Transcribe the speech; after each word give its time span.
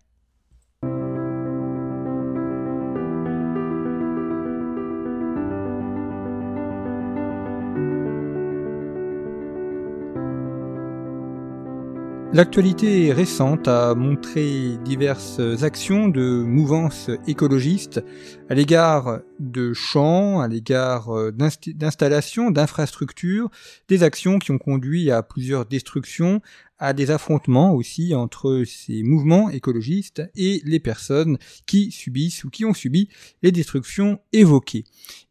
L'actualité 12.34 13.14
récente 13.14 13.68
a 13.68 13.94
montré 13.94 14.80
diverses 14.84 15.40
actions 15.62 16.08
de 16.08 16.42
mouvances 16.44 17.12
écologistes 17.28 18.04
à 18.50 18.56
l'égard 18.56 19.20
de 19.40 19.72
champs, 19.74 20.42
à 20.42 20.48
l'égard 20.48 21.10
d'installations, 21.32 22.50
d'infrastructures, 22.50 23.52
des 23.88 24.02
actions 24.02 24.40
qui 24.40 24.50
ont 24.50 24.58
conduit 24.58 25.12
à 25.12 25.22
plusieurs 25.22 25.68
destructions, 25.68 26.42
à 26.80 26.94
des 26.94 27.12
affrontements 27.12 27.76
aussi 27.76 28.16
entre 28.16 28.64
ces 28.66 29.04
mouvements 29.04 29.52
écologistes 29.52 30.24
et 30.36 30.64
les 30.66 30.80
personnes 30.80 31.38
qui 31.68 31.92
subissent 31.92 32.44
ou 32.46 32.50
qui 32.50 32.66
ont 32.66 32.74
subi 32.74 33.10
les 33.44 33.52
destructions 33.52 34.20
évoquées. 34.34 34.86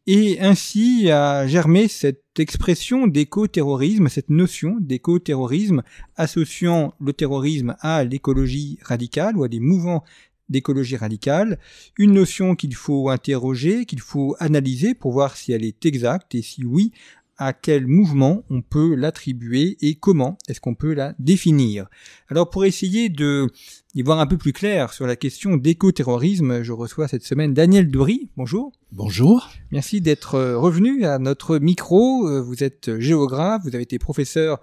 Et 0.07 0.39
ainsi 0.39 1.11
a 1.11 1.47
germé 1.47 1.89
cette 1.89 2.22
expression 2.39 3.07
d'éco-terrorisme, 3.07 4.09
cette 4.09 4.29
notion 4.29 4.77
d'éco-terrorisme 4.79 5.83
associant 6.15 6.93
le 6.99 7.13
terrorisme 7.13 7.75
à 7.79 8.03
l'écologie 8.03 8.79
radicale 8.81 9.37
ou 9.37 9.43
à 9.43 9.47
des 9.47 9.59
mouvements 9.59 10.03
d'écologie 10.49 10.97
radicale, 10.97 11.59
une 11.97 12.13
notion 12.13 12.55
qu'il 12.55 12.75
faut 12.75 13.09
interroger, 13.09 13.85
qu'il 13.85 14.01
faut 14.01 14.35
analyser 14.39 14.93
pour 14.93 15.11
voir 15.11 15.37
si 15.37 15.51
elle 15.51 15.63
est 15.63 15.85
exacte 15.85 16.35
et 16.35 16.41
si 16.41 16.65
oui, 16.65 16.91
à 17.37 17.53
quel 17.53 17.87
mouvement 17.87 18.43
on 18.49 18.61
peut 18.61 18.95
l'attribuer 18.95 19.77
et 19.81 19.95
comment 19.95 20.37
est-ce 20.47 20.61
qu'on 20.61 20.75
peut 20.75 20.93
la 20.93 21.15
définir. 21.19 21.87
Alors 22.29 22.49
pour 22.49 22.65
essayer 22.65 23.09
de 23.09 23.47
y 23.95 24.01
voir 24.01 24.19
un 24.19 24.27
peu 24.27 24.37
plus 24.37 24.53
clair 24.53 24.93
sur 24.93 25.07
la 25.07 25.15
question 25.15 25.57
d'éco-terrorisme, 25.57 26.63
je 26.63 26.71
reçois 26.71 27.07
cette 27.07 27.23
semaine 27.23 27.53
Daniel 27.53 27.89
Doury. 27.89 28.29
Bonjour. 28.37 28.71
Bonjour. 28.91 29.49
Merci 29.71 30.01
d'être 30.01 30.39
revenu 30.53 31.05
à 31.05 31.19
notre 31.19 31.57
micro. 31.57 32.43
Vous 32.43 32.63
êtes 32.63 32.99
géographe, 32.99 33.63
vous 33.63 33.73
avez 33.73 33.83
été 33.83 33.99
professeur 33.99 34.59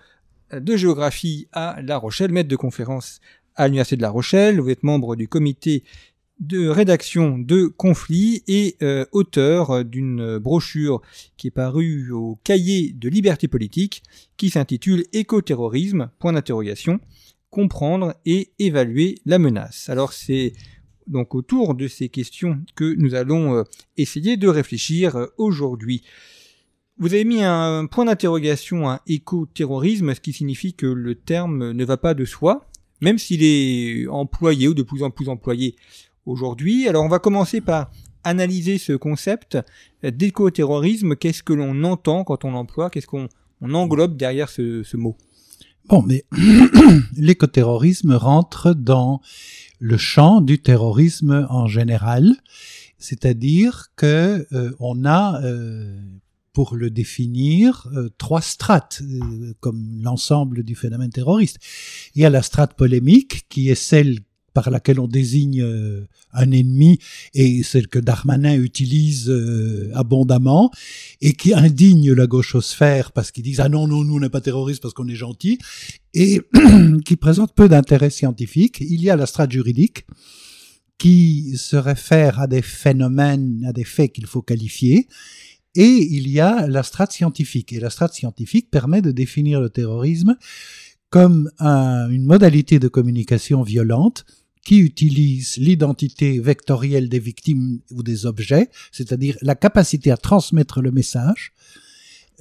de 0.53 0.77
géographie 0.77 1.49
à 1.53 1.81
La 1.83 1.97
Rochelle, 1.97 2.33
maître 2.33 2.49
de 2.49 2.57
conférence 2.57 3.21
à 3.57 3.67
l'Université 3.67 3.97
de 3.97 4.03
La 4.03 4.11
Rochelle. 4.11 4.61
Vous 4.61 4.71
êtes 4.71 4.83
membre 4.83 5.17
du 5.17 5.29
comité 5.29 5.85
de 6.41 6.69
rédaction 6.69 7.39
de 7.39 7.67
conflits 7.67 8.43
et 8.49 8.77
euh, 8.83 9.05
auteur 9.13 9.85
d'une 9.85 10.39
brochure 10.39 11.03
qui 11.37 11.49
est 11.49 11.53
parue 11.53 12.11
au 12.11 12.39
cahier 12.45 12.93
de 12.93 13.09
liberté 13.09 13.47
politique 13.47 14.03
qui 14.37 14.49
s'intitule 14.49 15.05
Écoterrorisme, 15.13 16.11
point 16.19 16.33
d'interrogation, 16.33 16.99
comprendre 17.51 18.15
et 18.25 18.53
évaluer 18.59 19.17
la 19.27 19.39
menace. 19.39 19.89
Alors 19.91 20.13
c'est 20.15 20.55
donc 21.07 21.35
autour 21.35 21.75
de 21.75 21.89
ces 21.89 22.09
questions 22.09 22.61
que 22.75 22.95
nous 22.97 23.15
allons 23.15 23.57
euh, 23.57 23.63
essayer 23.97 24.37
de 24.37 24.49
réfléchir 24.49 25.17
euh, 25.17 25.27
aujourd'hui. 25.37 26.03
Vous 26.99 27.13
avez 27.15 27.25
mis 27.25 27.43
un 27.43 27.87
point 27.87 28.05
d'interrogation 28.05 28.89
à 28.89 29.03
écoterrorisme, 29.07 30.15
ce 30.15 30.21
qui 30.21 30.33
signifie 30.33 30.75
que 30.75 30.87
le 30.87 31.15
terme 31.15 31.73
ne 31.73 31.85
va 31.85 31.97
pas 31.97 32.13
de 32.15 32.27
soi, 32.27 32.69
même 33.01 33.19
s'il 33.19 33.43
est 33.43 34.07
employé 34.09 34.69
ou 34.69 34.75
de 34.75 34.83
plus 34.83 35.03
en 35.03 35.11
plus 35.11 35.29
employé 35.29 35.77
aujourd'hui. 36.27 36.89
Alors 36.89 37.05
on 37.05 37.09
va 37.09 37.19
commencer 37.19 37.61
par 37.61 37.91
analyser 38.25 38.79
ce 38.79 38.93
concept 38.93 39.59
d'éco-terrorisme. 40.03 41.17
Qu'est-ce 41.17 41.43
que 41.43 41.53
l'on 41.53 41.85
entend 41.85 42.25
quand 42.25 42.45
on 42.45 42.53
l'emploie? 42.53 42.91
Qu'est-ce 42.91 43.07
qu'on 43.07 43.29
englobe 43.63 44.17
derrière 44.17 44.49
ce, 44.49 44.97
mot? 44.97 45.17
Bon, 45.89 46.03
mais 46.03 46.25
l'écoterrorisme 47.17 48.13
rentre 48.13 48.75
dans 48.75 49.21
le 49.79 49.97
champ 49.97 50.41
du 50.41 50.61
terrorisme 50.61 51.47
en 51.49 51.67
général, 51.67 52.37
c'est-à-dire 52.99 53.87
que 53.97 54.47
euh, 54.53 54.73
on 54.79 55.05
a 55.07 55.41
euh, 55.43 55.99
pour 56.53 56.77
le 56.77 56.91
définir, 56.91 57.89
euh, 57.95 58.11
trois 58.19 58.43
strates, 58.43 59.03
comme 59.61 60.01
l'ensemble 60.03 60.65
du 60.65 60.75
phénomène 60.75 61.11
terroriste. 61.11 61.59
Il 62.15 62.23
y 62.23 62.27
a 62.27 62.31
la 62.31 62.43
strate 62.43 62.75
polémique, 62.75 63.47
qui 63.49 63.71
est 63.71 63.75
celle 63.75 64.19
par 64.53 64.71
laquelle 64.71 65.01
on 65.01 65.09
désigne 65.09 65.63
euh, 65.63 66.07
un 66.33 66.51
ennemi 66.51 66.99
et 67.35 67.63
celle 67.63 67.89
que 67.89 67.99
Darmanin 67.99 68.55
utilise 68.55 69.29
euh, 69.29 69.91
abondamment 69.95 70.71
et 71.21 71.33
qui 71.33 71.55
indigne 71.55 72.13
la 72.13 72.27
gauchosphère 72.27 73.13
parce 73.13 73.31
qu'ils 73.31 73.45
disent 73.45 73.61
ah 73.61 73.69
non 73.69 73.87
non 73.87 74.05
nous 74.05 74.17
on 74.17 74.21
n'est 74.21 74.29
pas 74.29 74.41
terroristes 74.41 74.83
parce 74.83 74.95
qu'on 74.95 75.09
est 75.09 75.15
gentil 75.15 75.59
et 76.15 76.41
qui 77.05 77.17
présente 77.17 77.55
peu 77.55 77.69
d'intérêt 77.69 78.11
scientifique. 78.11 78.81
Il 78.81 79.03
y 79.03 79.11
a 79.11 79.17
la 79.17 79.27
strate 79.27 79.53
juridique 79.53 80.07
qui 80.99 81.57
se 81.57 81.77
réfère 81.77 82.41
à 82.41 82.47
des 82.47 82.63
phénomènes, 82.63 83.65
à 83.67 83.73
des 83.73 83.85
faits 83.85 84.13
qu'il 84.13 84.27
faut 84.27 84.43
qualifier. 84.43 85.09
Et 85.75 86.07
il 86.11 86.29
y 86.29 86.41
a 86.41 86.67
la 86.67 86.83
strate 86.83 87.13
scientifique. 87.13 87.73
Et 87.73 87.81
la 87.81 87.91
strate 87.91 88.13
scientifique 88.13 88.71
permet 88.71 89.01
de 89.01 89.11
définir 89.11 89.61
le 89.61 89.71
terrorisme 89.71 90.37
comme 91.09 91.51
une 91.59 92.25
modalité 92.25 92.79
de 92.79 92.89
communication 92.89 93.63
violente 93.63 94.25
qui 94.65 94.79
utilise 94.79 95.57
l'identité 95.57 96.39
vectorielle 96.39 97.09
des 97.09 97.19
victimes 97.19 97.81
ou 97.91 98.03
des 98.03 98.27
objets, 98.27 98.69
c'est-à-dire 98.93 99.37
la 99.43 99.55
capacité 99.55 100.11
à 100.11 100.17
transmettre 100.17 100.81
le 100.81 100.91
message, 100.91 101.53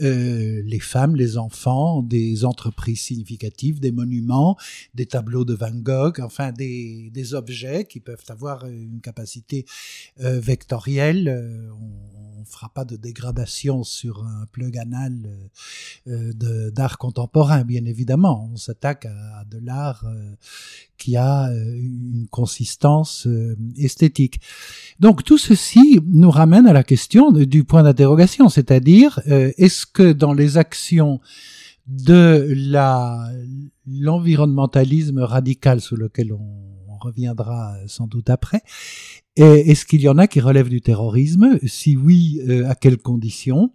euh, 0.01 0.61
les 0.65 0.79
femmes, 0.79 1.15
les 1.15 1.37
enfants, 1.37 2.01
des 2.01 2.45
entreprises 2.45 3.01
significatives, 3.01 3.79
des 3.79 3.91
monuments, 3.91 4.57
des 4.93 5.05
tableaux 5.05 5.43
de 5.43 5.53
Van 5.53 5.73
Gogh, 5.73 6.21
enfin 6.21 6.51
des, 6.51 7.09
des 7.13 7.33
objets 7.33 7.85
qui 7.85 7.99
peuvent 7.99 8.23
avoir 8.29 8.65
une 8.65 9.01
capacité 9.01 9.65
euh, 10.21 10.39
vectorielle. 10.39 11.27
Euh, 11.27 11.69
on 12.37 12.39
ne 12.39 12.45
fera 12.45 12.69
pas 12.69 12.85
de 12.85 12.95
dégradation 12.95 13.83
sur 13.83 14.23
un 14.23 14.45
plug 14.51 14.77
anal 14.77 15.29
d'art 16.05 16.97
contemporain, 16.97 17.63
bien 17.63 17.83
évidemment. 17.83 18.49
On 18.53 18.55
s'attaque 18.55 19.05
à, 19.05 19.43
de 19.43 19.59
l'art 19.59 20.05
qui 20.97 21.17
a 21.17 21.51
une 21.51 22.27
consistance 22.31 23.27
esthétique. 23.77 24.39
Donc 24.99 25.25
tout 25.25 25.37
ceci 25.37 25.99
nous 26.07 26.31
ramène 26.31 26.65
à 26.65 26.73
la 26.73 26.83
question 26.83 27.31
du 27.31 27.65
point 27.65 27.83
d'interrogation, 27.83 28.47
c'est-à-dire 28.47 29.19
est-ce 29.27 29.85
que 29.93 30.11
dans 30.11 30.33
les 30.33 30.57
actions 30.57 31.19
de 31.87 32.53
la 32.55 33.29
l'environnementalisme 33.87 35.19
radical 35.19 35.81
sur 35.81 35.97
lequel 35.97 36.33
on, 36.33 36.65
reviendra 37.01 37.77
sans 37.87 38.07
doute 38.07 38.29
après, 38.29 38.61
est-ce 39.37 39.85
qu'il 39.85 40.01
y 40.01 40.09
en 40.09 40.17
a 40.17 40.27
qui 40.27 40.41
relèvent 40.41 40.67
du 40.67 40.81
terrorisme 40.81 41.57
Si 41.65 41.95
oui, 41.95 42.41
euh, 42.49 42.69
à 42.69 42.75
quelles 42.75 42.97
conditions 42.97 43.71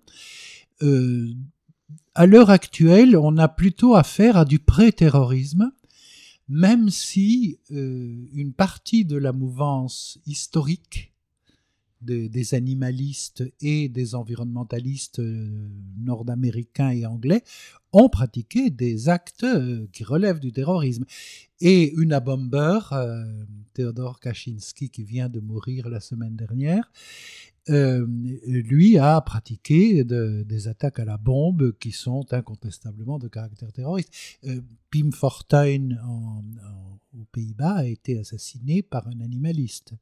euh, 0.83 1.33
à 2.15 2.27
l'heure 2.27 2.51
actuelle, 2.51 3.17
on 3.17 3.39
a 3.39 3.49
plutôt 3.49 3.95
affaire 3.95 4.37
à 4.37 4.45
du 4.45 4.59
pré-terrorisme, 4.59 5.73
même 6.49 6.91
si 6.91 7.59
euh, 7.73 8.27
une 8.35 8.53
partie 8.53 9.05
de 9.05 9.17
la 9.17 9.33
mouvance 9.33 10.19
historique 10.27 11.14
des 12.05 12.55
animalistes 12.55 13.45
et 13.61 13.89
des 13.89 14.15
environnementalistes 14.15 15.19
euh, 15.19 15.69
nord-américains 15.99 16.91
et 16.91 17.07
anglais 17.07 17.43
ont 17.93 18.09
pratiqué 18.09 18.71
des 18.71 19.09
actes 19.09 19.45
euh, 19.45 19.87
qui 19.93 20.05
relèvent 20.05 20.41
du 20.41 20.53
terrorisme. 20.53 21.05
Et 21.61 21.93
une 21.95 22.19
Bomber, 22.19 22.81
euh, 22.93 23.25
Theodore 23.73 24.21
Kaczynski, 24.21 24.91
qui 24.91 25.05
vient 25.05 25.29
de 25.29 25.41
mourir 25.41 25.89
la 25.89 26.01
semaine 26.01 26.37
dernière, 26.37 26.91
lui 27.67 28.99
a 28.99 29.19
pratiqué 29.23 30.05
des 30.05 30.69
attaques 30.69 30.99
à 30.99 31.07
la 31.07 31.17
bombe 31.17 31.73
qui 31.79 31.93
sont 31.93 32.27
incontestablement 32.31 33.19
de 33.19 33.27
caractère 33.27 33.73
terroriste. 33.73 34.13
Pim 34.91 35.11
Fortuyn 35.13 35.97
aux 37.15 37.25
Pays-Bas 37.33 37.77
a 37.77 37.85
été 37.87 38.19
assassiné 38.19 38.83
par 38.83 39.09
un 39.09 39.19
animaliste. 39.21 39.95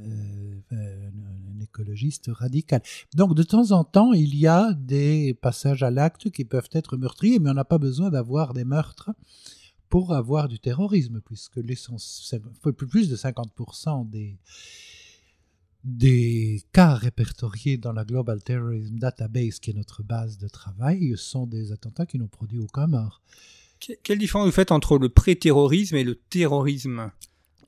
Euh, 0.00 0.60
un, 0.70 1.60
écologiste 1.60 2.30
radical. 2.32 2.80
Donc 3.14 3.34
de 3.34 3.42
temps 3.42 3.72
en 3.72 3.82
temps, 3.82 4.12
il 4.12 4.36
y 4.36 4.46
a 4.46 4.72
des 4.74 5.34
passages 5.34 5.82
à 5.82 5.90
l'acte 5.90 6.30
qui 6.30 6.44
peuvent 6.44 6.68
être 6.72 6.96
meurtriers, 6.96 7.40
mais 7.40 7.50
on 7.50 7.54
n'a 7.54 7.64
pas 7.64 7.78
besoin 7.78 8.10
d'avoir 8.10 8.54
des 8.54 8.64
meurtres 8.64 9.10
pour 9.88 10.14
avoir 10.14 10.48
du 10.48 10.60
terrorisme, 10.60 11.20
puisque 11.20 11.60
plus 11.60 13.08
de 13.08 13.16
50% 13.16 14.08
des, 14.08 14.38
des 15.84 16.62
cas 16.72 16.94
répertoriés 16.94 17.76
dans 17.76 17.92
la 17.92 18.04
Global 18.04 18.42
Terrorism 18.42 18.98
Database, 18.98 19.58
qui 19.58 19.70
est 19.70 19.74
notre 19.74 20.02
base 20.04 20.38
de 20.38 20.48
travail, 20.48 21.14
sont 21.16 21.46
des 21.46 21.72
attentats 21.72 22.06
qui 22.06 22.18
n'ont 22.18 22.28
produit 22.28 22.60
aucun 22.60 22.86
mort. 22.86 23.20
Quelle 24.02 24.18
différence 24.18 24.46
vous 24.46 24.52
faites 24.52 24.72
entre 24.72 24.98
le 24.98 25.08
pré-terrorisme 25.08 25.96
et 25.96 26.04
le 26.04 26.14
terrorisme? 26.16 27.10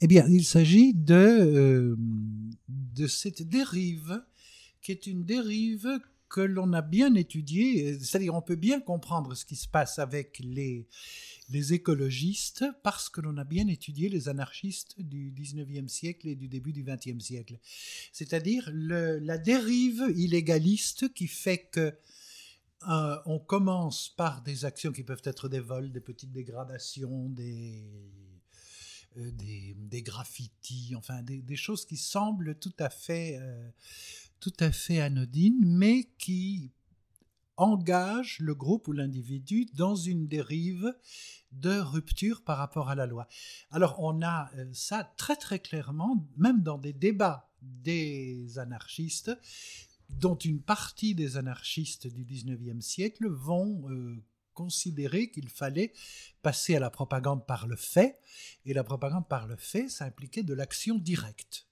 Eh 0.01 0.07
bien, 0.07 0.27
il 0.29 0.45
s'agit 0.45 0.95
de, 0.95 1.15
euh, 1.15 1.97
de 2.69 3.07
cette 3.07 3.43
dérive 3.43 4.23
qui 4.81 4.93
est 4.93 5.07
une 5.07 5.25
dérive 5.25 5.89
que 6.31 6.41
l'on 6.41 6.73
a 6.73 6.81
bien 6.81 7.15
étudiée, 7.17 7.99
c'est-à-dire 7.99 8.35
on 8.35 8.41
peut 8.41 8.57
bien 8.57 8.81
comprendre 8.81 9.35
ce 9.35 9.45
qui 9.45 9.57
se 9.57 9.69
passe 9.69 9.99
avec 9.99 10.39
les, 10.39 10.87
les 11.51 11.75
écologistes 11.75 12.65
parce 12.83 13.09
que 13.09 13.21
l'on 13.21 13.37
a 13.37 13.45
bien 13.45 13.67
étudié 13.67 14.09
les 14.09 14.29
anarchistes 14.29 14.95
du 15.01 15.33
19e 15.33 15.89
siècle 15.89 16.29
et 16.29 16.37
du 16.37 16.49
début 16.49 16.73
du 16.73 16.85
20e 16.85 17.19
siècle. 17.19 17.59
C'est-à-dire 18.13 18.71
la 18.73 19.39
dérive 19.39 20.13
illégaliste 20.15 21.13
qui 21.13 21.27
fait 21.27 21.69
que 21.73 21.93
euh, 22.89 23.17
on 23.27 23.39
commence 23.39 24.09
par 24.09 24.43
des 24.43 24.65
actions 24.65 24.93
qui 24.93 25.03
peuvent 25.03 25.23
être 25.25 25.49
des 25.49 25.61
vols, 25.61 25.93
des 25.93 26.01
petites 26.01 26.33
dégradations, 26.33 27.29
des 27.29 27.85
euh, 29.17 29.31
des, 29.33 30.03
graffitis, 30.03 30.95
enfin 30.97 31.23
des, 31.23 31.57
choses 31.57 31.85
qui 31.85 31.97
semblent 31.97 32.55
tout 32.55 32.73
à 32.79 32.89
fait, 32.89 33.39
euh, 33.41 33.71
tout 34.39 34.53
à 34.61 34.71
fait 34.71 35.01
anodines, 35.01 35.65
mais 35.67 36.09
qui 36.17 36.71
engagent 37.57 38.39
le 38.39 38.55
groupe 38.55 38.87
ou 38.87 38.93
l'individu 38.93 39.67
dans 39.75 39.97
une 39.97 40.29
dérive 40.29 40.95
de 41.51 41.81
rupture 41.81 42.43
par 42.43 42.57
rapport 42.59 42.89
à 42.89 42.95
la 42.95 43.07
loi. 43.07 43.27
Alors 43.73 43.97
on 43.99 44.23
a 44.23 44.49
euh, 44.57 44.71
ça 44.73 45.13
très 45.17 45.35
très 45.35 45.59
clairement, 45.59 46.25
même 46.37 46.63
dans 46.63 46.79
des 46.79 46.93
débats 46.93 47.51
des 47.63 48.59
anarchistes, 48.61 49.33
dont 50.09 50.37
une 50.37 50.63
partie 50.63 51.17
des 51.17 51.37
anarchistes 51.37 52.07
du 52.07 52.25
19e 52.25 52.81
siècle 52.81 53.29
vont 53.29 53.89
considéré 54.61 55.31
qu'il 55.31 55.49
fallait 55.49 55.91
passer 56.43 56.77
à 56.77 56.81
la 56.81 56.91
propagande 56.91 57.47
par 57.47 57.67
le 57.67 57.77
fait, 57.77 58.21
et 58.67 58.75
la 58.75 58.85
propagande 58.85 59.27
par 59.27 59.47
le 59.47 59.57
fait, 59.57 59.89
ça 59.89 60.05
impliquait 60.05 60.43
de 60.43 60.53
l'action 60.53 60.99
directe. 60.99 61.67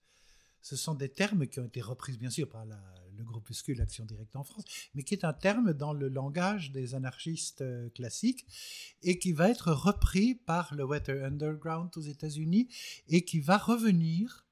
Ce 0.62 0.74
sont 0.74 0.94
des 0.94 1.10
termes 1.10 1.46
qui 1.46 1.60
ont 1.60 1.66
été 1.66 1.82
repris, 1.82 2.16
bien 2.16 2.30
sûr, 2.30 2.48
par 2.48 2.64
le 2.64 3.24
groupuscule 3.24 3.82
Action 3.82 4.06
directe 4.06 4.36
en 4.36 4.42
France, 4.42 4.64
mais 4.94 5.02
qui 5.02 5.12
est 5.12 5.26
un 5.26 5.34
terme 5.34 5.74
dans 5.74 5.92
le 5.92 6.08
langage 6.08 6.72
des 6.72 6.94
anarchistes 6.94 7.60
euh, 7.60 7.90
classiques 7.90 8.46
et 9.02 9.18
qui 9.18 9.32
va 9.32 9.50
être 9.50 9.70
repris 9.70 10.34
par 10.34 10.74
le 10.74 10.84
Weather 10.84 11.24
Underground 11.24 11.90
aux 11.94 12.00
États-Unis 12.00 12.68
et 13.08 13.22
qui 13.22 13.40
va 13.40 13.58
revenir 13.58 14.47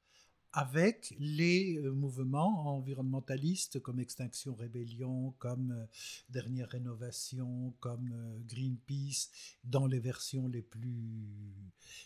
avec 0.56 1.14
les 1.18 1.76
euh, 1.76 1.92
mouvements 1.92 2.78
environnementalistes 2.78 3.78
comme 3.80 4.00
Extinction 4.00 4.54
Rébellion, 4.54 5.34
comme 5.38 5.70
euh, 5.72 5.86
Dernière 6.30 6.70
Rénovation, 6.70 7.74
comme 7.78 8.10
euh, 8.14 8.38
Greenpeace, 8.48 9.28
dans 9.64 9.86
les 9.86 9.98
versions 9.98 10.48
les 10.48 10.62
plus... 10.62 11.26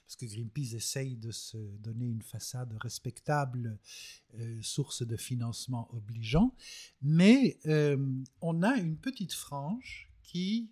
Parce 0.05 0.17
que 0.17 0.27
Greenpeace 0.27 0.75
essaye 0.75 1.15
de 1.15 1.31
se 1.31 1.59
donner 1.79 2.07
une 2.07 2.23
façade 2.23 2.77
respectable, 2.81 3.79
source 4.61 5.07
de 5.07 5.17
financement 5.17 5.89
obligeant, 5.95 6.55
mais 7.01 7.59
on 8.41 8.63
a 8.63 8.77
une 8.77 8.97
petite 8.97 9.33
frange 9.33 10.11
qui 10.23 10.71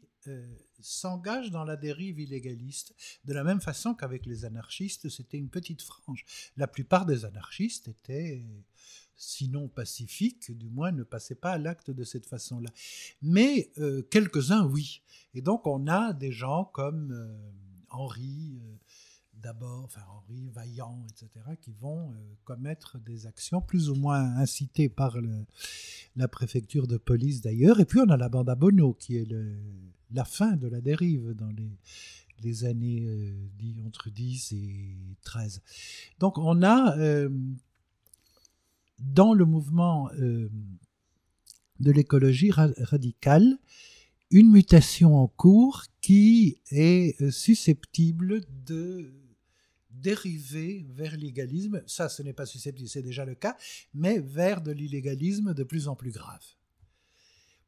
s'engage 0.81 1.51
dans 1.51 1.65
la 1.65 1.77
dérive 1.77 2.21
illégaliste, 2.21 2.95
de 3.25 3.33
la 3.33 3.45
même 3.45 3.61
façon 3.61 3.95
qu'avec 3.95 4.27
les 4.27 4.45
anarchistes, 4.45 5.09
c'était 5.09 5.39
une 5.39 5.49
petite 5.49 5.83
frange. 5.83 6.25
La 6.57 6.67
plupart 6.67 7.07
des 7.07 7.25
anarchistes 7.25 7.89
étaient, 7.89 8.45
sinon 9.17 9.69
pacifiques, 9.69 10.57
du 10.57 10.71
moins 10.71 10.93
ne 10.93 11.03
passaient 11.03 11.35
pas 11.35 11.53
à 11.53 11.59
l'acte 11.59 11.91
de 11.91 12.05
cette 12.05 12.27
façon-là. 12.27 12.71
Mais 13.21 13.73
euh, 13.79 14.03
quelques-uns, 14.03 14.65
oui. 14.67 15.03
Et 15.35 15.43
donc 15.43 15.67
on 15.67 15.87
a 15.89 16.13
des 16.13 16.33
gens 16.33 16.65
comme 16.65 17.13
euh, 17.13 17.37
Henri, 17.91 18.61
euh, 18.63 18.77
d'abord, 19.35 19.85
enfin 19.85 20.03
Henri, 20.09 20.49
Vaillant, 20.51 21.05
etc., 21.11 21.45
qui 21.61 21.73
vont 21.73 22.15
commettre 22.45 22.99
des 22.99 23.27
actions 23.27 23.61
plus 23.61 23.89
ou 23.89 23.95
moins 23.95 24.37
incitées 24.37 24.89
par 24.89 25.17
la 26.17 26.29
préfecture 26.29 26.89
de 26.89 26.97
police 26.97 27.41
d'ailleurs. 27.41 27.79
Et 27.79 27.85
puis 27.85 28.01
on 28.01 28.09
a 28.09 28.17
la 28.17 28.29
bande 28.29 28.51
à 28.51 28.57
Bono, 28.57 28.95
qui 28.95 29.17
est 29.17 29.25
le 29.25 29.57
la 30.13 30.25
fin 30.25 30.57
de 30.57 30.69
la 30.69 30.81
dérive 30.81 31.35
dans 31.35 31.51
les, 32.43 32.65
années 32.65 33.05
euh, 33.05 33.87
entre 33.87 34.11
10 34.11 34.53
et 34.53 34.97
13. 35.23 35.61
Donc 36.19 36.39
on 36.39 36.63
a 36.63 36.97
euh, 36.99 37.29
dans 38.99 39.35
le 39.35 39.45
mouvement 39.45 40.09
euh, 40.13 40.49
de 41.81 41.91
l'écologie 41.91 42.51
radicale 42.51 43.59
une 44.31 44.51
mutation 44.51 45.17
en 45.17 45.27
cours 45.27 45.85
qui 46.01 46.61
est 46.71 47.31
susceptible 47.31 48.43
de 48.67 49.11
dériver 49.91 50.87
vers 50.91 51.17
l'illégalisme. 51.17 51.83
Ça, 51.87 52.09
ce 52.09 52.23
n'est 52.23 52.33
pas 52.33 52.47
susceptible, 52.47 52.89
c'est 52.89 53.03
déjà 53.03 53.25
le 53.25 53.35
cas, 53.35 53.57
mais 53.95 54.19
vers 54.19 54.61
de 54.61 54.71
l'illégalisme 54.71 55.55
de 55.55 55.65
plus 55.65 55.89
en 55.89 55.97
plus 55.97 56.11
grave. 56.11 56.45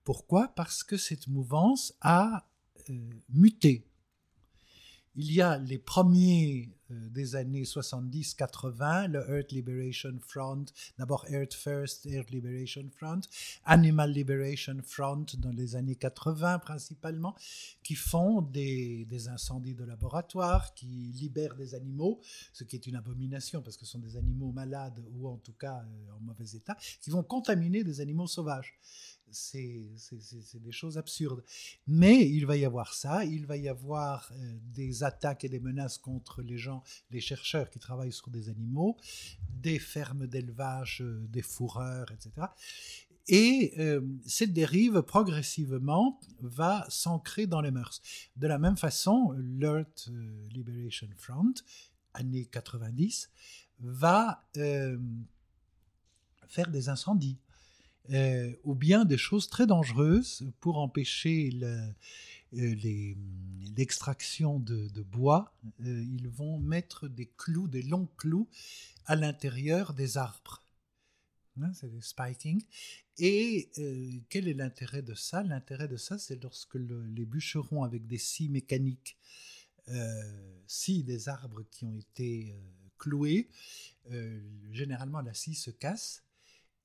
Pourquoi? 0.05 0.49
Parce 0.49 0.83
que 0.83 0.97
cette 0.97 1.29
mouvance 1.29 1.95
a 2.01 2.49
euh, 2.89 3.11
muté. 3.29 3.87
Il 5.17 5.33
y 5.33 5.41
a 5.41 5.59
les 5.59 5.79
premiers 5.79 6.71
euh, 6.91 7.09
des 7.11 7.35
années 7.37 7.65
70-80, 7.65 9.09
le 9.09 9.29
Earth 9.29 9.53
Liberation 9.53 10.17
Front, 10.27 10.65
d'abord 10.99 11.27
Earth 11.29 11.55
First, 11.55 12.07
Earth 12.07 12.31
Liberation 12.31 12.89
Front, 12.97 13.23
Animal 13.65 14.13
Liberation 14.13 14.77
Front 14.85 15.27
dans 15.39 15.51
les 15.51 15.75
années 15.75 15.97
80 15.97 16.61
principalement, 16.61 17.35
qui 17.83 17.97
font 17.97 18.41
des, 18.41 19.07
incendies 19.29 19.75
de 19.75 19.85
laboratoire, 19.85 20.75
qui 20.75 20.87
libèrent 20.87 21.57
des 21.57 21.75
animaux, 21.75 22.21
ce 22.53 22.63
qui 22.65 22.77
est 22.77 22.87
une 22.87 22.97
abomination 22.97 23.63
parce 23.63 23.77
que 23.77 23.85
ce 23.85 23.93
sont 23.93 23.99
des 23.99 24.17
animaux 24.17 24.53
malades 24.53 25.03
ou 25.15 25.29
en 25.29 25.39
tout 25.39 25.55
cas 25.55 25.85
euh, 25.85 26.13
en 26.17 26.21
mauvais 26.21 26.51
état, 26.55 26.77
qui 27.01 27.11
vont 27.11 27.25
contaminer 27.25 27.83
des 27.83 28.01
animaux 28.01 28.29
sauvages 28.29 28.79
c'est 29.33 30.61
des 30.61 30.73
choses 30.73 30.99
absurdes. 30.99 31.43
Mais 31.87 32.29
il 32.29 32.47
va 32.47 32.57
y 32.57 32.65
avoir 32.65 32.95
ça, 32.95 33.25
il 33.25 33.47
va 33.47 33.57
y 33.57 33.69
avoir 33.69 34.31
euh, 34.33 34.59
des 34.63 35.03
attaques 35.03 35.45
et 35.45 35.49
des 35.49 35.61
menaces 35.61 35.99
contre 35.99 36.43
les 36.43 36.59
gens, 36.59 36.83
les 37.11 37.21
chercheurs 37.21 37.71
qui 37.71 37.79
travaillent 37.79 38.13
sur 38.13 38.31
des 38.31 38.49
animaux, 38.49 38.97
des 39.51 39.79
fermes 39.79 40.27
d'élevage, 40.27 41.03
euh, 41.03 41.27
des 41.29 41.43
fourreurs, 41.43 42.11
etc. 42.13 42.47
Et 43.29 43.75
euh, 43.79 44.01
cette 44.27 44.53
dérive, 44.53 45.03
progressivement, 45.03 46.19
va 46.41 46.87
s'ancrer 46.89 47.47
dans 47.47 47.61
les 47.61 47.71
mœurs. 47.71 48.01
De 48.37 48.47
la 48.47 48.59
même 48.59 48.77
façon, 48.77 49.33
l'Earth 49.39 50.09
Liberation 50.51 51.09
Front, 51.17 51.55
années 52.15 52.47
90, 52.47 53.31
va 53.79 54.45
faire 56.49 56.71
des 56.71 56.89
incendies 56.89 57.39
euh, 58.13 58.53
ou 58.65 58.75
bien 58.75 59.05
des 59.05 59.19
choses 59.19 59.49
très 59.49 59.67
dangereuses 59.67 60.43
pour 60.61 60.79
empêcher 60.79 61.51
euh, 61.63 62.75
l'extraction 63.77 64.59
de, 64.59 65.03
bois. 65.03 65.55
Euh, 65.85 66.05
ils 66.13 66.29
vont 66.29 66.59
mettre 66.59 67.09
des 67.09 67.27
clous, 67.27 67.69
des 67.69 67.83
longs 67.83 68.09
clous 68.17 68.49
à 69.07 69.17
l'intérieur 69.17 69.93
des 69.93 70.17
arbres. 70.17 70.65
Hein, 71.61 71.73
c'est 71.75 71.91
du 71.91 72.01
spiking. 72.01 72.63
Et 73.19 73.71
quel 74.31 74.49
est 74.49 74.55
l'intérêt 74.55 75.03
de 75.03 75.15
ça? 75.15 75.43
L'intérêt 75.43 75.89
de 75.89 75.99
ça, 75.99 76.17
c'est 76.17 76.43
lorsque 76.43 76.77
les 76.77 77.27
bûcherons 77.27 77.85
avec 77.85 78.07
des 78.07 78.17
scies 78.17 78.49
mécaniques 78.49 79.19
scient 80.67 81.03
des 81.03 81.29
arbres 81.29 81.63
qui 81.71 81.85
ont 81.85 81.99
été 81.99 82.55
cloués, 82.97 83.51
généralement 84.73 85.21
la 85.21 85.35
scie 85.35 85.55
se 85.55 85.71
casse 85.71 86.23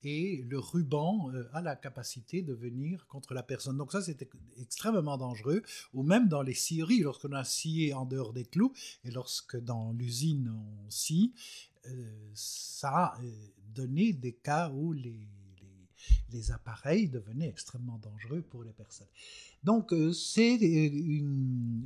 et 0.06 0.44
le 0.48 0.58
ruban 0.60 1.32
a 1.52 1.60
la 1.60 1.74
capacité 1.74 2.40
de 2.40 2.54
venir 2.54 3.08
contre 3.08 3.34
la 3.34 3.42
personne. 3.42 3.76
Donc 3.76 3.90
ça, 3.90 4.00
c'est 4.00 4.28
extrêmement 4.56 5.18
dangereux. 5.18 5.62
Ou 5.94 6.04
même 6.04 6.28
dans 6.28 6.42
les 6.42 6.54
scieries, 6.54 7.00
lorsqu'on 7.00 7.32
a 7.32 7.42
scié 7.42 7.92
en 7.92 8.06
dehors 8.06 8.32
des 8.32 8.44
clous, 8.44 8.72
et 9.04 9.10
lorsque 9.10 9.56
dans 9.56 9.90
l'usine 9.90 10.48
on 10.48 10.90
scie, 10.90 11.34
ça 12.34 12.88
a 12.88 13.18
donné 13.74 14.12
des 14.12 14.32
cas 14.32 14.70
où 14.70 14.92
les 14.92 15.28
les 16.32 16.50
appareils 16.50 17.08
devenaient 17.08 17.48
extrêmement 17.48 17.98
dangereux 17.98 18.42
pour 18.42 18.64
les 18.64 18.72
personnes. 18.72 19.06
Donc 19.64 19.92
euh, 19.92 20.12
c'est 20.12 20.58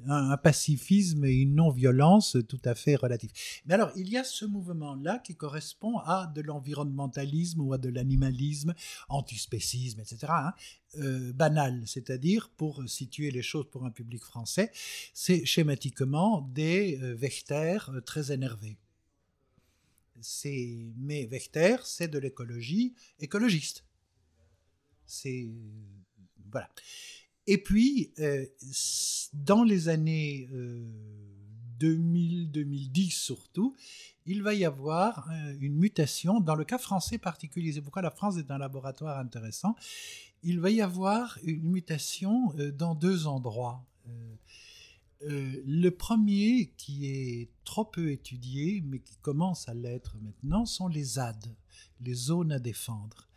un, 0.07 0.37
pacifisme 0.37 1.25
et 1.25 1.33
une 1.33 1.55
non-violence 1.55 2.37
tout 2.49 2.61
à 2.65 2.75
fait 2.75 2.97
relatifs. 2.97 3.63
Mais 3.67 3.75
alors 3.75 3.91
il 3.97 4.09
y 4.09 4.19
a 4.19 4.25
ce 4.25 4.45
mouvement-là 4.45 5.19
qui 5.19 5.35
correspond 5.35 5.99
à 5.99 6.31
de 6.35 6.41
l'environnementalisme 6.41 7.61
ou 7.61 7.73
à 7.73 7.79
de 7.79 7.89
l'animalisme, 7.89 8.75
antispécisme, 9.09 10.01
etc. 10.01 10.27
Hein, 10.29 10.53
euh, 10.99 11.33
banal, 11.33 11.83
c'est-à-dire 11.87 12.51
pour 12.57 12.83
situer 12.89 13.31
les 13.31 13.43
choses 13.43 13.67
pour 13.71 13.85
un 13.85 13.91
public 13.91 14.23
français, 14.23 14.71
c'est 15.15 15.45
schématiquement 15.45 16.43
des 16.53 16.99
euh, 17.01 18.01
très 18.01 18.33
énervés. 18.33 18.77
Mais 20.99 21.25
Vechter, 21.27 21.77
c'est 21.85 22.09
de 22.09 22.19
l'écologie 22.19 22.95
écologiste. 23.21 23.85
C'est 25.11 25.49
voilà. 26.51 26.69
Et 27.47 27.59
puis, 27.59 28.13
euh, 28.19 28.47
dans 29.33 29.65
les 29.65 29.89
années 29.89 30.49
2000-2010 31.81 33.07
euh, 33.07 33.11
surtout, 33.11 33.77
il 34.27 34.43
va 34.43 34.55
y 34.55 34.65
avoir 34.65 35.29
euh, 35.31 35.57
une 35.61 35.77
mutation, 35.77 36.41
dans 36.41 36.55
le 36.55 36.65
cas 36.65 36.79
français 36.79 37.19
particulier, 37.19 37.73
c'est 37.73 37.81
pourquoi 37.81 38.03
la 38.03 38.11
France 38.11 38.37
est 38.37 38.51
un 38.51 38.59
laboratoire 38.59 39.19
intéressant, 39.19 39.75
il 40.43 40.61
va 40.61 40.71
y 40.71 40.81
avoir 40.81 41.39
une 41.43 41.63
mutation 41.63 42.55
dans 42.79 42.95
deux 42.95 43.27
endroits. 43.27 43.85
le 45.23 45.91
premier, 45.91 46.73
qui 46.79 47.07
est 47.07 47.51
trop 47.65 47.85
peu 47.85 48.11
étudié, 48.11 48.81
mais 48.87 49.01
qui 49.01 49.17
commence 49.21 49.69
à 49.69 49.75
l'être 49.75 50.17
maintenant, 50.23 50.65
sont 50.65 50.89
les 50.89 51.05
ZAD, 51.05 51.55
les 52.01 52.15
zones 52.15 52.53
à 52.53 52.59
défendre. 52.59 53.29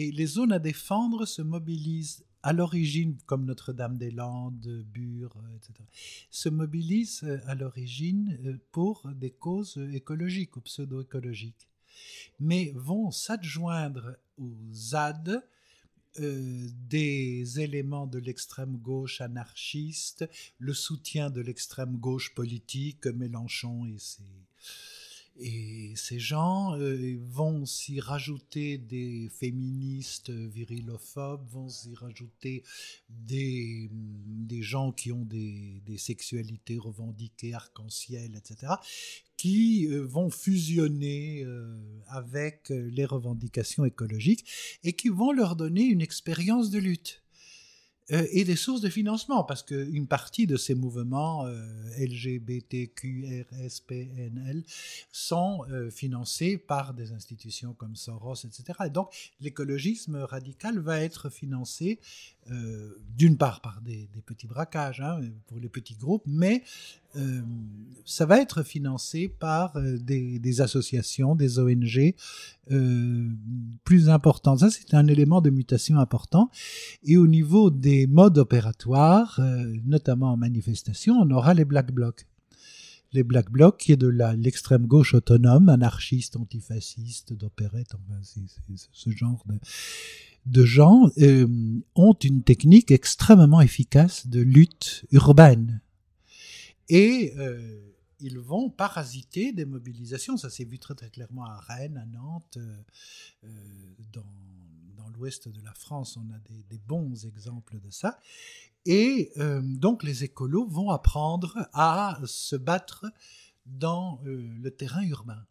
Et 0.00 0.12
les 0.12 0.24
zones 0.24 0.52
à 0.52 0.58
défendre 0.58 1.26
se 1.26 1.42
mobilisent 1.42 2.24
à 2.42 2.54
l'origine, 2.54 3.18
comme 3.26 3.44
Notre-Dame-des-Landes, 3.44 4.82
Bure, 4.90 5.36
euh, 5.36 5.56
etc., 5.56 5.74
se 6.30 6.48
mobilisent 6.48 7.22
euh, 7.24 7.36
à 7.44 7.54
l'origine 7.54 8.38
euh, 8.46 8.58
pour 8.72 9.06
des 9.14 9.28
causes 9.28 9.76
écologiques 9.92 10.56
ou 10.56 10.62
pseudo-écologiques, 10.62 11.68
mais 12.38 12.72
vont 12.74 13.10
s'adjoindre 13.10 14.16
aux 14.38 14.56
ZAD 14.72 15.46
des 16.18 17.60
éléments 17.60 18.06
de 18.06 18.18
l'extrême 18.18 18.78
gauche 18.78 19.20
anarchiste, 19.20 20.28
le 20.58 20.72
soutien 20.74 21.30
de 21.30 21.42
l'extrême 21.42 21.98
gauche 21.98 22.34
politique, 22.34 23.06
Mélenchon 23.06 23.86
et 23.86 23.98
ses 23.98 24.24
et 25.38 25.92
ces 25.96 26.18
gens 26.18 26.76
euh, 26.76 27.16
vont 27.28 27.64
s'y 27.64 28.00
rajouter 28.00 28.78
des 28.78 29.30
féministes 29.30 30.30
virilophobes, 30.30 31.46
vont 31.48 31.68
s'y 31.68 31.94
rajouter 31.94 32.62
des, 33.08 33.88
des 33.90 34.62
gens 34.62 34.92
qui 34.92 35.12
ont 35.12 35.24
des, 35.24 35.82
des 35.86 35.98
sexualités 35.98 36.78
revendiquées, 36.78 37.54
arc-en-ciel, 37.54 38.36
etc., 38.36 38.74
qui 39.36 39.88
euh, 39.88 40.04
vont 40.04 40.28
fusionner 40.28 41.42
euh, 41.44 41.74
avec 42.08 42.68
les 42.68 43.06
revendications 43.06 43.86
écologiques 43.86 44.44
et 44.84 44.92
qui 44.92 45.08
vont 45.08 45.32
leur 45.32 45.56
donner 45.56 45.84
une 45.84 46.02
expérience 46.02 46.70
de 46.70 46.78
lutte. 46.78 47.22
Euh, 48.12 48.26
et 48.32 48.44
des 48.44 48.56
sources 48.56 48.80
de 48.80 48.88
financement, 48.88 49.44
parce 49.44 49.62
qu'une 49.62 50.06
partie 50.06 50.46
de 50.46 50.56
ces 50.56 50.74
mouvements 50.74 51.44
euh, 51.46 51.62
LGBTQRSPNL 51.98 54.64
sont 55.12 55.64
euh, 55.70 55.90
financés 55.90 56.56
par 56.58 56.94
des 56.94 57.12
institutions 57.12 57.74
comme 57.74 57.94
Soros, 57.96 58.44
etc. 58.44 58.78
Et 58.86 58.90
donc 58.90 59.10
l'écologisme 59.40 60.16
radical 60.16 60.78
va 60.80 61.00
être 61.00 61.30
financé 61.30 62.00
d'une 63.16 63.36
part 63.36 63.60
par 63.60 63.80
des, 63.80 64.08
petits 64.26 64.48
braquages 64.48 65.00
hein, 65.00 65.20
pour 65.46 65.60
les 65.60 65.68
petits 65.68 65.94
groupes, 65.94 66.24
mais 66.26 66.64
ça 68.04 68.26
va 68.26 68.40
être 68.40 68.64
financé 68.64 69.28
par 69.28 69.80
des, 69.80 70.60
associations, 70.60 71.36
des 71.36 71.60
ONG 71.60 72.16
plus 73.84 74.08
importantes. 74.08 74.58
Ça, 74.60 74.70
c'est 74.70 74.94
un 74.94 75.06
élément 75.06 75.40
de 75.40 75.50
mutation 75.50 75.98
important. 75.98 76.50
Et 77.04 77.16
au 77.16 77.28
niveau 77.28 77.70
des 77.70 77.99
modes 78.06 78.38
opératoires, 78.38 79.38
euh, 79.40 79.74
notamment 79.84 80.32
en 80.32 80.36
manifestation, 80.36 81.14
on 81.20 81.30
aura 81.30 81.54
les 81.54 81.64
Black 81.64 81.92
Blocs. 81.92 82.26
Les 83.12 83.24
Black 83.24 83.50
Blocs, 83.50 83.78
qui 83.78 83.92
est 83.92 83.96
de 83.96 84.06
l'extrême 84.06 84.86
gauche 84.86 85.14
autonome, 85.14 85.68
anarchiste, 85.68 86.36
antifasciste, 86.36 87.32
d'opérette, 87.32 87.92
ce 88.92 89.10
genre 89.10 89.44
de, 90.46 90.64
gens, 90.64 91.10
euh, 91.18 91.46
ont 91.96 92.14
une 92.22 92.42
technique 92.44 92.92
extrêmement 92.92 93.60
efficace 93.60 94.28
de 94.28 94.40
lutte 94.40 95.04
urbaine. 95.10 95.80
Et 96.88 97.34
euh, 97.38 97.80
ils 98.20 98.38
vont 98.38 98.70
parasiter 98.70 99.52
des 99.52 99.64
mobilisations. 99.64 100.36
Ça 100.36 100.48
s'est 100.48 100.64
vu 100.64 100.78
très, 100.78 100.94
très 100.94 101.10
clairement 101.10 101.46
à 101.46 101.58
Rennes, 101.58 101.96
à 101.96 102.06
Nantes, 102.06 102.58
dans 104.12 104.24
l'ouest 105.10 105.48
de 105.48 105.60
la 105.62 105.74
France, 105.74 106.16
on 106.16 106.32
a 106.32 106.38
des, 106.70 106.78
bons 106.86 107.26
exemples 107.26 107.78
de 107.80 107.90
ça. 107.90 108.18
Et 108.86 109.32
euh, 109.36 109.60
donc 109.62 110.02
les 110.02 110.24
écolos 110.24 110.66
vont 110.66 110.90
apprendre 110.90 111.68
à 111.72 112.18
se 112.24 112.56
battre 112.56 113.06
dans 113.66 114.20
euh, 114.24 114.48
le 114.60 114.70
terrain 114.70 115.02
urbain. 115.02 115.44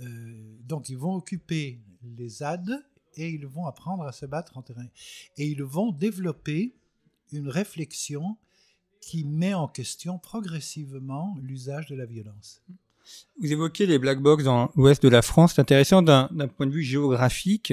Euh, 0.00 0.56
donc 0.60 0.88
ils 0.88 0.98
vont 0.98 1.14
occuper 1.14 1.80
les 2.16 2.28
ZAD 2.28 2.84
et 3.14 3.30
ils 3.30 3.46
vont 3.46 3.66
apprendre 3.66 4.04
à 4.04 4.12
se 4.12 4.26
battre 4.26 4.56
en 4.56 4.62
terrain. 4.62 4.86
Et 5.36 5.48
ils 5.48 5.62
vont 5.62 5.90
développer 5.90 6.74
une 7.32 7.48
réflexion 7.48 8.36
qui 9.00 9.24
met 9.24 9.54
en 9.54 9.68
question 9.68 10.18
progressivement 10.18 11.36
l'usage 11.40 11.86
de 11.86 11.96
la 11.96 12.06
violence. 12.06 12.62
Vous 13.40 13.52
évoquez 13.52 13.86
les 13.86 13.98
black 13.98 14.20
box 14.20 14.44
dans 14.44 14.70
l'ouest 14.74 15.02
de 15.02 15.08
la 15.08 15.22
France. 15.22 15.54
C'est 15.54 15.60
intéressant 15.60 16.02
d'un 16.02 16.28
point 16.48 16.66
de 16.66 16.72
vue 16.72 16.82
géographique 16.82 17.72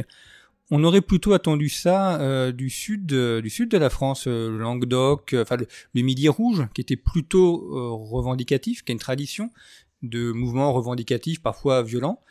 on 0.72 0.84
aurait 0.84 1.02
plutôt 1.02 1.34
attendu 1.34 1.70
ça 1.70 2.20
euh, 2.22 2.52
du 2.52 2.70
sud 2.70 3.06
de, 3.06 3.42
du 3.42 3.50
sud 3.50 3.70
de 3.70 3.78
la 3.78 3.90
France, 3.90 4.28
euh, 4.28 4.50
le 4.50 4.58
Languedoc, 4.60 5.34
euh, 5.34 5.44
enfin 5.44 5.58
le, 5.58 5.68
Midi 6.02 6.30
rouge, 6.30 6.68
qui 6.74 6.82
était 6.82 6.96
plutôt 6.96 8.00
revendicatif, 8.10 8.84
qui 8.84 8.92
a 8.92 8.94
une 8.94 9.00
tradition 9.00 9.52
de 10.02 10.32
mouvements 10.32 10.74
revendicatifs 10.74 11.42
parfois 11.42 11.84
violents. 11.84 12.22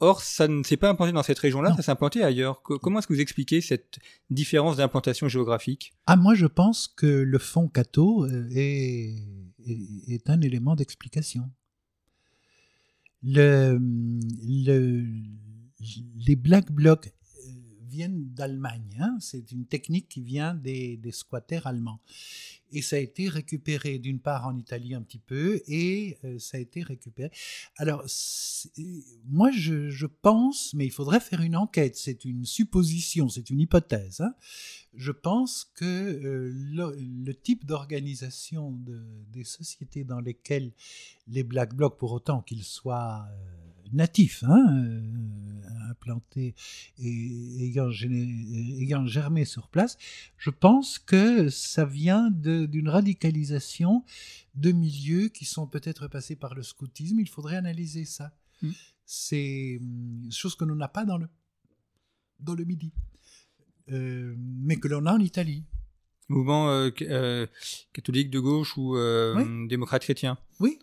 Or, 0.00 0.20
ça 0.22 0.48
ne 0.48 0.62
s'est 0.64 0.76
pas 0.76 0.90
implanté 0.90 1.12
dans 1.12 1.22
cette 1.22 1.38
région-là, 1.38 1.74
ça 1.76 1.82
s'est 1.82 1.90
implanté 1.90 2.22
ailleurs. 2.22 2.62
comment 2.62 2.98
est-ce 2.98 3.06
que 3.06 3.14
vous 3.14 3.20
expliquez 3.20 3.60
cette 3.60 3.98
différence 4.28 4.76
d'implantation 4.76 5.28
géographique? 5.28 5.94
Ah, 6.06 6.16
moi, 6.16 6.34
je 6.34 6.46
pense 6.46 6.88
que 6.88 7.06
le 7.06 7.38
fond 7.38 7.68
Cato 7.68 8.26
est, 8.50 9.14
est, 10.08 10.28
un 10.28 10.40
élément 10.40 10.74
d'explication. 10.74 11.48
Le, 13.22 13.78
le, 13.80 15.06
les 16.26 16.36
Black 16.36 16.70
Blocs 16.70 17.13
viennent 17.94 18.24
d'Allemagne. 18.34 18.98
Hein. 19.00 19.16
C'est 19.20 19.52
une 19.52 19.66
technique 19.66 20.08
qui 20.08 20.20
vient 20.20 20.54
des, 20.54 20.98
squatters 21.12 21.66
allemands. 21.66 22.00
Et 22.72 22.82
ça 22.82 22.96
a 22.96 22.98
été 22.98 23.28
récupéré 23.28 23.98
d'une 23.98 24.18
part 24.18 24.46
en 24.48 24.56
Italie 24.56 24.94
un 24.94 25.02
petit 25.02 25.18
peu, 25.18 25.62
et 25.68 26.18
euh, 26.24 26.40
ça 26.40 26.56
a 26.56 26.60
été 26.60 26.82
récupéré. 26.82 27.30
Alors, 27.76 28.04
moi, 29.26 29.50
je, 29.52 30.06
pense, 30.06 30.74
mais 30.74 30.86
il 30.86 30.90
faudrait 30.90 31.20
faire 31.20 31.40
une 31.40 31.56
enquête, 31.56 31.96
c'est 31.96 32.24
une 32.24 32.44
supposition, 32.44 33.28
c'est 33.28 33.48
une 33.50 33.60
hypothèse. 33.60 34.22
Hein. 34.22 34.34
Je 34.94 35.12
pense 35.12 35.70
que 35.74 35.84
euh, 35.84 36.50
le, 36.52 37.34
type 37.34 37.64
d'organisation 37.64 38.72
de, 38.72 39.04
des 39.32 39.44
sociétés 39.44 40.02
dans 40.02 40.20
lesquelles 40.20 40.72
les 41.28 41.44
Black 41.44 41.74
Blocs, 41.74 41.96
pour 41.96 42.12
autant 42.12 42.42
qu'ils 42.42 42.64
soient... 42.64 43.26
Euh, 43.30 43.64
natifs, 43.92 44.44
hein, 44.44 44.84
implantés 45.90 46.54
et 46.98 47.66
ayant, 47.66 47.90
ayant, 47.90 49.06
germé 49.06 49.44
sur 49.44 49.68
place, 49.68 49.96
je 50.36 50.50
pense 50.50 50.98
que 50.98 51.48
ça 51.48 51.84
vient 51.84 52.30
d'une 52.30 52.88
radicalisation 52.88 54.04
de 54.54 54.72
milieux 54.72 55.28
qui 55.28 55.44
sont 55.44 55.66
peut-être 55.66 56.08
passés 56.08 56.36
par 56.36 56.54
le 56.54 56.62
scoutisme. 56.62 57.20
Il 57.20 57.28
faudrait 57.28 57.56
analyser 57.56 58.04
ça. 58.04 58.32
Mm. 58.62 58.70
C'est 59.06 59.78
une 59.80 60.32
chose 60.32 60.54
que 60.56 60.64
nous 60.64 60.74
n'avons 60.74 60.92
pas 60.92 61.04
dans 61.04 61.18
le 61.18 61.28
dans 62.40 62.54
le 62.54 62.64
Midi, 62.64 62.92
euh, 63.90 64.34
mais 64.38 64.76
que 64.76 64.88
l'on 64.88 65.06
a 65.06 65.12
en 65.12 65.18
Italie. 65.18 65.64
Mouvement 66.28 66.70
euh, 66.70 66.90
euh, 67.02 67.46
catholique 67.92 68.30
de 68.30 68.40
gauche 68.40 68.76
ou 68.76 68.96
démocrate 69.68 70.02
chrétien 70.02 70.38
Oui. 70.60 70.78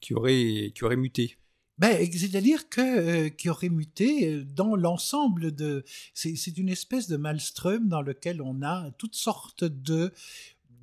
Qui 0.00 0.14
aurait, 0.14 0.72
qui 0.74 0.84
aurait 0.84 0.96
muté. 0.96 1.36
Ben, 1.78 2.10
c'est-à-dire 2.10 2.68
que 2.68 3.28
qui 3.28 3.50
aurait 3.50 3.68
muté 3.68 4.44
dans 4.44 4.76
l'ensemble 4.76 5.54
de. 5.54 5.84
C'est 6.14 6.56
une 6.56 6.70
espèce 6.70 7.06
de 7.06 7.16
maelstrom 7.16 7.88
dans 7.88 8.02
lequel 8.02 8.40
on 8.40 8.62
a 8.62 8.90
toutes 8.92 9.14
sortes 9.14 9.64
de 9.64 10.12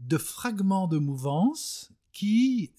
de 0.07 0.17
fragments 0.17 0.87
de 0.87 0.97
mouvance 0.97 1.91
qui 2.11 2.71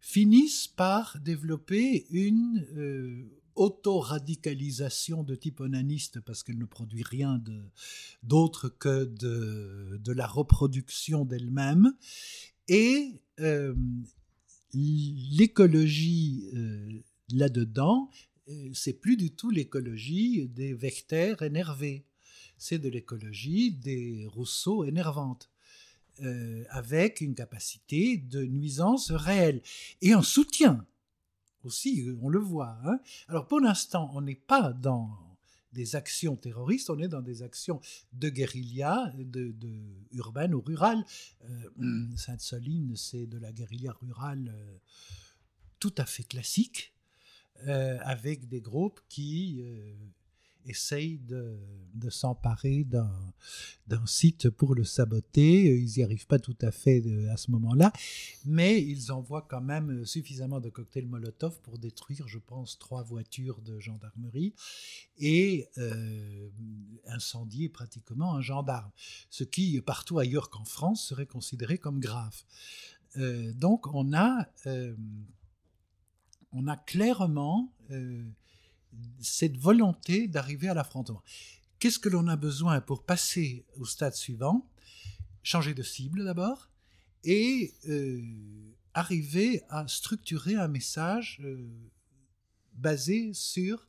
finissent 0.00 0.66
par 0.66 1.18
développer 1.20 2.06
une 2.10 2.66
euh, 2.76 3.24
auto-radicalisation 3.54 5.22
de 5.22 5.34
type 5.34 5.60
onaniste 5.60 6.20
parce 6.20 6.42
qu'elle 6.42 6.58
ne 6.58 6.64
produit 6.64 7.02
rien 7.02 7.40
d'autre 8.22 8.68
que 8.70 9.04
de, 9.04 10.00
de, 10.02 10.12
la 10.12 10.26
reproduction 10.26 11.24
d'elle-même. 11.24 11.94
Et 12.68 13.20
euh, 13.40 13.74
l'écologie 14.72 16.50
euh, 16.54 17.02
là-dedans, 17.32 18.10
c'est 18.72 18.94
plus 18.94 19.16
du 19.16 19.30
tout 19.30 19.50
l'écologie 19.50 20.48
des 20.48 20.74
vecteurs 20.74 21.42
énervés. 21.42 22.04
C'est 22.58 22.80
de 22.80 22.88
l'écologie 22.88 23.70
des 23.70 24.26
Rousseau 24.26 24.84
énervantes. 24.84 25.50
Euh, 26.22 26.64
avec 26.68 27.22
une 27.22 27.34
capacité 27.34 28.18
de 28.18 28.44
nuisance 28.44 29.10
réelle. 29.10 29.62
Et 30.02 30.14
en 30.14 30.20
soutien 30.20 30.84
aussi, 31.64 32.04
on 32.20 32.28
le 32.28 32.38
voit. 32.38 32.76
Hein. 32.84 33.00
Alors 33.28 33.46
pour 33.46 33.58
l'instant, 33.58 34.10
on 34.12 34.20
n'est 34.20 34.34
pas 34.34 34.74
dans 34.74 35.16
des 35.72 35.96
actions 35.96 36.36
terroristes, 36.36 36.90
on 36.90 36.98
est 36.98 37.08
dans 37.08 37.22
des 37.22 37.42
actions 37.42 37.80
de 38.12 38.28
guérilla, 38.28 39.12
de, 39.16 39.54
urbaine 40.12 40.54
ou 40.54 40.60
rurale. 40.60 41.04
Euh, 41.48 42.06
Sainte-Soline, 42.16 42.96
c'est 42.96 43.26
de 43.26 43.38
la 43.38 43.52
guérilla 43.52 43.92
rurale 43.92 44.52
euh, 44.54 44.78
tout 45.78 45.94
à 45.98 46.04
fait 46.04 46.24
classique, 46.24 46.94
avec 47.66 48.48
des 48.48 48.62
groupes 48.62 49.00
qui 49.10 49.62
essayent 50.66 51.18
de, 51.18 51.58
s'emparer 52.08 52.84
d'un 52.84 54.06
site 54.06 54.50
pour 54.50 54.74
le 54.74 54.84
saboter. 54.84 55.76
Ils 55.78 55.92
n'y 55.96 56.02
arrivent 56.02 56.26
pas 56.26 56.38
tout 56.38 56.56
à 56.60 56.70
fait 56.70 57.02
à 57.30 57.36
ce 57.36 57.50
moment-là, 57.50 57.92
mais 58.44 58.82
ils 58.82 59.12
envoient 59.12 59.46
quand 59.48 59.60
même 59.60 60.04
suffisamment 60.04 60.60
de 60.60 60.70
cocktails 60.70 61.06
Molotov 61.06 61.60
pour 61.60 61.78
détruire, 61.78 62.28
je 62.28 62.38
pense, 62.38 62.78
trois 62.78 63.02
voitures 63.02 63.60
de 63.62 63.78
gendarmerie 63.78 64.54
et 65.18 65.68
euh, 65.78 66.48
incendier 67.06 67.68
pratiquement 67.68 68.34
un 68.34 68.40
gendarme, 68.40 68.90
ce 69.28 69.44
qui, 69.44 69.80
partout 69.80 70.18
ailleurs 70.18 70.50
qu'en 70.50 70.64
France, 70.64 71.04
serait 71.04 71.26
considéré 71.26 71.78
comme 71.78 72.00
grave. 72.00 72.42
Euh, 73.16 73.52
donc 73.54 73.92
on 73.92 74.12
a, 74.14 74.46
euh, 74.66 74.94
on 76.52 76.66
a 76.68 76.76
clairement 76.76 77.72
cette 79.20 79.56
volonté 79.56 80.28
d'arriver 80.28 80.68
à 80.68 80.74
l'affrontement. 80.74 81.22
Qu'est-ce 81.78 81.98
que 81.98 82.08
l'on 82.08 82.28
a 82.28 82.36
besoin 82.36 82.80
pour 82.80 83.04
passer 83.04 83.64
au 83.76 83.84
stade 83.84 84.14
suivant? 84.14 84.68
Changer 85.42 85.74
de 85.74 85.82
cible 85.82 86.24
d'abord 86.24 86.68
et 87.24 87.72
euh, 87.88 88.22
arriver 88.94 89.62
à 89.68 89.88
structurer 89.88 90.56
un 90.56 90.68
message 90.68 91.40
euh, 91.42 91.68
basé 92.74 93.32
sur 93.34 93.88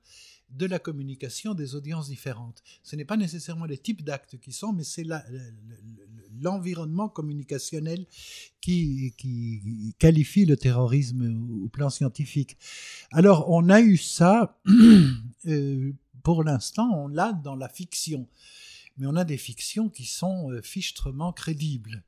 de 0.51 0.65
la 0.65 0.79
communication 0.79 1.53
des 1.53 1.75
audiences 1.75 2.10
différentes. 2.10 2.63
Ce 2.84 2.96
n'est 2.96 3.05
pas 3.05 3.17
nécessairement 3.17 3.65
les 3.65 3.77
types 3.77 4.03
d'actes 4.03 4.38
qui 4.38 4.51
sont, 4.51 4.74
mais 4.74 4.84
c'est 4.84 5.05
l'environnement 6.41 7.10
communicationnel 7.10 8.05
qui, 8.60 9.13
qualifie 10.00 10.45
le 10.45 10.58
terrorisme 10.58 11.63
au 11.63 11.69
plan 11.69 11.89
scientifique. 11.89 12.58
Alors, 13.12 13.49
on 13.49 13.69
a 13.69 13.82
eu 13.82 13.97
ça, 13.97 14.60
euh, 15.47 15.93
pour 16.23 16.43
l'instant, 16.43 16.89
on 16.95 17.08
l'a 17.08 17.34
dans 17.34 17.56
la 17.56 17.69
fiction. 17.69 18.28
Mais 18.97 19.08
on 19.08 19.15
a 19.15 19.23
des 19.23 19.38
fictions 19.38 19.89
qui 19.89 20.06
sont 20.06 20.52
euh, 20.52 20.62
fichtrement 20.62 21.32
crédibles. 21.32 22.04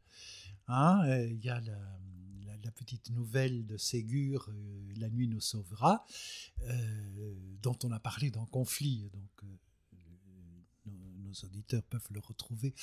Hein, 0.68 1.02
euh, 1.06 1.28
il 1.28 1.44
y 1.44 1.50
a 1.50 1.60
la, 1.62 1.78
la 2.64 2.72
petite 2.72 3.10
nouvelle 3.12 3.66
de 3.66 3.78
Ségur, 3.78 4.50
euh, 4.50 4.94
La 4.98 5.10
nuit 5.10 5.28
nous 5.28 5.42
sauvera, 5.42 6.06
euh, 6.68 7.34
dont 7.62 7.78
on 7.84 7.92
a 7.92 8.00
parlé 8.00 8.32
dans 8.32 8.46
Conflit. 8.46 9.10
Donc, 9.14 9.44
euh, 9.44 9.48
nos, 10.86 11.34
auditeurs 11.46 11.82
peuvent 11.84 12.08
le 12.12 12.20
retrouver. 12.20 12.76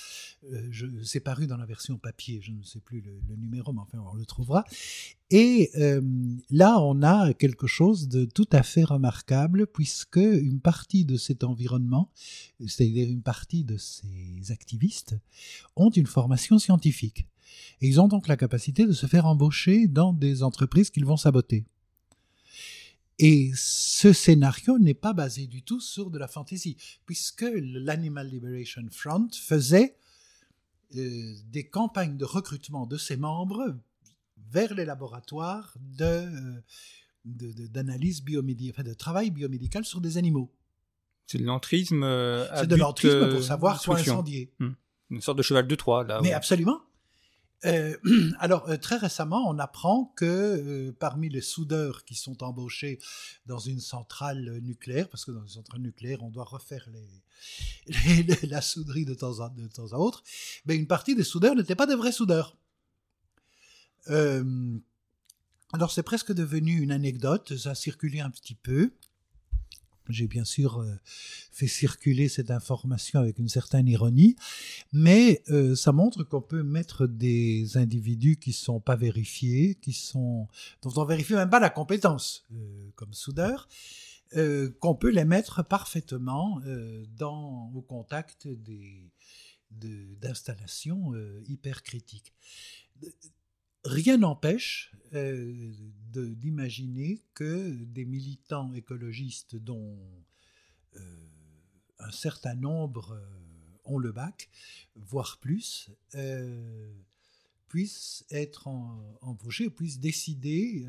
c'est 1.05 1.21
paru 1.21 1.47
dans 1.47 1.57
la 1.57 1.67
version 1.67 1.99
papier, 1.99 2.41
je 2.43 2.51
ne 2.51 2.65
sais 2.65 2.81
plus 2.81 3.01
le, 3.01 3.37
numéro, 3.37 3.73
mais 3.73 3.81
enfin, 3.81 3.99
on 3.99 4.15
le 4.15 4.27
trouvera. 4.27 4.65
Et 5.31 5.71
là, 6.51 6.81
on 6.81 7.01
a 7.03 7.33
quelque 7.33 7.69
chose 7.69 8.09
de 8.09 8.25
tout 8.25 8.49
à 8.51 8.65
fait 8.65 8.83
remarquable, 8.83 9.69
puisque 9.69 10.17
une 10.17 10.61
partie 10.61 11.05
de 11.05 11.17
cet 11.17 11.45
environnement, 11.45 12.11
c'est-à-dire 12.59 13.09
une 13.09 13.23
partie 13.23 13.63
de 13.63 13.77
ces 13.77 14.51
activistes, 14.51 15.17
ont 15.77 15.91
une 15.91 16.07
formation 16.07 16.59
scientifique. 16.59 17.30
Et 17.81 17.89
ils 17.89 18.01
ont 18.01 18.09
donc 18.09 18.29
la 18.29 18.37
capacité 18.37 18.87
de 18.87 18.93
se 18.93 19.07
faire 19.07 19.27
embaucher 19.27 19.87
dans 19.89 20.13
des 20.13 20.43
entreprises 20.43 20.91
qu'ils 20.91 21.05
vont 21.05 21.17
saboter. 21.17 21.65
Et 23.19 23.53
ce 23.55 24.15
scénario 24.15 24.79
n'est 24.79 24.95
pas 24.95 25.13
basé 25.13 25.47
du 25.47 25.63
tout 25.63 25.81
sur 25.81 26.11
de 26.11 26.19
la 26.19 26.27
fantaisie, 26.27 26.77
puisque 27.05 27.45
l'Animal 27.55 28.29
Liberation 28.29 28.83
Front 28.91 29.29
faisait 29.35 29.95
euh, 30.97 31.35
des 31.53 31.69
campagnes 31.69 32.17
de 32.17 32.25
recrutement 32.25 32.87
de 32.87 32.97
ses 32.97 33.19
membres 33.19 33.77
vers 34.51 34.75
les 34.75 34.87
laboratoires 34.87 35.75
de, 35.99 36.27
d'analyse 37.25 38.23
biomédicale, 38.23 38.75
enfin 38.75 38.89
de 38.89 38.95
travail 38.95 39.31
biomédical 39.31 39.85
sur 39.85 40.01
des 40.01 40.17
animaux. 40.17 40.51
C'est 41.27 41.39
de 41.39 41.45
l'entrisme. 41.45 42.03
Euh, 42.03 42.49
C'est 42.57 42.67
de 42.67 42.75
l'entrisme 42.75 43.29
pour 43.29 43.39
euh, 43.39 43.43
savoir 43.43 43.81
quoi 43.83 43.99
incendier. 43.99 44.51
Hmm. 44.59 44.73
Une 45.11 45.21
sorte 45.21 45.39
de 45.39 45.43
cheval 45.43 45.67
de 45.67 45.75
Troie, 45.75 46.05
là. 46.05 46.21
Mais 46.23 46.33
absolument. 46.33 46.81
Euh, 47.67 47.97
alors, 48.39 48.69
euh, 48.69 48.77
très 48.77 48.97
récemment, 48.97 49.49
on 49.49 49.59
apprend 49.59 50.13
que 50.17 50.25
euh, 50.25 50.93
parmi 50.99 51.29
les 51.29 51.41
soudeurs 51.41 52.05
qui 52.05 52.15
sont 52.15 52.43
embauchés 52.43 52.99
dans 53.47 53.59
une 53.59 53.81
centrale 53.81 54.61
nucléaire, 54.63 55.09
parce 55.09 55.25
que 55.25 55.31
dans 55.31 55.43
une 55.43 55.49
centrale 55.49 55.81
nucléaire, 55.81 56.23
on 56.23 56.31
doit 56.31 56.45
refaire 56.45 56.89
les, 57.87 58.47
la 58.49 58.61
souderie 58.61 59.05
de 59.05 59.15
temps, 59.15 59.41
à, 59.41 59.51
de 59.51 59.67
temps 59.69 59.93
à 59.93 59.97
autre, 59.97 60.23
mais 60.67 60.77
une 60.77 60.87
partie 60.87 61.15
des 61.15 61.25
soudeurs 61.25 61.55
n'étaient 61.55 61.75
pas 61.75 61.87
des 61.87 61.97
vrais 61.97 62.13
soudeurs. 62.13 62.57
alors, 65.73 65.93
c'est 65.93 66.03
presque 66.03 66.33
devenu 66.33 66.81
une 66.81 66.93
anecdote, 66.93 67.57
ça 67.57 67.71
a 67.71 67.75
circulé 67.75 68.21
un 68.21 68.31
petit 68.31 68.55
peu. 68.55 68.93
J'ai 70.09 70.27
bien 70.27 70.45
sûr 70.45 70.79
euh, 70.79 70.93
fait 71.53 71.67
circuler 71.67 72.29
cette 72.29 72.51
information 72.51 73.21
avec 73.21 73.39
une 73.39 73.49
certaine 73.49 73.87
ironie, 73.87 74.37
mais 74.93 75.43
euh, 75.51 75.77
ça 75.77 75.93
montre 75.93 76.25
qu'on 76.25 76.41
peut 76.41 76.63
mettre 76.63 77.07
des 77.07 77.77
individus 77.77 78.37
qui 78.37 78.51
ne 78.51 78.55
sont 78.55 78.81
pas 78.81 78.97
vérifiés, 78.97 79.77
qui 79.77 79.93
sont, 79.93 80.49
dont 80.83 80.93
on 80.97 81.05
vérifie 81.05 81.35
même 81.35 81.51
pas 81.51 81.61
la 81.61 81.71
compétence 81.71 82.45
euh, 82.53 82.91
comme 82.97 83.13
soudeur, 83.13 83.69
qu'on 84.79 84.95
peut 84.95 85.11
les 85.11 85.25
mettre 85.25 85.65
parfaitement 85.65 86.61
dans, 87.19 87.69
au 87.75 87.83
contact 87.83 88.47
d'installations 89.73 91.13
hyper 91.49 91.83
critiques 91.83 92.33
rien 93.85 94.19
n'empêche 94.19 94.93
euh, 95.15 95.73
d'imaginer 96.13 97.21
que 97.35 97.71
des 97.85 98.05
militants 98.05 98.73
écologistes 98.75 99.57
dont 99.57 99.99
euh, 100.97 101.01
un 101.99 102.11
certain 102.11 102.55
nombre 102.55 103.13
euh, 103.13 103.27
ont 103.85 103.99
le 103.99 104.13
bac, 104.13 104.49
voire 104.95 105.39
plus, 105.39 105.91
puissent 107.67 108.25
être 108.31 108.69
embauchés, 109.21 109.71
puissent 109.71 109.99
décider, 109.99 110.87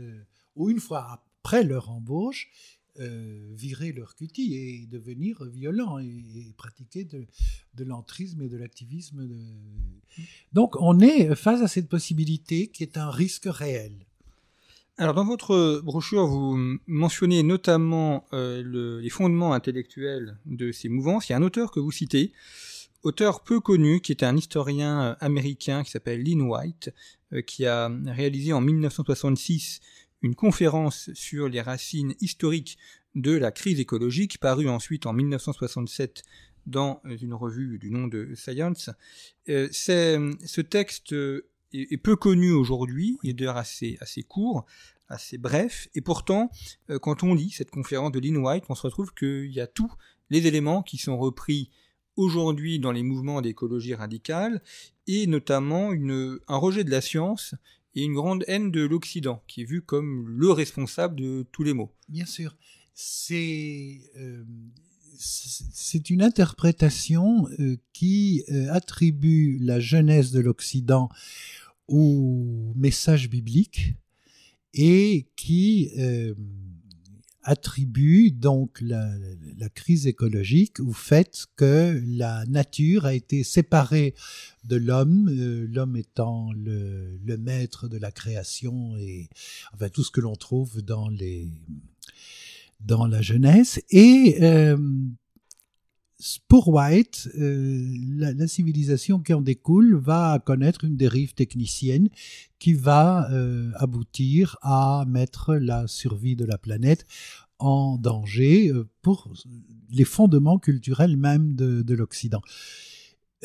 ou 0.56 0.69
une 0.69 0.80
fois 0.80 1.10
après 1.10 1.63
leur 1.63 1.89
embauche, 1.89 2.51
virer 2.97 3.93
leur 3.93 4.15
cutie 4.15 4.56
et 4.56 4.86
devenir 4.86 5.43
violents 5.45 5.99
et, 5.99 6.54
pratiquer 6.58 7.06
de, 7.06 7.25
l'entrisme 7.84 8.41
et 8.41 8.49
de 8.49 8.58
l'activisme. 8.58 9.27
Donc 10.54 10.75
on 10.80 10.99
est 10.99 11.36
face 11.36 11.62
à 11.62 11.67
cette 11.67 11.88
possibilité 11.88 12.67
qui 12.67 12.84
est 12.84 12.97
un 12.97 13.10
risque 13.10 13.45
réel. 13.45 13.93
Alors 14.97 15.15
dans 15.15 15.25
votre 15.25 15.82
brochure, 15.84 16.27
vous 16.27 16.77
mentionnez 16.86 17.43
notamment 17.43 18.25
euh, 18.34 18.99
les 19.01 19.10
fondements 19.10 19.54
intellectuels 19.54 20.38
de 20.45 20.71
ces 20.71 20.89
mouvances. 20.89 21.27
Il 21.27 21.32
y 21.32 21.36
a 21.36 21.38
un 21.38 21.43
auteur 21.43 21.71
que 21.71 21.80
vous 21.80 21.91
citez, 21.91 22.34
auteur 23.01 23.43
peu 23.43 23.60
connu, 23.60 24.01
qui 24.01 24.12
est 24.12 24.23
un 24.23 24.38
historien 24.38 25.01
euh, 25.01 25.15
américain 25.19 25.84
qui 25.84 25.91
s'appelle 25.91 26.21
Lynn 26.21 26.41
White, 26.41 26.93
qui 27.47 27.65
a 27.65 27.89
réalisé 28.08 28.51
en 28.51 28.60
1966 28.60 29.80
une 30.22 30.36
conférence 30.36 31.10
sur 31.14 31.50
les 31.50 31.62
racines 31.62 32.16
historiques 32.22 32.78
de 33.16 33.32
la 33.32 33.52
crise 33.52 33.80
écologique, 33.80 34.40
parue 34.40 34.70
ensuite 34.70 35.06
en 35.06 35.14
1967 35.14 36.24
dans 36.66 37.02
une 37.06 37.34
revue 37.34 37.80
du 37.80 37.92
nom 37.92 38.08
de 38.08 38.34
Science. 38.36 38.90
Euh, 39.50 39.68
ce 39.72 40.62
texte 40.62 41.14
est, 41.74 41.98
peu 41.98 42.16
connu 42.16 42.52
aujourd'hui, 42.52 43.18
il 43.24 43.32
est 43.32 43.34
d'ailleurs 43.34 43.58
assez, 43.58 43.98
assez 44.00 44.24
court, 44.24 44.66
assez 45.10 45.38
bref, 45.38 45.90
et 45.96 46.02
pourtant, 46.02 46.50
euh, 46.90 47.00
quand 47.00 47.24
on 47.24 47.34
lit 47.34 47.50
cette 47.50 47.72
conférence 47.72 48.12
de 48.12 48.20
Lynn 48.20 48.38
White, 48.38 48.66
on 48.70 48.76
se 48.76 48.84
retrouve 48.84 49.14
qu'il 49.14 49.52
y 49.52 49.60
a 49.60 49.68
tous 49.68 49.92
les 50.30 50.48
éléments 50.48 50.84
qui 50.84 50.98
sont 50.98 51.18
repris 51.18 51.70
aujourd'hui 52.16 52.80
dans 52.80 52.92
les 52.92 53.04
mouvements 53.04 53.42
d'écologie 53.42 53.96
radicale, 53.96 54.62
et 55.08 55.28
notamment 55.28 55.92
un 55.92 56.58
rejet 56.58 56.84
de 56.84 56.92
la 56.92 57.02
science 57.02 57.56
et 57.95 58.04
une 58.04 58.13
grande 58.13 58.43
haine 58.47 58.71
de 58.71 58.82
l'Occident, 58.82 59.43
qui 59.47 59.62
est 59.62 59.65
vu 59.65 59.82
comme 59.82 60.27
le 60.27 60.51
responsable 60.51 61.15
de 61.15 61.45
tous 61.51 61.63
les 61.63 61.73
maux. 61.73 61.91
Bien 62.10 62.25
sûr. 62.25 62.56
C'est 62.93 64.01
euh, 64.17 64.43
une 66.10 66.21
interprétation 66.21 67.47
euh, 67.60 67.77
qui 67.93 68.43
euh, 68.51 68.71
attribue 68.71 69.58
la 69.62 69.80
jeunesse 69.80 70.32
de 70.32 70.39
l'Occident 70.39 71.10
au 71.88 72.73
message 72.75 73.30
biblique 73.30 73.95
et 74.73 75.27
qui 75.36 75.91
attribue 77.43 78.32
donc 78.32 78.82
la, 78.82 79.10
crise 79.73 80.08
écologique 80.08 80.80
au 80.80 80.91
fait 80.91 81.45
que 81.56 82.01
la 82.06 82.45
nature 82.45 83.06
a 83.06 83.13
été 83.13 83.43
séparée 83.43 84.15
de 84.63 84.75
l'homme, 84.75 85.30
l'homme 85.30 85.95
étant 85.95 86.51
le, 86.54 87.17
le, 87.23 87.38
maître 87.38 87.88
de 87.88 87.97
la 87.97 88.12
création 88.12 88.95
et 88.97 89.30
enfin 89.73 89.89
tout 89.89 90.04
ce 90.04 90.12
que 90.12 90.21
l'on 90.21 90.36
trouve 90.36 90.82
dans 90.82 91.10
les 91.10 91.47
dans 92.86 93.06
la 93.06 93.21
jeunesse. 93.21 93.80
Et 93.89 94.38
euh, 94.41 94.77
pour 96.48 96.68
White, 96.70 97.30
euh, 97.40 97.86
la, 98.18 98.48
civilisation 98.48 99.20
qui 99.20 99.34
en 99.34 99.42
découle 99.42 99.96
va 99.96 100.40
connaître 100.40 100.84
une 100.84 100.98
dérive 100.98 101.34
technicienne 101.34 102.10
qui 102.60 102.74
va 102.74 103.32
euh, 103.32 103.72
aboutir 103.76 104.58
à 104.62 105.06
mettre 105.08 105.56
la 105.56 105.88
survie 105.88 106.36
de 106.36 106.46
la 106.46 106.58
planète 106.58 107.06
en 107.60 107.98
danger 107.98 108.72
pour 109.02 109.32
les 109.92 110.06
fondements 110.06 110.58
culturels 110.58 111.16
même 111.16 111.56
de 111.56 111.94
l'Occident. 111.94 112.42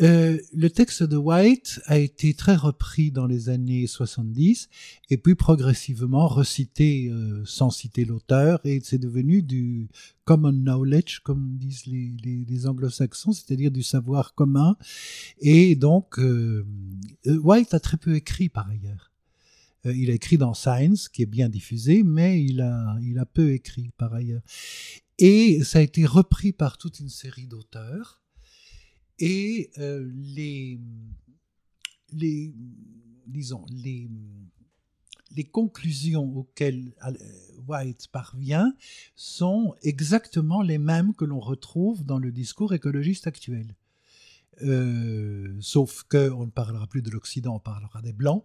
Euh, 0.03 0.39
le 0.53 0.69
texte 0.69 1.03
de 1.03 1.17
White 1.17 1.81
a 1.87 1.97
été 1.97 2.35
très 2.35 2.55
repris 2.55 3.11
dans 3.11 3.27
les 3.27 3.49
années 3.49 3.87
70 3.87 4.69
et 5.09 5.17
puis 5.17 5.35
progressivement 5.35 6.29
recité 6.29 7.09
euh, 7.09 7.43
sans 7.47 7.71
citer 7.71 8.05
l'auteur 8.05 8.61
et 8.65 8.81
c'est 8.85 8.99
devenu 8.99 9.43
du 9.43 9.89
common 10.27 10.53
knowledge 10.53 11.21
comme 11.21 11.57
disent 11.57 11.87
les, 11.87 12.67
anglo-saxons, 12.67 13.33
c'est-à-dire 13.33 13.71
du 13.71 13.83
savoir 13.83 14.35
commun. 14.35 14.77
Et 15.41 15.77
donc 15.77 16.19
euh, 16.19 16.67
White 17.25 17.73
a 17.73 17.81
très 17.81 17.97
peu 17.97 18.17
écrit 18.17 18.51
par 18.51 18.69
ailleurs. 18.69 19.13
il 19.85 20.11
a 20.11 20.15
écrit 20.15 20.37
dans 20.37 20.53
Science, 20.53 21.09
qui 21.09 21.23
est 21.23 21.27
bien 21.27 21.49
diffusé, 21.49 22.03
mais 22.03 22.43
il 22.43 22.61
a 22.61 23.27
peu 23.33 23.53
écrit 23.53 23.93
par 23.97 24.13
ailleurs. 24.13 24.43
Et 25.19 25.65
ça 25.65 25.79
a 25.79 25.83
été 25.83 26.05
repris 26.05 26.53
par 26.53 26.77
toute 26.77 27.01
une 27.01 27.09
série 27.09 27.47
d'auteurs 27.47 28.21
et 29.19 29.71
euh, 29.79 30.11
les, 30.15 30.81
conclusions 35.53 36.37
auxquelles 36.37 36.93
euh, 37.07 37.13
White 37.67 38.09
parvient 38.09 38.75
sont 39.15 39.75
exactement 39.83 40.63
les 40.63 40.79
mêmes 40.79 41.15
que 41.15 41.25
l'on 41.25 41.41
retrouve 41.41 42.05
dans 42.05 42.19
le 42.19 42.33
discours 42.33 42.75
écologiste 42.75 43.27
actuel. 43.27 43.75
Euh, 44.63 45.55
sauf 45.61 46.05
qu'on 46.05 46.47
ne 46.47 46.51
parlera 46.51 46.87
plus 46.87 47.03
de 47.03 47.11
l'Occident, 47.11 47.57
on 47.57 47.61
parlera 47.61 48.01
des 48.01 48.13
Blancs, 48.13 48.45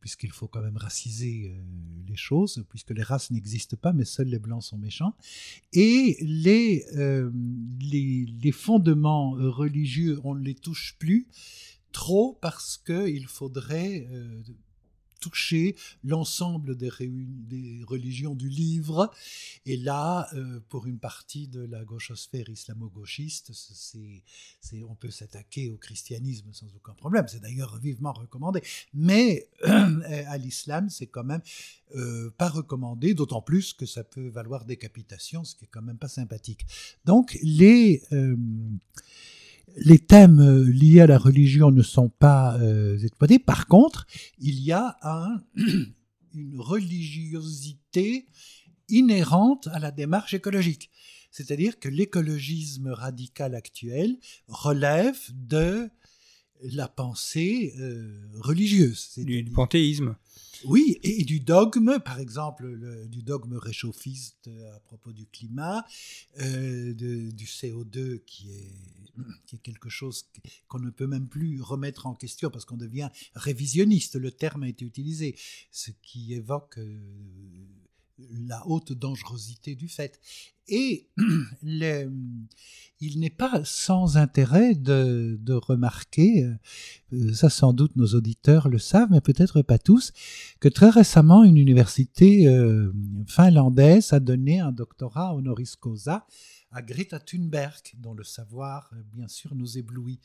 puisqu'il 0.00 0.32
faut 0.32 0.48
quand 0.48 0.62
même 0.62 0.76
raciser 0.76 1.52
euh, 1.54 1.62
les 2.08 2.16
choses, 2.16 2.64
puisque 2.68 2.90
les 2.90 3.02
races 3.02 3.30
n'existent 3.30 3.76
pas, 3.76 3.92
mais 3.92 4.04
seuls 4.04 4.28
les 4.28 4.38
blancs 4.38 4.62
sont 4.62 4.78
méchants. 4.78 5.14
Et 5.72 6.16
les, 6.20 6.84
euh, 6.96 7.30
les, 7.80 8.26
les, 8.42 8.52
fondements 8.52 9.30
religieux, 9.30 10.18
on 10.24 10.34
ne 10.34 10.42
les 10.42 10.54
touche 10.54 10.96
plus 10.98 11.28
trop 11.92 12.38
parce 12.40 12.76
qu'il 12.78 13.26
faudrait 13.26 14.06
euh, 14.10 14.42
toucher 15.20 15.76
l'ensemble 16.02 16.76
des, 16.76 16.90
religions 17.86 18.34
du 18.34 18.48
livre. 18.48 19.10
Et 19.66 19.76
là, 19.76 20.28
euh, 20.34 20.60
pour 20.68 20.86
une 20.86 20.98
partie 20.98 21.46
de 21.46 21.60
la 21.60 21.84
gauchosphère 21.84 22.48
islamo-gauchiste, 22.48 23.52
on 24.88 24.94
peut 24.94 25.10
s'attaquer 25.10 25.70
au 25.70 25.76
christianisme 25.76 26.52
sans 26.52 26.74
aucun 26.74 26.94
problème. 26.94 27.26
C'est 27.28 27.40
d'ailleurs 27.40 27.78
vivement 27.78 28.12
recommandé. 28.12 28.62
Mais 28.94 29.48
euh, 29.64 30.24
à 30.26 30.38
l'islam, 30.38 30.88
c'est 30.90 31.06
quand 31.06 31.24
même 31.24 31.42
euh, 31.94 32.30
pas 32.36 32.48
recommandé, 32.48 33.14
d'autant 33.14 33.42
plus 33.42 33.72
que 33.72 33.86
ça 33.86 34.04
peut 34.04 34.28
valoir 34.28 34.64
décapitation, 34.64 35.44
ce 35.44 35.54
qui 35.54 35.64
est 35.64 35.70
quand 35.70 35.82
même 35.82 35.98
pas 35.98 36.08
sympathique. 36.08 36.66
Donc 37.04 37.38
les 37.42 38.02
les 39.76 39.98
thèmes 39.98 40.40
euh, 40.40 40.64
liés 40.70 41.00
à 41.00 41.06
la 41.06 41.18
religion 41.18 41.70
ne 41.70 41.82
sont 41.82 42.08
pas 42.08 42.58
euh, 42.58 42.98
exploités. 42.98 43.38
Par 43.38 43.66
contre, 43.66 44.06
il 44.38 44.60
y 44.60 44.72
a 44.72 44.96
une 46.34 46.60
religiosité 46.60 48.26
inhérente 48.88 49.68
à 49.72 49.78
la 49.78 49.90
démarche 49.90 50.34
écologique. 50.34 50.90
C'est-à-dire 51.30 51.78
que 51.78 51.88
l'écologisme 51.88 52.88
radical 52.88 53.54
actuel 53.54 54.18
relève 54.48 55.20
de 55.32 55.88
la 56.62 56.88
pensée 56.88 57.74
euh, 57.78 58.18
religieuse. 58.40 59.12
Du, 59.16 59.42
du 59.42 59.50
panthéisme. 59.50 60.16
Oui, 60.64 60.98
et, 61.02 61.24
du 61.24 61.40
dogme, 61.40 61.98
par 62.04 62.20
exemple, 62.20 62.78
du 63.08 63.22
dogme 63.22 63.54
réchauffiste 63.54 64.48
euh, 64.48 64.76
à 64.76 64.80
propos 64.80 65.12
du 65.12 65.26
climat, 65.26 65.86
euh, 66.40 66.92
du 66.92 67.44
CO2 67.46 68.20
qui 68.26 68.52
est, 68.52 68.74
qui 69.46 69.56
est 69.56 69.60
quelque 69.60 69.88
chose 69.88 70.26
qu'on 70.68 70.80
ne 70.80 70.90
peut 70.90 71.06
même 71.06 71.28
plus 71.28 71.62
remettre 71.62 72.06
en 72.06 72.14
question 72.14 72.50
parce 72.50 72.64
qu'on 72.64 72.76
devient 72.76 73.08
révisionniste. 73.34 74.16
Le 74.16 74.30
terme 74.30 74.64
a 74.64 74.68
été 74.68 74.84
utilisé, 74.84 75.36
ce 75.70 75.90
qui 76.02 76.34
évoque 76.34 76.78
la 78.48 78.66
haute 78.66 78.92
dangerosité 78.92 79.74
du 79.74 79.88
fait. 79.88 80.20
Et 80.68 81.08
il 83.00 83.18
n'est 83.18 83.30
pas 83.30 83.62
sans 83.64 84.16
intérêt 84.16 84.74
de, 84.74 85.38
remarquer, 85.52 86.48
euh, 87.12 87.32
ça 87.32 87.50
sans 87.50 87.72
doute 87.72 87.96
nos 87.96 88.06
auditeurs 88.06 88.68
le 88.68 88.78
savent, 88.78 89.08
mais 89.10 89.20
peut-être 89.20 89.62
pas 89.62 89.78
tous, 89.78 90.12
que 90.60 90.68
très 90.68 90.90
récemment 90.90 91.42
une 91.42 91.56
université 91.56 92.46
euh, 92.46 92.92
finlandaise 93.26 94.12
a 94.12 94.20
donné 94.20 94.60
un 94.60 94.72
doctorat 94.72 95.34
honoris 95.34 95.76
causa 95.76 96.26
à 96.72 96.82
Greta 96.82 97.18
Thunberg, 97.18 97.82
dont 97.98 98.14
le 98.14 98.24
savoir, 98.24 98.90
euh, 98.92 99.02
bien 99.12 99.28
sûr, 99.28 99.54
nous 99.54 99.78
éblouit. 99.78 100.20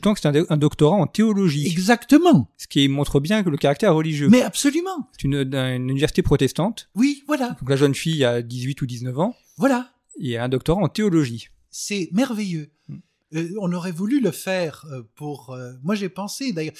Temps 0.00 0.14
que 0.14 0.20
c'est 0.20 0.28
un, 0.28 0.56
doctorat 0.56 0.96
en 0.96 1.06
théologie. 1.06 1.66
Exactement. 1.66 2.50
Ce 2.56 2.66
qui 2.66 2.88
montre 2.88 3.20
bien 3.20 3.42
que 3.42 3.50
le 3.50 3.56
caractère 3.56 3.94
religieux. 3.94 4.28
Mais 4.28 4.42
absolument. 4.42 5.08
C'est 5.12 5.24
une, 5.24 5.54
université 5.54 6.22
protestante. 6.22 6.88
Oui, 6.94 7.22
voilà. 7.26 7.56
Donc 7.60 7.68
la 7.68 7.76
jeune 7.76 7.94
fille 7.94 8.24
a 8.24 8.42
18 8.42 8.80
ou 8.82 8.86
19 8.86 9.18
ans. 9.18 9.36
Voilà. 9.58 9.90
Et 10.18 10.38
a 10.38 10.44
un 10.44 10.48
doctorat 10.48 10.82
en 10.82 10.88
théologie. 10.88 11.48
C'est 11.70 12.08
merveilleux. 12.12 12.70
Mm. 12.88 12.96
Euh, 13.34 13.54
on 13.60 13.72
aurait 13.72 13.92
voulu 13.92 14.20
le 14.20 14.30
faire 14.30 14.86
euh, 14.90 15.02
pour... 15.14 15.56
moi, 15.82 15.94
j'ai 15.94 16.08
pensé, 16.08 16.52
d'ailleurs... 16.52 16.74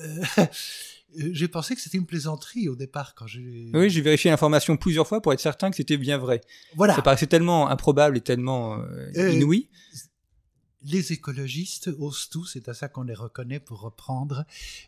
Euh, 0.00 0.24
j'ai 1.16 1.48
pensé 1.48 1.74
que 1.74 1.80
c'était 1.80 1.98
une 1.98 2.06
plaisanterie 2.06 2.68
au 2.68 2.76
départ 2.76 3.14
quand 3.14 3.26
j'ai. 3.26 3.70
Oui, 3.74 3.90
j'ai 3.90 4.00
vérifié 4.00 4.30
l'information 4.30 4.76
plusieurs 4.76 5.06
fois 5.06 5.20
pour 5.20 5.32
être 5.32 5.40
certain 5.40 5.70
que 5.70 5.76
c'était 5.76 5.96
bien 5.96 6.18
vrai. 6.18 6.40
Voilà. 6.74 6.94
Ça 6.94 7.02
paraissait 7.02 7.26
tellement 7.26 7.68
improbable 7.68 8.16
et 8.16 8.20
tellement 8.20 8.78
euh, 8.78 9.10
euh, 9.16 9.32
inouï. 9.32 9.68
Les 10.84 11.12
écologistes 11.12 11.90
osent 11.98 12.28
tout, 12.28 12.44
c'est 12.44 12.68
à 12.68 12.74
ça 12.74 12.88
qu'on 12.88 13.04
les 13.04 13.14
reconnaît 13.14 13.60
pour 13.60 13.80
reprendre 13.80 14.44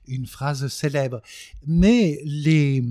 une 0.08 0.26
phrase 0.26 0.66
célèbre. 0.66 1.22
Mais 1.66 2.20
les, 2.24 2.82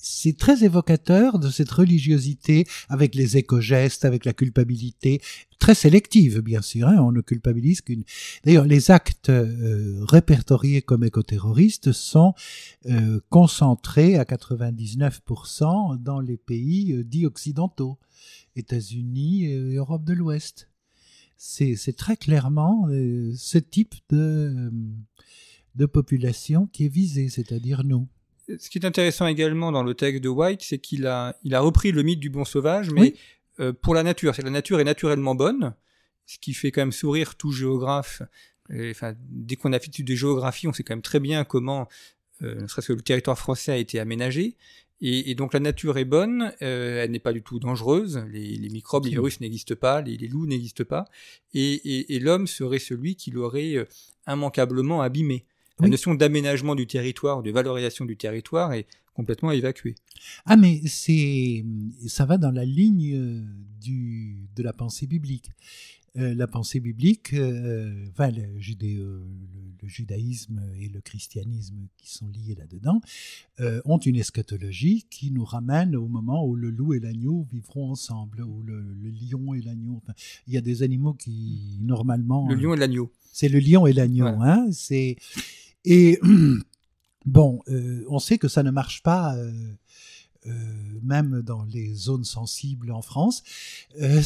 c'est 0.00 0.36
très 0.36 0.64
évocateur 0.64 1.38
de 1.38 1.50
cette 1.50 1.70
religiosité 1.70 2.66
avec 2.88 3.14
les 3.14 3.36
éco-gestes, 3.36 4.04
avec 4.04 4.24
la 4.24 4.32
culpabilité, 4.32 5.20
très 5.58 5.74
sélective 5.74 6.40
bien 6.40 6.62
sûr, 6.62 6.88
hein, 6.88 6.98
on 7.00 7.12
ne 7.12 7.20
culpabilise 7.20 7.80
qu'une... 7.80 8.04
D'ailleurs, 8.44 8.66
les 8.66 8.90
actes 8.90 9.30
euh, 9.30 10.04
répertoriés 10.04 10.82
comme 10.82 11.04
écoterroristes 11.04 11.92
sont 11.92 12.34
euh, 12.86 13.20
concentrés 13.30 14.16
à 14.16 14.24
99% 14.24 16.00
dans 16.02 16.20
les 16.20 16.36
pays 16.36 16.92
euh, 16.92 17.04
dits 17.04 17.26
occidentaux, 17.26 17.98
États-Unis 18.56 19.46
et 19.46 19.74
Europe 19.74 20.04
de 20.04 20.12
l'Ouest. 20.12 20.68
C'est 21.36 21.96
très 21.96 22.16
clairement 22.16 22.86
ce 22.88 23.58
type 23.58 23.94
de, 24.08 24.72
de 25.74 25.84
population 25.84 26.66
qui 26.68 26.86
est 26.86 26.88
visée, 26.88 27.28
c'est-à-dire 27.28 27.84
nous. 27.84 28.08
Ce 28.58 28.70
qui 28.70 28.78
est 28.78 28.86
intéressant 28.86 29.26
également 29.26 29.72
dans 29.72 29.82
le 29.82 29.94
texte 29.94 30.22
de 30.22 30.28
White, 30.28 30.62
c'est 30.62 30.78
qu'il 30.78 31.06
a, 31.06 31.36
il 31.44 31.54
a 31.54 31.60
repris 31.60 31.92
le 31.92 32.02
mythe 32.02 32.20
du 32.20 32.30
bon 32.30 32.44
sauvage, 32.44 32.90
mais 32.90 33.14
euh, 33.60 33.72
pour 33.72 33.94
la 33.94 34.02
nature. 34.02 34.34
C'est 34.34 34.42
la 34.42 34.50
nature 34.50 34.80
est 34.80 34.84
naturellement 34.84 35.34
bonne, 35.34 35.74
ce 36.26 36.38
qui 36.38 36.54
fait 36.54 36.70
quand 36.70 36.82
même 36.82 36.92
sourire 36.92 37.36
tout 37.36 37.52
géographe. 37.52 38.22
enfin, 38.70 39.14
dès 39.18 39.56
qu'on 39.56 39.72
a 39.72 39.78
fait 39.78 40.02
de 40.02 40.14
géographie, 40.14 40.66
on 40.68 40.72
sait 40.72 40.82
quand 40.82 40.94
même 40.94 41.02
très 41.02 41.20
bien 41.20 41.44
comment, 41.44 41.88
euh, 42.42 42.62
ne 42.62 42.66
serait-ce 42.66 42.88
que 42.88 42.92
le 42.92 43.02
territoire 43.02 43.38
français 43.38 43.72
a 43.72 43.76
été 43.76 43.98
aménagé. 44.00 44.56
Et, 45.00 45.34
donc 45.34 45.52
la 45.52 45.60
nature 45.60 45.98
est 45.98 46.06
bonne, 46.06 46.52
euh, 46.62 47.02
elle 47.02 47.10
n'est 47.10 47.18
pas 47.18 47.34
du 47.34 47.42
tout 47.42 47.58
dangereuse, 47.58 48.24
les, 48.32 48.56
microbes, 48.70 49.04
les 49.04 49.10
virus 49.10 49.38
n'existent 49.40 49.74
pas, 49.74 50.00
les, 50.00 50.16
loups 50.28 50.46
n'existent 50.46 50.84
pas, 50.84 51.04
et, 51.52 52.18
l'homme 52.20 52.46
serait 52.46 52.78
celui 52.78 53.14
qui 53.14 53.30
l'aurait 53.30 53.74
euh, 53.74 53.84
immanquablement 54.26 55.02
abîmé. 55.02 55.44
La 55.80 55.88
notion 55.88 56.14
d'aménagement 56.14 56.74
du 56.74 56.86
territoire, 56.86 57.42
de 57.42 57.50
valorisation 57.50 58.04
du 58.04 58.16
territoire 58.16 58.72
est 58.72 58.86
complètement 59.14 59.50
évacuée. 59.50 59.94
Ah 60.46 60.56
mais 60.56 60.80
c'est 60.86 61.64
ça 62.06 62.26
va 62.26 62.38
dans 62.38 62.50
la 62.50 62.64
ligne 62.64 63.14
euh, 63.14 63.42
du, 63.80 64.48
de 64.54 64.62
la 64.62 64.72
pensée 64.72 65.06
biblique. 65.06 65.50
Euh, 66.16 66.32
la 66.32 66.46
pensée 66.46 66.78
biblique, 66.78 67.32
euh, 67.32 68.06
enfin, 68.12 68.30
le, 68.30 68.44
le, 68.54 69.88
judaïsme 69.88 70.62
et 70.80 70.88
le 70.88 71.00
christianisme 71.00 71.88
qui 71.96 72.12
sont 72.12 72.28
liés 72.28 72.54
là-dedans, 72.56 73.00
euh, 73.58 73.82
ont 73.84 73.98
une 73.98 74.14
eschatologie 74.14 75.06
qui 75.10 75.32
nous 75.32 75.44
ramène 75.44 75.96
au 75.96 76.06
moment 76.06 76.46
où 76.46 76.54
le 76.54 76.70
loup 76.70 76.94
et 76.94 77.00
l'agneau 77.00 77.48
vivront 77.52 77.90
ensemble, 77.90 78.42
où 78.42 78.62
le, 78.62 78.80
lion 79.10 79.54
et 79.54 79.60
l'agneau. 79.60 80.02
il 80.46 80.54
y 80.54 80.56
a 80.56 80.60
des 80.60 80.84
animaux 80.84 81.14
qui, 81.14 81.80
normalement. 81.82 82.48
Le 82.48 82.54
lion 82.54 82.74
et 82.74 82.78
l'agneau. 82.78 83.10
C'est 83.32 83.48
le 83.48 83.58
lion 83.58 83.88
et 83.88 83.92
l'agneau, 83.92 84.26
hein. 84.26 84.68
C'est. 84.70 85.16
Et. 85.84 86.18
Bon, 87.26 87.62
on 88.10 88.18
sait 88.18 88.36
que 88.36 88.48
ça 88.48 88.62
ne 88.62 88.70
marche 88.70 89.02
pas 89.02 89.34
euh, 90.46 91.00
même 91.02 91.40
dans 91.40 91.64
les 91.64 91.94
zones 91.94 92.24
sensibles 92.24 92.90
en 92.90 93.00
France. 93.00 93.42
Euh, 93.98 94.22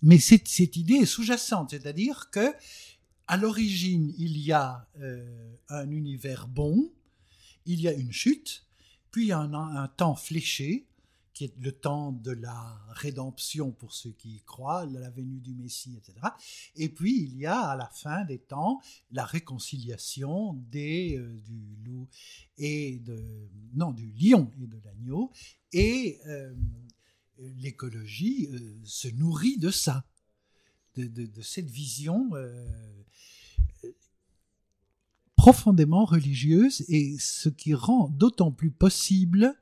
mais 0.00 0.18
cette, 0.18 0.76
idée 0.76 0.94
est 0.94 1.06
sous-jacente, 1.06 1.70
c'est-à-dire 1.70 2.30
que 2.30 2.54
à 3.26 3.36
l'origine, 3.36 4.14
il 4.16 4.38
y 4.38 4.52
a 4.52 4.86
euh, 5.00 5.56
un 5.68 5.90
univers 5.90 6.46
bon, 6.46 6.92
il 7.64 7.80
y 7.80 7.88
a 7.88 7.92
une 7.92 8.12
chute, 8.12 8.64
puis 9.10 9.32
a 9.32 9.40
un 9.40 9.88
temps 9.88 10.14
fléché, 10.14 10.86
qui 11.36 11.44
est 11.44 11.54
le 11.60 11.70
temps 11.70 12.12
de 12.12 12.30
la 12.30 12.82
rédemption 12.92 13.70
pour 13.70 13.92
ceux 13.92 14.12
qui 14.12 14.36
y 14.36 14.40
croient, 14.40 14.86
la 14.86 15.10
venue 15.10 15.38
du 15.38 15.54
Messie, 15.54 15.94
etc. 15.98 16.28
Et 16.76 16.88
puis 16.88 17.24
il 17.24 17.36
y 17.36 17.44
a 17.44 17.60
à 17.60 17.76
la 17.76 17.90
fin 17.90 18.24
des 18.24 18.38
temps 18.38 18.80
la 19.10 19.26
réconciliation 19.26 20.54
des, 20.70 21.18
euh, 21.18 21.38
du 21.44 21.76
loup 21.84 22.08
et 22.56 23.00
de 23.00 23.22
non 23.74 23.92
du 23.92 24.10
lion 24.12 24.50
et 24.62 24.66
de 24.66 24.78
l'agneau 24.82 25.30
et 25.74 26.18
euh, 26.26 26.54
l'écologie 27.36 28.48
euh, 28.54 28.80
se 28.84 29.08
nourrit 29.08 29.58
de 29.58 29.70
ça, 29.70 30.06
de, 30.96 31.42
cette 31.42 31.68
vision 31.68 32.30
profondément 35.36 36.06
religieuse 36.06 36.82
et 36.88 37.18
ce 37.18 37.50
qui 37.50 37.74
rend 37.74 38.08
d'autant 38.08 38.52
plus 38.52 38.70
possible 38.70 39.54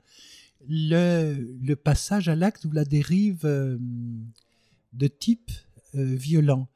le, 0.68 1.74
passage 1.74 2.28
à 2.28 2.36
l'acte 2.36 2.64
ou 2.64 2.70
la 2.72 2.84
dérive 2.84 3.44
euh, 3.44 3.78
de 4.92 5.06
type 5.06 5.50
euh, 5.94 6.14
violent. 6.14 6.68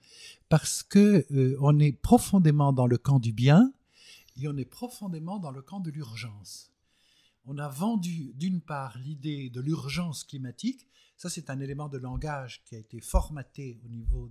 Parce 0.49 0.83
que 0.83 1.27
euh, 1.33 1.57
on 1.61 1.79
est 1.79 1.93
profondément 1.93 2.73
dans 2.73 2.87
le 2.87 2.99
camp 2.99 3.19
du 3.19 3.33
bien 3.33 3.73
et 4.41 4.49
on 4.49 4.57
est 4.57 4.65
profondément 4.65 5.39
dans 5.39 5.51
le 5.51 5.63
camp 5.63 5.81
de 5.81 5.91
l'urgence. 5.91 6.73
On 7.45 7.59
a 7.59 7.69
vendu 7.69 8.33
d'une 8.35 8.61
part 8.61 8.99
l'idée 8.99 9.51
de 9.51 9.61
l'urgence 9.61 10.25
climatique, 10.25 10.87
ça 11.17 11.31
c'est 11.31 11.51
un 11.51 11.61
élément 11.61 11.89
de 11.89 11.99
langage 11.99 12.63
qui 12.65 12.77
a 12.77 12.79
été 12.79 13.01
formaté 13.01 13.79
au 13.85 13.89
niveau 13.89 14.31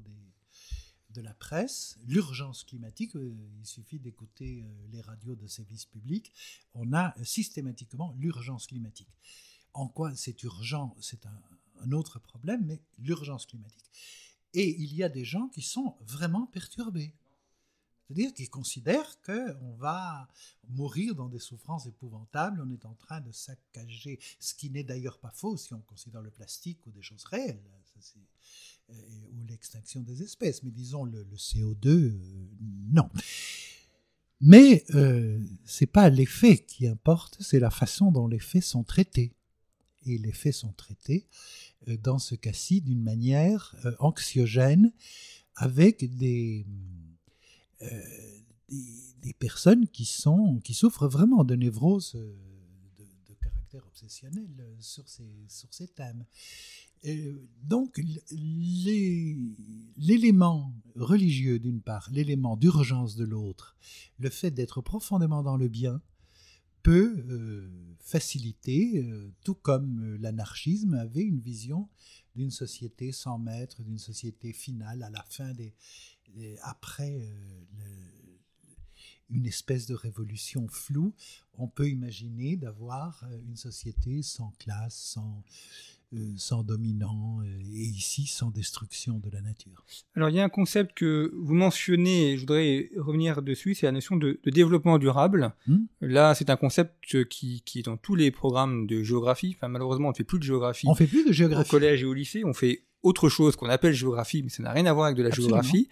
de 1.09 1.21
la 1.21 1.33
presse, 1.33 1.97
l'urgence 2.05 2.63
climatique, 2.63 3.11
il 3.15 3.65
suffit 3.65 3.97
d'écouter 3.97 4.63
les 4.91 5.01
radios 5.01 5.35
de 5.35 5.47
service 5.47 5.85
public, 5.85 6.31
on 6.75 6.93
a 6.93 7.15
systématiquement 7.23 8.13
l'urgence 8.19 8.67
climatique. 8.67 9.09
En 9.73 9.87
quoi 9.87 10.15
c'est 10.15 10.43
urgent, 10.43 10.95
c'est 10.99 11.25
un, 11.25 11.91
autre 11.91 12.19
problème, 12.19 12.65
mais 12.65 12.81
l'urgence 12.97 13.45
climatique. 13.45 13.91
Et 14.53 14.75
il 14.81 14.95
y 14.95 15.03
a 15.03 15.09
des 15.09 15.25
gens 15.25 15.47
qui 15.49 15.61
sont 15.61 15.95
vraiment 16.01 16.47
perturbés. 16.47 17.13
C'est-à-dire 18.07 18.33
qu'ils 18.33 18.49
considèrent 18.49 19.21
qu'on 19.21 19.75
va 19.75 20.27
mourir 20.69 21.13
dans 21.13 21.27
des 21.27 21.39
souffrances 21.39 21.85
épouvantables, 21.87 22.61
on 22.65 22.71
est 22.71 22.85
en 22.85 22.95
train 22.95 23.19
de 23.21 23.31
saccager, 23.31 24.19
ce 24.39 24.53
qui 24.53 24.69
n'est 24.69 24.83
d'ailleurs 24.83 25.19
pas 25.19 25.31
faux 25.31 25.57
si 25.57 25.73
on 25.73 25.81
considère 25.81 26.21
le 26.21 26.31
plastique 26.31 26.79
ou 26.87 26.91
des 26.91 27.01
choses 27.01 27.25
réelles, 27.25 27.61
euh, 28.89 28.93
ou 29.33 29.45
l'extinction 29.49 30.01
des 30.01 30.23
espèces, 30.23 30.63
mais 30.63 30.71
disons 30.71 31.03
le, 31.03 31.25
CO2, 31.35 31.87
euh, 31.87 32.19
non. 32.89 33.09
Mais 34.39 34.85
euh, 34.93 35.43
ce 35.65 35.83
n'est 35.83 35.87
pas 35.87 36.09
l'effet 36.09 36.59
qui 36.59 36.87
importe, 36.87 37.37
c'est 37.41 37.59
la 37.59 37.71
façon 37.71 38.11
dont 38.11 38.27
les 38.27 38.39
faits 38.39 38.63
sont 38.63 38.83
traités 38.83 39.33
et 40.07 40.17
les 40.17 40.31
faits 40.31 40.53
sont 40.53 40.73
traités, 40.73 41.27
euh, 41.87 41.97
dans 41.97 42.19
ce 42.19 42.35
cas-ci, 42.35 42.81
d'une 42.81 43.01
manière 43.01 43.75
euh, 43.85 43.93
anxiogène, 43.99 44.91
avec 45.55 46.15
des, 46.15 46.65
euh, 47.81 48.01
des, 49.21 49.33
personnes 49.33 49.87
qui, 49.87 50.05
sont, 50.05 50.59
qui 50.63 50.73
souffrent 50.73 51.07
vraiment 51.07 51.43
de 51.43 51.55
névrose 51.55 52.13
de, 52.13 53.33
caractère 53.41 53.85
obsessionnel 53.87 54.47
sur 54.79 55.07
ces 55.09 55.87
thèmes. 55.87 56.25
donc, 57.63 57.99
l'élément 59.97 60.73
religieux 60.95 61.59
d'une 61.59 61.81
part, 61.81 62.07
l'élément 62.11 62.55
d'urgence 62.55 63.15
de 63.15 63.25
l'autre, 63.25 63.75
le 64.19 64.29
fait 64.29 64.51
d'être 64.51 64.81
profondément 64.81 65.43
dans 65.43 65.57
le 65.57 65.67
bien, 65.67 66.01
peut 66.87 67.21
euh, 67.27 67.69
faciliter, 67.99 69.03
euh, 69.03 69.29
tout 69.43 69.55
comme 69.55 69.99
euh, 69.99 70.17
l'anarchisme 70.21 70.93
avait 70.93 71.21
une 71.21 71.41
vision 71.41 71.89
d'une 72.33 72.49
société 72.49 73.11
sans 73.11 73.37
maître, 73.37 73.83
d'une 73.83 73.97
société 73.97 74.53
finale 74.53 75.03
à 75.03 75.09
la 75.09 75.21
fin 75.23 75.51
des, 75.51 75.73
après 76.61 77.29
une 79.29 79.45
espèce 79.45 79.85
de 79.85 79.95
révolution 79.95 80.65
floue, 80.69 81.13
on 81.55 81.67
peut 81.67 81.89
imaginer 81.89 82.55
d'avoir 82.55 83.27
une 83.45 83.57
société 83.57 84.21
sans 84.21 84.51
classe, 84.51 84.95
sans 84.95 85.43
sans 86.37 86.63
dominant, 86.63 87.39
euh, 87.41 87.45
et 87.73 87.83
ici 87.83 88.27
sans 88.27 88.49
destruction 88.49 89.19
de 89.19 89.29
la 89.29 89.41
nature. 89.41 89.83
Alors 90.15 90.29
il 90.29 90.35
y 90.35 90.39
a 90.39 90.43
un 90.43 90.49
concept 90.49 90.93
que 90.95 91.33
vous 91.35 91.53
mentionnez, 91.53 92.31
et 92.31 92.35
je 92.35 92.41
voudrais 92.41 92.89
revenir 92.97 93.41
dessus, 93.41 93.75
c'est 93.75 93.85
la 93.85 93.91
notion 93.91 94.15
de, 94.15 94.39
développement 94.45 94.97
durable. 94.97 95.53
Hmm. 95.67 95.85
Là, 96.01 96.33
c'est 96.33 96.49
un 96.49 96.55
concept 96.55 97.25
qui, 97.25 97.61
qui, 97.65 97.79
est 97.79 97.83
dans 97.83 97.97
tous 97.97 98.15
les 98.15 98.31
programmes 98.31 98.87
de 98.87 99.03
géographie. 99.03 99.55
Enfin, 99.57 99.67
malheureusement, 99.67 100.07
on 100.07 100.11
ne 100.11 100.15
fait 100.15 100.23
plus 100.23 100.39
de 100.39 100.43
géographie. 100.43 100.87
On 100.87 100.95
fait 100.95 101.07
plus 101.07 101.25
de 101.25 101.31
géographie. 101.31 101.69
Au 101.69 101.71
collège 101.71 102.03
et 102.03 102.05
au 102.05 102.13
lycée, 102.13 102.43
on 102.45 102.53
fait 102.53 102.83
autre 103.03 103.29
chose 103.29 103.55
qu'on 103.55 103.69
appelle 103.69 103.93
géographie, 103.93 104.43
mais 104.43 104.49
ça 104.49 104.63
n'a 104.63 104.71
rien 104.71 104.85
à 104.85 104.93
voir 104.93 105.07
avec 105.07 105.17
de 105.17 105.23
la 105.23 105.31
géographie. 105.31 105.89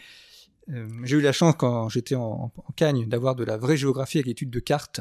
Euh, 0.69 0.87
j'ai 1.03 1.17
eu 1.17 1.21
la 1.21 1.31
chance 1.31 1.53
quand 1.57 1.89
j'étais 1.89 2.15
en, 2.15 2.51
en, 2.55 2.71
Cagne 2.75 3.07
d'avoir 3.07 3.35
de 3.35 3.43
la 3.43 3.57
vraie 3.57 3.77
géographie 3.77 4.17
avec 4.17 4.27
l'étude 4.27 4.49
de 4.49 4.59
cartes 4.59 4.99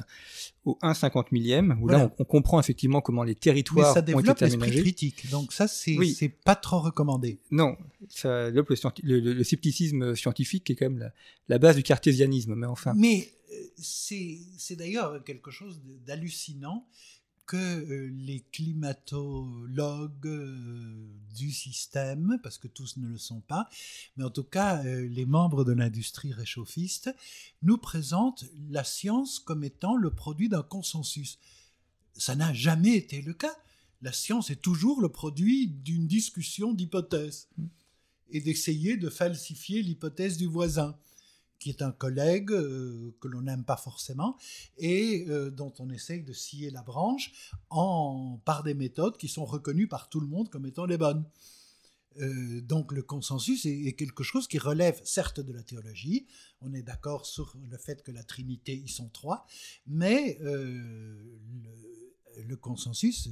au 0.64 0.79
1 0.83 0.94
50 0.94 1.33
millième, 1.33 1.79
où 1.81 1.88
là 1.88 2.11
on, 2.18 2.24
comprend 2.24 2.61
effectivement 2.61 3.00
comment 3.00 3.22
les 3.22 3.35
territoires 3.35 3.96
ont 3.96 4.20
été 4.20 4.44
aménagés. 4.44 4.83
critique, 4.83 5.31
donc 5.31 5.53
ça 5.53 5.66
c'est 5.66 5.96
c'est 6.14 6.29
pas 6.29 6.55
trop 6.55 6.81
recommandé. 6.81 7.38
Non, 7.50 7.77
ça 8.09 8.50
le, 8.50 8.64
le, 9.03 9.44
scepticisme 9.44 10.14
scientifique 10.14 10.70
est 10.70 10.77
quand 10.77 10.90
même 10.90 11.11
la, 11.48 11.59
base 11.59 11.77
du 11.77 11.83
cartésianisme, 11.83 12.55
mais 12.55 12.66
enfin. 12.66 12.92
Mais 12.96 13.29
euh, 13.53 13.57
c'est 13.77 14.77
d'ailleurs 14.77 15.24
quelque 15.24 15.50
chose 15.50 15.81
d'hallucinant 16.07 16.87
que 17.46 17.57
euh, 17.57 18.11
les 18.12 18.40
climatologues 18.52 20.26
euh, 20.26 21.07
du 21.37 21.50
système, 21.50 22.38
parce 22.42 22.59
que 22.59 22.68
tous 22.68 22.96
ne 22.96 23.09
le 23.09 23.18
sont 23.18 23.40
pas, 23.40 23.68
mais 24.16 24.24
en 24.24 24.30
tout 24.30 24.44
cas 24.44 24.83
euh, 24.85 25.07
les 25.09 25.26
membres 25.26 25.64
de 25.64 25.72
l'industrie 25.72 26.33
réchauffiste, 26.33 27.14
nous 27.62 27.78
présentent 27.78 28.44
la 28.70 28.85
science 28.85 29.38
comme 29.38 29.64
étant 29.64 29.96
le 29.96 30.11
produit 30.11 30.48
d'un 30.48 30.62
consensus. 30.62 31.38
Ça 32.14 32.37
n'a 32.37 32.52
jamais 32.52 32.96
été 32.96 33.22
le 33.22 33.35
cas. 33.35 33.54
La 34.02 34.12
science 34.12 34.50
est 34.50 34.61
toujours 34.61 35.00
le 35.00 35.09
produit 35.09 35.68
d'une 35.68 36.07
discussion 36.07 36.72
d'hypothèses 36.72 37.48
et 38.30 38.40
d'essayer 38.40 38.96
de 38.96 39.11
falsifier 39.11 39.83
l'hypothèse 39.83 40.37
du 40.37 40.46
voisin 40.46 40.96
qui 41.64 41.70
est 41.70 41.81
un 41.81 41.92
collègue 41.92 42.53
euh, 42.53 43.16
que 43.22 43.27
l'on 43.27 43.40
n'aime 43.40 43.64
pas 43.64 43.79
forcément 43.79 44.37
et 44.77 45.24
euh, 45.31 45.50
dont 45.50 45.72
on 45.79 45.88
essaye 45.88 46.22
de 46.22 46.35
scier 46.35 46.68
la 46.68 46.83
branche 46.83 47.33
en, 47.70 48.38
par 48.44 48.62
des 48.64 48.74
méthodes 48.74 49.16
qui 49.16 49.29
sont 49.29 49.46
reconnues 49.46 49.88
par 49.88 50.11
tout 50.11 50.20
le 50.20 50.27
monde 50.27 50.50
comme 50.50 50.66
étant 50.66 50.85
les 50.85 50.98
bonnes. 50.98 51.24
Euh, 52.20 52.61
donc 52.61 52.92
le 52.92 53.03
consensus 53.03 53.64
est, 53.64 53.94
quelque 53.94 54.22
chose 54.22 54.46
qui 54.46 54.59
relève 54.59 55.00
certes 55.05 55.40
de 55.40 55.55
la 55.55 55.62
théologie, 55.62 56.27
on 56.61 56.74
est 56.74 56.83
d'accord 56.83 57.24
sur 57.24 57.57
le 57.70 57.79
fait 57.79 58.03
que 58.03 58.12
la 58.12 58.24
Trinité, 58.24 58.74
ils 58.74 58.90
sont 58.90 59.09
trois, 59.09 59.46
mais 59.87 60.37
le 60.42 62.03
consensus. 62.56 63.28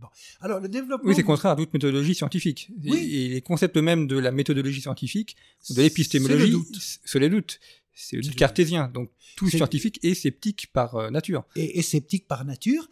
bon. 0.00 0.06
Alors, 0.40 0.60
le 0.60 0.68
développement. 0.68 1.08
Oui, 1.08 1.14
c'est 1.16 1.22
contraire 1.22 1.52
à 1.52 1.56
toute 1.56 1.72
méthodologie 1.72 2.14
scientifique. 2.14 2.70
Oui. 2.84 2.98
Et, 2.98 3.24
et 3.24 3.28
les 3.28 3.42
concepts 3.42 3.76
même 3.76 4.06
de 4.06 4.16
la 4.18 4.30
méthodologie 4.32 4.80
scientifique, 4.80 5.36
de 5.70 5.82
l'épistémologie, 5.82 6.40
C'est 6.44 6.46
le 6.46 6.52
doute. 6.52 6.98
c'est 7.04 7.18
les 7.18 7.28
doutes. 7.30 7.60
C'est 7.94 8.16
le 8.16 8.22
doute 8.22 8.32
le 8.32 8.36
cartésien. 8.38 8.88
Donc, 8.88 9.10
tout 9.36 9.48
scientifique 9.50 9.98
est 10.02 10.14
sceptique 10.14 10.72
par 10.72 10.94
euh, 10.96 11.10
nature. 11.10 11.44
et, 11.56 11.78
et 11.78 11.82
sceptique 11.82 12.26
par 12.26 12.44
nature. 12.44 12.88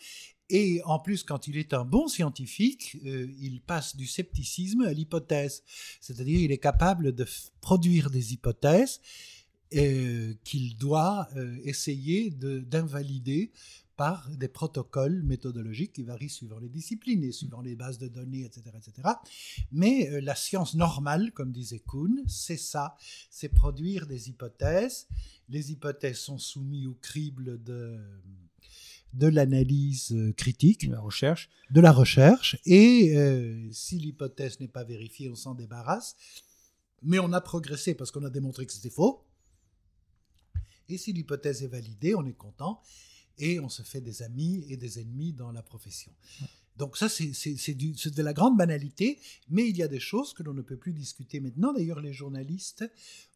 Et 0.53 0.81
en 0.85 0.99
plus, 0.99 1.23
quand 1.23 1.47
il 1.47 1.57
est 1.57 1.73
un 1.75 1.85
bon 1.85 2.09
scientifique, 2.09 2.97
euh, 3.07 3.29
il 3.41 3.61
passe 3.61 3.95
du 3.97 4.07
scepticisme 4.07 4.81
à 4.83 4.93
l'hypothèse. 4.93 5.63
C'est-à-dire, 6.01 6.41
il 6.41 6.51
est 6.51 6.59
capable 6.59 7.15
de 7.15 7.25
produire 7.61 8.11
des 8.11 8.33
hypothèses 8.35 9.01
euh, 9.77 10.35
qu'il 10.43 10.77
doit 10.77 11.29
euh, 11.37 11.57
essayer 11.63 12.31
de- 12.31 12.59
d'invalider 12.59 13.53
par 14.01 14.31
des 14.31 14.49
protocoles 14.49 15.23
méthodologiques 15.25 15.93
qui 15.93 16.05
varient 16.05 16.31
suivant 16.31 16.59
les 16.59 16.71
disciplines 16.71 17.23
et 17.23 17.33
suivant 17.33 17.61
les 17.61 17.77
bases 17.77 17.99
de 17.99 18.09
données, 18.09 18.47
etc. 18.47 18.63
etc. 18.75 19.07
Mais 19.73 20.09
euh, 20.09 20.23
la 20.23 20.35
science 20.35 20.75
normale, 20.75 21.33
comme 21.33 21.53
disait 21.53 21.81
Kuhn, 21.81 22.23
c'est 22.27 22.57
ça, 22.57 22.97
c'est 23.29 23.51
produire 23.51 24.07
des 24.07 24.31
hypothèses. 24.31 25.07
Les 25.51 25.71
hypothèses 25.73 26.17
sont 26.19 26.39
soumises 26.39 26.87
au 26.87 26.95
crible 26.95 27.63
de, 27.63 27.99
de 29.13 29.27
l'analyse 29.27 30.13
euh, 30.13 30.33
critique, 30.33 30.85
La 30.85 31.01
recherche. 31.01 31.51
de 31.71 31.83
la 31.83 31.93
recherche, 31.93 32.57
et 32.65 33.15
euh, 33.19 33.69
si 33.71 33.99
l'hypothèse 33.99 34.61
n'est 34.61 34.69
pas 34.69 34.85
vérifiée, 34.85 35.29
on 35.29 35.35
s'en 35.35 35.55
débarrasse. 35.55 36.17
Mais 37.03 37.19
on 37.19 37.35
a 37.35 37.43
progressé 37.43 37.95
parce 37.95 38.11
qu'on 38.11 38.25
a 38.25 38.31
démontré 38.31 38.65
que 38.65 38.73
c'était 38.73 38.89
faux. 38.89 39.27
Et 40.89 40.97
si 40.97 41.13
l'hypothèse 41.13 41.63
est 41.63 41.69
validée, 41.69 42.15
on 42.15 42.25
est 42.25 42.33
content 42.33 42.81
et 43.41 43.59
on 43.61 43.69
se 43.69 43.83
fait 43.83 44.01
des 44.01 44.23
amis 44.23 44.65
et 44.69 44.77
des 44.77 45.01
ennemis 45.01 45.33
dans 45.33 45.51
la 45.51 45.63
profession. 45.63 46.13
Donc 46.77 46.97
ça, 46.97 47.09
c'est- 47.09 47.33
de 47.35 48.23
la 48.23 48.33
grande 48.33 48.57
banalité, 48.57 49.19
mais 49.49 49.69
il 49.69 49.77
y 49.77 49.83
a 49.83 49.89
des 49.89 50.01
choses 50.01 50.33
que 50.33 50.43
l'on 50.43 50.55
ne 50.55 50.63
peut 50.63 50.77
plus 50.79 50.95
discuter 50.95 51.41
maintenant. 51.41 51.73
D'ailleurs, 51.75 52.01
les 52.01 52.13
journalistes 52.15 52.85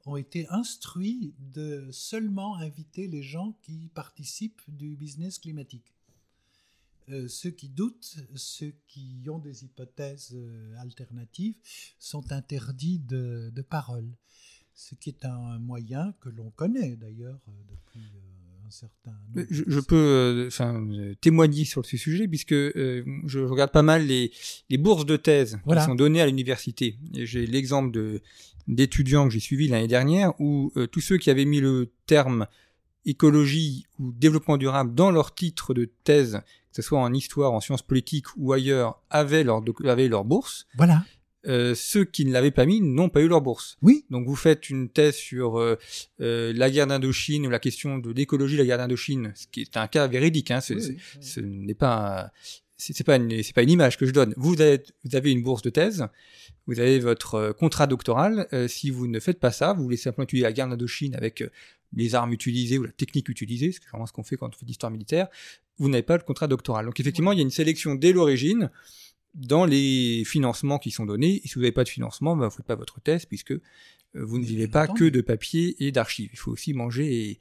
ont 0.07 0.17
été 0.17 0.47
instruits 0.49 1.35
de 1.53 1.89
seulement 1.91 2.57
inviter 2.57 3.07
les 3.07 3.23
gens 3.23 3.53
qui 3.63 3.91
participent 3.95 4.63
du 4.69 4.97
business 4.97 5.39
climatique. 5.39 5.93
Euh, 7.11 7.29
ceux 7.29 7.51
qui 7.51 7.69
doutent, 7.69 8.17
ceux 8.35 8.73
qui 8.89 9.29
ont 9.29 9.39
des 9.39 9.65
hypothèses 9.65 10.31
euh, 10.33 10.75
alternatives, 10.79 11.57
sont 11.99 12.33
interdits 12.33 12.99
de, 13.01 13.51
de 13.55 13.63
parole. 13.63 14.09
Ce 14.75 14.95
qui 14.95 15.11
est 15.11 15.25
un 15.27 15.59
moyen 15.59 16.15
que 16.21 16.31
l'on 16.31 16.51
connaît 16.51 16.97
d'ailleurs 16.97 17.41
euh, 17.49 17.53
depuis 17.69 18.07
euh, 18.17 18.44
certain 18.75 19.13
Je, 19.51 19.81
peux 19.81 19.97
euh, 19.97 20.51
euh, 20.61 21.15
témoigner 21.21 21.65
sur 21.65 21.85
ce 21.87 21.97
sujet 21.97 22.29
puisque 22.29 22.53
euh, 22.53 23.05
je 23.27 23.41
regarde 23.41 23.71
pas 23.71 23.83
mal 23.83 24.07
les, 24.07 24.33
les 24.71 24.79
bourses 24.79 25.07
de 25.07 25.17
thèse 25.17 25.59
Voilà. 25.65 25.81
qui 25.83 25.87
sont 25.87 25.95
données 25.95 26.21
à 26.21 26.27
l'université. 26.27 26.99
J'ai 27.13 27.47
l'exemple 27.47 27.91
de 27.93 28.21
d'étudiants 28.67 29.27
que 29.29 29.33
j'ai 29.35 29.41
suivis 29.41 29.69
l'année 29.69 29.89
dernière 29.89 30.33
où 30.41 30.73
euh, 30.77 30.87
tous 30.87 31.01
ceux 31.01 31.19
qui 31.19 31.31
avaient 31.31 31.45
mis 31.45 31.61
le 31.61 31.93
terme 32.07 32.47
écologie 33.05 33.87
ou 33.99 34.13
développement 34.13 34.57
durable 34.57 34.95
dans 34.95 35.11
leur 35.11 35.35
titre 35.35 35.75
de 35.75 35.91
thèse, 36.05 36.41
que 36.71 36.77
ce 36.77 36.83
soit 36.83 36.99
en 36.99 37.13
histoire, 37.13 37.53
en 37.53 37.61
sciences 37.61 37.83
politiques 37.83 38.27
ou 38.37 38.53
ailleurs, 38.53 39.03
avaient 39.11 39.45
leur, 39.45 39.63
avaient 39.85 40.09
leur 40.09 40.25
bourse. 40.25 40.67
Voilà, 40.77 41.05
Euh, 41.47 41.75
ceux 41.75 42.05
qui 42.05 42.25
ne 42.25 42.33
l'avaient 42.33 42.51
pas 42.51 42.67
mis 42.67 42.81
n'ont 42.81 43.09
pas 43.09 43.21
eu 43.21 43.29
leur 43.29 43.41
bourse. 43.41 43.77
oui, 43.83 44.05
Donc 44.11 44.27
vous 44.27 44.37
faites 44.37 44.71
une 44.71 44.89
thèse 44.89 45.15
sur 45.15 45.59
euh, 45.59 45.77
euh, 46.21 46.53
la 46.55 46.71
guerre 46.71 46.87
d'Indochine 46.87 47.47
ou 47.47 47.51
la 47.51 47.59
question 47.59 47.99
de 47.99 48.11
l'écologie 48.11 48.55
de 48.55 48.61
la 48.61 48.67
guerre 48.67 48.79
d'Indochine, 48.79 49.33
ce 49.35 49.47
qui 49.51 49.63
est 49.63 49.77
un 49.77 49.87
cas 49.87 50.07
véridique. 50.07 50.51
Hein, 50.51 50.61
Oui, 50.71 50.77
oui, 50.81 50.97
ce 51.21 51.41
n'est 51.41 51.75
pas 51.75 52.33
c'est 52.77 53.05
pas 53.05 53.17
une 53.17 53.43
c'est 53.43 53.55
pas 53.55 53.63
une 53.63 53.71
image 53.71 53.99
que 53.99 54.07
je 54.07 54.13
donne. 54.13 54.35
Vous 54.37 54.61
avez 54.61 54.83
vous 55.05 55.17
avez 55.17 55.33
une 55.33 55.43
bourse 55.43 55.63
de 55.63 55.71
thèse, 55.71 56.07
vous 56.67 56.81
avez 56.81 56.99
votre 56.99 57.53
contrat 57.53 57.87
doctoral. 57.87 58.49
si 58.69 58.91
vous 58.91 59.07
ne 59.07 59.21
faites 59.21 59.39
pas 59.39 59.53
ça, 59.53 59.73
vous 59.75 59.83
voulez 59.83 59.97
simplement 59.97 60.25
étudier 60.25 60.45
la 60.45 60.53
guerre 60.53 60.69
d'Indochine 60.69 61.15
avec 61.15 61.45
les 61.97 62.15
armes 62.15 62.33
utilisées 62.33 62.79
ou 62.79 62.83
la 62.83 62.93
technique 62.93 63.29
utilisée, 63.29 63.73
c'est 63.73 63.85
vraiment 63.89 64.07
ce 64.07 64.13
qu'on 64.13 64.25
fait 64.25 64.37
quand 64.37 64.49
on 64.49 64.59
fait 64.59 64.67
d'histoire 64.67 64.91
militaire. 64.91 65.29
Vous 65.79 65.89
n'avez 65.89 66.03
pas 66.03 66.17
le 66.17 66.23
contrat 66.23 66.47
doctoral. 66.47 66.87
Donc 66.87 66.99
effectivement, 67.01 67.33
il 67.33 67.39
y 67.39 67.41
a 67.41 67.45
une 67.45 67.51
sélection 67.51 67.95
dès 67.95 68.13
l'origine 68.13 68.71
dans 69.35 69.65
les 69.65 70.25
financements 70.25 70.79
qui 70.79 70.91
sont 70.91 71.07
donnés. 71.07 71.41
Et 71.45 71.49
si 71.49 71.55
vous 71.55 71.61
n'avez 71.61 71.73
pas 71.73 71.85
de 71.85 71.89
financement, 71.89 72.37
ben, 72.37 72.47
vous 72.47 72.53
ne 72.53 72.57
faites 72.57 72.67
pas 72.67 72.77
votre 72.77 73.01
thèse 73.01 73.27
puisque 73.27 73.53
euh, 73.53 73.61
vous 74.15 74.39
ne 74.39 74.45
vivez 74.45 74.69
pas 74.69 74.87
que 74.87 75.05
de 75.05 75.21
papier 75.21 75.77
et 75.85 75.93
d'archives. 75.93 76.31
Il 76.33 76.39
faut 76.39 76.53
aussi 76.53 76.73
manger 76.73 77.31
et, 77.31 77.39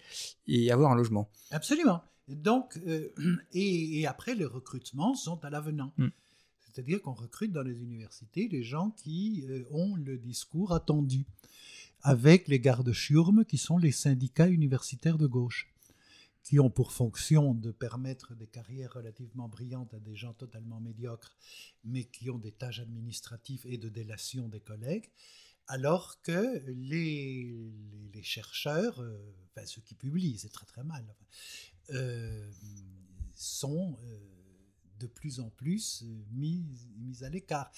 et 0.47 0.71
avoir 0.71 0.91
un 0.91 0.95
logement. 0.95 1.29
Absolument. 1.51 2.03
Donc, 2.27 2.79
euh, 2.87 3.09
et, 3.53 3.99
et 3.99 4.07
après, 4.07 4.35
les 4.35 4.45
recrutements 4.45 5.13
sont 5.15 5.43
à 5.43 5.49
l'avenant. 5.49 5.93
Mm. 5.97 6.07
C'est-à-dire 6.61 7.01
qu'on 7.01 7.13
recrute 7.13 7.51
dans 7.51 7.61
les 7.61 7.81
universités 7.83 8.47
les 8.51 8.63
gens 8.63 8.91
qui 8.91 9.45
euh, 9.47 9.63
ont 9.71 9.95
le 9.95 10.17
discours 10.17 10.73
attendu, 10.73 11.25
avec 12.01 12.47
les 12.47 12.59
gardes-chiourmes 12.59 13.45
qui 13.45 13.57
sont 13.57 13.77
les 13.77 13.91
syndicats 13.91 14.47
universitaires 14.47 15.17
de 15.17 15.27
gauche, 15.27 15.72
qui 16.43 16.59
ont 16.59 16.69
pour 16.69 16.91
fonction 16.91 17.53
de 17.53 17.71
permettre 17.71 18.35
des 18.35 18.47
carrières 18.47 18.93
relativement 18.93 19.47
brillantes 19.47 19.93
à 19.93 19.99
des 19.99 20.15
gens 20.15 20.33
totalement 20.33 20.79
médiocres, 20.79 21.37
mais 21.83 22.03
qui 22.03 22.29
ont 22.29 22.37
des 22.37 22.51
tâches 22.51 22.79
administratives 22.79 23.61
et 23.65 23.77
de 23.77 23.89
délation 23.89 24.49
des 24.49 24.59
collègues, 24.59 25.09
alors 25.67 26.21
que 26.21 26.61
les, 26.67 27.71
chercheurs, 28.21 28.99
euh, 29.01 29.33
ceux 29.65 29.81
qui 29.81 29.95
publient, 29.95 30.37
c'est 30.37 30.51
très 30.51 30.65
très 30.65 30.83
mal, 30.83 31.05
euh, 31.91 32.51
sont 33.35 33.97
euh, 34.03 34.19
de 34.99 35.07
plus 35.07 35.39
en 35.39 35.49
plus 35.49 36.03
euh, 36.03 36.23
mis 36.31 36.65
à 37.21 37.29
l'écart, 37.29 37.71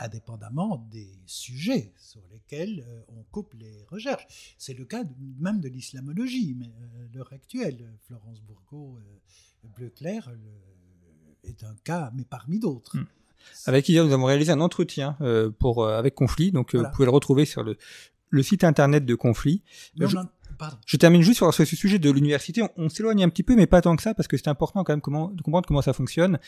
indépendamment 0.00 0.86
des 0.90 1.08
sujets 1.26 1.92
sur 1.98 2.22
lesquels 2.32 2.84
euh, 2.88 3.00
on 3.08 3.22
coupe 3.30 3.54
les 3.54 3.84
recherches. 3.88 4.26
C'est 4.58 4.74
le 4.74 4.84
cas 4.84 5.04
même 5.38 5.60
de 5.60 5.68
l'islamologie, 5.68 6.54
mais 6.58 6.66
euh, 6.66 7.06
à 7.06 7.16
l'heure 7.16 7.32
actuelle, 7.32 7.92
Florence 8.06 8.40
Bourgo, 8.42 8.98
euh, 8.98 9.68
Bleu 9.76 9.90
Clair 9.90 10.30
le- 10.32 11.48
est 11.50 11.64
un 11.64 11.74
cas, 11.84 12.10
mais 12.14 12.24
parmi 12.24 12.58
d'autres. 12.58 12.96
Mm. 12.98 13.06
Avec 13.66 13.88
hier, 13.88 14.04
nous 14.04 14.12
avons 14.12 14.26
réalisé 14.26 14.52
un 14.52 14.60
entretien 14.60 15.16
pour 15.58 15.86
avec 15.86 16.14
Conflit, 16.14 16.52
donc 16.52 16.74
Voilà. 16.74 16.88
vous 16.90 16.94
pouvez 16.94 17.06
le 17.06 17.10
retrouver 17.10 17.46
sur 17.46 17.62
le, 17.62 17.78
le 18.28 18.42
site 18.42 18.64
internet 18.64 19.06
de 19.06 19.14
Conflit. 19.14 19.62
Mais 19.96 20.04
on 20.04 20.08
je- 20.08 20.16
en- 20.18 20.28
Je 20.86 20.96
termine 20.96 21.22
juste 21.22 21.38
sur 21.38 21.52
ce 21.52 21.64
sujet 21.64 21.98
de 21.98 22.10
l'université. 22.10 22.62
On, 22.76 22.88
s'éloigne 22.88 23.24
un 23.24 23.28
petit 23.28 23.42
peu, 23.42 23.56
mais 23.56 23.66
pas 23.66 23.80
tant 23.80 23.96
que 23.96 24.02
ça, 24.02 24.14
parce 24.14 24.28
que 24.28 24.36
c'est 24.36 24.48
important 24.48 24.84
quand 24.84 24.92
même 24.92 25.00
de 25.34 25.42
comprendre 25.42 25.66
comment 25.66 25.82
ça 25.82 25.92
fonctionne. 25.92 26.38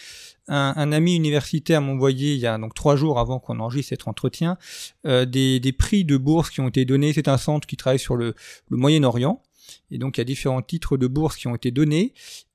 Un, 0.48 0.92
ami 0.92 1.16
universitaire 1.16 1.80
m'a 1.80 1.92
envoyé 1.92 2.34
il 2.34 2.40
y 2.40 2.46
a 2.46 2.58
donc 2.58 2.74
trois 2.74 2.96
jours 2.96 3.18
avant 3.18 3.38
qu'on 3.38 3.60
enregistre 3.60 3.90
cet 3.90 4.08
entretien 4.08 4.58
euh, 5.06 5.24
des, 5.24 5.72
prix 5.72 6.04
de 6.04 6.16
bourse 6.16 6.50
qui 6.50 6.60
ont 6.60 6.68
été 6.68 6.84
donnés. 6.84 7.12
C'est 7.12 7.28
un 7.28 7.38
centre 7.38 7.66
qui 7.66 7.76
travaille 7.76 7.98
sur 7.98 8.16
le, 8.16 8.34
Moyen-Orient, 8.70 9.42
et 9.90 9.98
donc 9.98 10.16
il 10.16 10.20
y 10.20 10.22
a 10.22 10.24
différents 10.24 10.62
titres 10.62 10.96
de 10.96 11.06
bourse 11.06 11.36
qui 11.36 11.46
ont 11.48 11.54
été 11.54 11.70
donnés. 11.70 12.14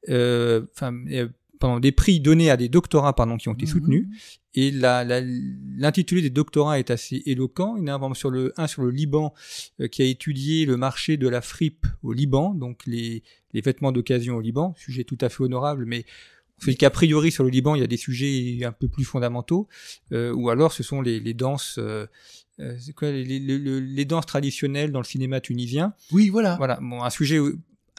Euh, 0.10 0.62
pardon, 1.60 1.80
des 1.80 1.92
prix 1.92 2.20
donnés 2.20 2.50
à 2.50 2.58
des 2.58 2.70
doctorats 2.70 3.14
pardon 3.16 3.38
qui 3.38 3.50
ont 3.50 3.54
été 3.54 3.66
Mhm. 3.66 3.72
soutenus. 3.72 4.08
Et 4.56 4.72
l'intitulé 4.72 6.22
des 6.22 6.30
doctorats 6.30 6.80
est 6.80 6.90
assez 6.92 7.22
éloquent. 7.26 7.76
Il 7.78 7.88
y 7.88 7.92
en 7.92 8.02
a 8.02 8.06
un, 8.06 8.14
sur 8.14 8.30
le, 8.30 8.54
un 8.58 8.68
sur 8.68 8.82
le 8.84 8.90
Liban 8.92 9.34
euh, 9.82 9.88
qui 9.88 10.02
a 10.02 10.06
étudié 10.06 10.66
le 10.66 10.78
marché 10.78 11.18
de 11.18 11.28
la 11.28 11.42
fripe 11.42 11.86
au 12.04 12.14
Liban, 12.14 12.54
donc 12.54 12.82
les, 12.86 13.24
les 13.54 13.62
vêtements 13.62 13.92
d'occasion 13.92 14.36
au 14.38 14.42
Liban, 14.42 14.74
sujet 14.78 15.04
tout 15.04 15.18
à 15.22 15.30
fait 15.30 15.44
honorable, 15.44 15.86
mais 15.86 16.06
on 16.60 16.66
fait 16.66 16.74
qu'a 16.76 16.90
priori 16.90 17.32
sur 17.32 17.44
le 17.44 17.52
Liban, 17.52 17.76
il 17.76 17.82
y 17.82 17.84
a 17.84 17.88
des 17.88 17.98
sujets 17.98 18.64
un 18.66 18.72
peu 18.72 18.88
plus 18.88 19.04
fondamentaux, 19.04 19.68
euh, 20.12 20.34
ou 20.34 20.50
alors 20.50 20.74
ce 20.74 20.82
sont 20.82 21.02
les, 21.02 21.20
les 21.20 21.36
danses, 21.36 21.76
euh, 21.78 22.08
quoi, 22.96 23.12
les, 23.12 23.24
les- 23.40 24.06
danses 24.06 24.26
traditionnelles 24.26 24.92
dans 24.92 25.00
le 25.02 25.06
cinéma 25.06 25.40
tunisien. 25.40 25.94
Oui, 26.12 26.30
voilà. 26.30 26.56
Voilà, 26.56 26.80
bon, 26.82 27.04
un 27.04 27.12
sujet 27.12 27.38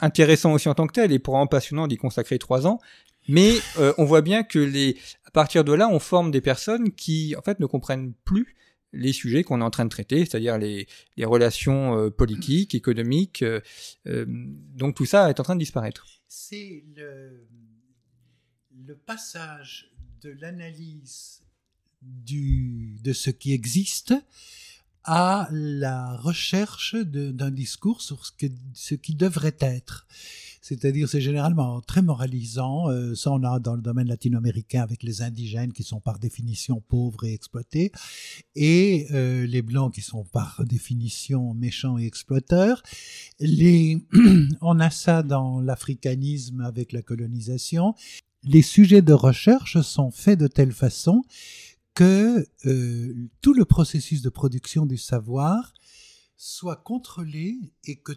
intéressant 0.01 0.51
aussi 0.53 0.67
en 0.67 0.73
tant 0.73 0.87
que 0.87 0.93
tel 0.93 1.13
et 1.13 1.19
pour 1.19 1.35
vraiment 1.35 1.47
passionnant 1.47 1.87
d'y 1.87 1.95
consacrer 1.97 2.37
trois 2.37 2.67
ans. 2.67 2.79
Mais 3.29 3.59
euh, 3.77 3.93
on 3.99 4.05
voit 4.05 4.21
bien 4.21 4.41
que 4.41 4.57
les, 4.57 4.97
à 5.23 5.29
partir 5.29 5.63
de 5.63 5.71
là, 5.71 5.87
on 5.87 5.99
forme 5.99 6.31
des 6.31 6.41
personnes 6.41 6.91
qui, 6.91 7.35
en 7.37 7.43
fait, 7.43 7.59
ne 7.59 7.67
comprennent 7.67 8.13
plus 8.25 8.55
les 8.91 9.13
sujets 9.13 9.43
qu'on 9.43 9.61
est 9.61 9.63
en 9.63 9.69
train 9.69 9.85
de 9.85 9.89
traiter, 9.89 10.25
c'est-à-dire 10.25 10.57
les, 10.57 10.87
relations 11.21 11.95
euh, 11.95 12.09
politiques, 12.09 12.73
économiques. 12.73 13.43
euh, 13.43 13.61
donc 14.25 14.95
tout 14.95 15.05
ça 15.05 15.29
est 15.29 15.39
en 15.39 15.43
train 15.43 15.53
de 15.53 15.59
disparaître. 15.59 16.07
c'est 16.27 16.83
le, 16.95 17.45
passage 19.05 19.91
de 20.23 20.31
l'analyse 20.31 21.43
de 22.01 23.13
ce 23.13 23.29
qui 23.29 23.53
existe 23.53 24.15
à 25.03 25.47
la 25.51 26.17
recherche 26.17 26.95
d'un 26.95 27.51
discours 27.51 28.01
sur 28.01 28.25
ce 28.73 28.95
qui 28.95 29.13
devrait 29.13 29.57
être. 29.59 30.07
C'est-à-dire, 30.69 31.09
c'est 31.09 31.19
généralement 31.19 31.81
très 31.81 32.03
moralisant. 32.03 32.91
Euh, 32.91 33.15
ça, 33.15 33.31
on 33.31 33.41
a 33.41 33.57
dans 33.57 33.75
le 33.75 33.81
domaine 33.81 34.07
latino-américain 34.07 34.83
avec 34.83 35.01
les 35.01 35.23
indigènes 35.23 35.73
qui 35.73 35.81
sont 35.81 35.99
par 35.99 36.19
définition 36.19 36.79
pauvres 36.79 37.23
et 37.23 37.33
exploités, 37.33 37.91
et 38.55 39.07
euh, 39.09 39.47
les 39.47 39.63
blancs 39.63 39.91
qui 39.91 40.01
sont 40.01 40.25
par 40.25 40.63
définition 40.65 41.55
méchants 41.55 41.97
et 41.97 42.05
exploiteurs. 42.05 42.83
Les, 43.39 44.05
on 44.61 44.79
a 44.79 44.91
ça 44.91 45.23
dans 45.23 45.59
l'africanisme 45.59 46.61
avec 46.61 46.91
la 46.91 47.01
colonisation. 47.01 47.95
les 48.43 48.61
sujets 48.61 49.01
de 49.01 49.13
recherche 49.13 49.81
sont 49.81 50.11
faits 50.11 50.39
de 50.39 50.45
telle 50.45 50.71
façon 50.71 51.23
que 51.95 52.45
euh, 52.67 53.15
tout 53.41 53.55
le 53.55 53.65
processus 53.65 54.21
de 54.21 54.29
production 54.29 54.85
du 54.85 54.97
savoir 54.97 55.73
soit 56.37 56.75
contrôlé 56.75 57.57
et 57.85 57.95
que 57.95 58.13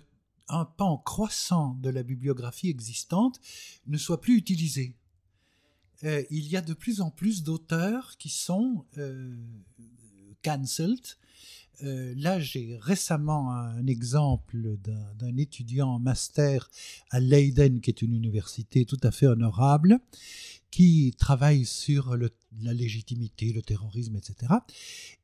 un 0.52 0.64
pan 0.64 0.98
croissant 0.98 1.78
de 1.82 1.90
la 1.90 2.02
bibliographie 2.02 2.68
existante 2.68 3.40
ne 3.86 3.96
soit 3.96 4.20
plus 4.20 4.36
utilisé. 4.36 4.94
Euh, 6.04 6.22
il 6.30 6.48
y 6.48 6.56
a 6.56 6.60
de 6.60 6.74
plus 6.74 7.00
en 7.00 7.10
plus 7.10 7.42
d'auteurs 7.42 8.16
qui 8.18 8.28
sont 8.28 8.84
euh, 8.98 9.34
cancelled. 10.42 11.00
Euh, 11.82 12.14
là, 12.16 12.38
j'ai 12.38 12.78
récemment 12.80 13.52
un 13.52 13.86
exemple 13.86 14.78
d'un 14.84 15.36
étudiant 15.36 15.88
en 15.88 15.98
master 15.98 16.70
à 17.10 17.18
Leiden, 17.18 17.80
qui 17.80 17.90
est 17.90 18.02
une 18.02 18.14
université 18.14 18.84
tout 18.84 19.00
à 19.02 19.10
fait 19.10 19.26
honorable, 19.26 19.98
qui 20.70 21.14
travaille 21.18 21.64
sur 21.64 22.16
la 22.16 22.72
légitimité, 22.72 23.52
le 23.52 23.62
terrorisme, 23.62 24.16
etc. 24.16 24.52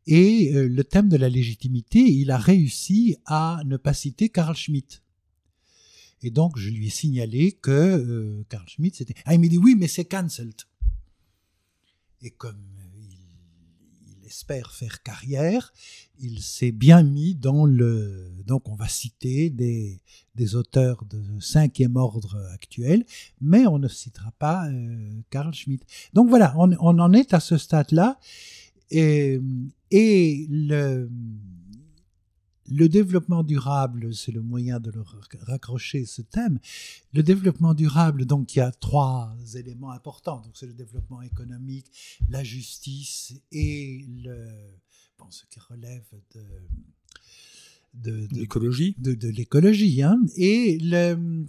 Et 0.06 0.52
le 0.52 0.84
thème 0.84 1.08
de 1.08 1.16
la 1.16 1.28
légitimité, 1.28 2.00
il 2.00 2.30
a 2.30 2.38
réussi 2.38 3.16
à 3.24 3.62
ne 3.64 3.76
pas 3.76 3.94
citer 3.94 4.28
Carl 4.28 4.56
Schmitt. 4.56 5.02
Et 6.22 6.30
donc, 6.30 6.58
je 6.58 6.70
lui 6.70 6.86
ai 6.86 6.90
signalé 6.90 7.52
que 7.52 7.70
euh, 7.70 8.44
Carl 8.48 8.68
Schmitt, 8.68 8.96
c'était. 8.96 9.14
Ah, 9.24 9.34
il 9.34 9.40
m'a 9.40 9.48
dit 9.48 9.58
oui, 9.58 9.76
mais 9.78 9.88
c'est 9.88 10.04
cancelled. 10.04 10.62
Et 12.22 12.30
comme 12.30 12.58
il, 12.96 14.26
espère 14.26 14.72
faire 14.72 15.02
carrière, 15.02 15.72
il 16.18 16.42
s'est 16.42 16.72
bien 16.72 17.02
mis 17.02 17.34
dans 17.34 17.64
le. 17.64 18.32
Donc, 18.46 18.68
on 18.68 18.74
va 18.74 18.88
citer 18.88 19.50
des, 19.50 20.00
des 20.34 20.56
auteurs 20.56 21.04
de 21.04 21.22
cinquième 21.40 21.96
ordre 21.96 22.36
actuel, 22.52 23.04
mais 23.40 23.66
on 23.66 23.78
ne 23.78 23.88
citera 23.88 24.32
pas 24.32 24.68
euh, 24.68 25.20
Carl 25.30 25.54
Schmitt. 25.54 25.84
Donc 26.14 26.28
voilà, 26.28 26.54
on, 26.58 26.72
on, 26.80 26.98
en 26.98 27.12
est 27.12 27.32
à 27.32 27.40
ce 27.40 27.56
stade-là. 27.56 28.18
Et, 28.90 29.40
et 29.90 30.46
le 30.50 31.08
le 32.70 32.88
développement 32.88 33.42
durable, 33.42 34.14
c'est 34.14 34.32
le 34.32 34.42
moyen 34.42 34.80
de 34.80 34.90
le 34.90 35.02
raccrocher 35.42 36.04
ce 36.04 36.22
thème. 36.22 36.58
Le 37.12 37.22
développement 37.22 37.74
durable, 37.74 38.26
donc, 38.26 38.54
il 38.54 38.58
y 38.58 38.62
a 38.62 38.72
trois 38.72 39.34
éléments 39.54 39.90
importants. 39.90 40.40
Donc, 40.40 40.52
c'est 40.54 40.66
le 40.66 40.74
développement 40.74 41.22
économique, 41.22 41.86
la 42.28 42.44
justice 42.44 43.34
et 43.52 44.04
le, 44.22 44.46
bon, 45.18 45.30
ce 45.30 45.44
qui 45.46 45.60
relève 45.60 46.04
de, 46.34 46.42
de, 47.94 48.28
l'écologie. 48.32 48.94
De, 48.98 49.14
de 49.14 49.28
l'écologie, 49.28 50.02
hein. 50.02 50.20
Et 50.36 50.78
le, 50.78 51.46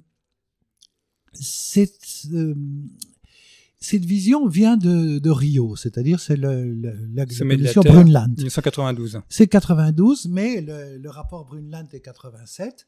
c'est, 1.33 1.91
euh, 2.31 2.55
cette 3.79 4.03
vision 4.03 4.47
vient 4.47 4.75
de, 4.75 5.19
de 5.19 5.29
Rio, 5.29 5.75
c'est-à-dire 5.77 6.19
c'est 6.19 6.35
le, 6.35 6.73
la 7.13 7.25
commission 7.25 7.81
Brundtland. 7.81 8.35
1992. 8.37 9.21
C'est 9.29 9.47
92, 9.47 10.27
mais 10.27 10.59
le, 10.59 10.97
le, 10.97 11.09
rapport 11.09 11.45
Brundtland 11.45 11.87
est 11.93 12.01
87, 12.01 12.87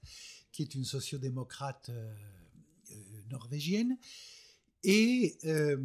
qui 0.52 0.64
est 0.64 0.76
une 0.76 0.84
sociodémocrate 0.84 1.90
euh, 1.90 2.14
euh, 2.92 2.96
norvégienne. 3.30 3.98
Et 4.84 5.38
euh, 5.46 5.78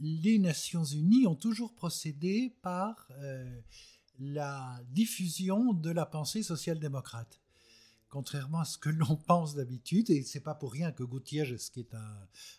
les 0.00 0.38
Nations 0.40 0.84
Unies 0.84 1.28
ont 1.28 1.36
toujours 1.36 1.74
procédé 1.74 2.56
par 2.62 3.08
la 4.18 4.80
diffusion 4.90 5.74
de 5.74 5.90
la 5.90 6.06
pensée 6.06 6.42
social-démocrate 6.42 7.40
contrairement 8.10 8.58
à 8.58 8.64
ce 8.64 8.76
que 8.76 8.90
l'on 8.90 9.16
pense 9.16 9.54
d'habitude, 9.54 10.10
et 10.10 10.22
c'est 10.22 10.40
pas 10.40 10.54
pour 10.54 10.72
rien 10.72 10.92
que 10.92 11.04
Gutiérrez, 11.04 11.56
qui 11.72 11.80
est 11.80 11.94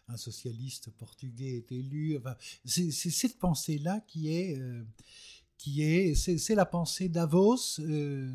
un, 0.08 0.18
socialiste 0.18 0.90
portugais, 0.92 1.58
est 1.58 1.72
élu. 1.72 2.18
c'est 2.66 2.92
cette 2.92 3.38
pensée-là 3.38 4.02
qui 4.08 4.34
est, 4.34 4.58
euh, 4.58 4.84
qui 5.58 5.84
est, 5.84 6.16
c'est 6.16 6.56
la 6.56 6.66
pensée 6.66 7.10
Davos. 7.10 7.80
Euh, 7.80 8.32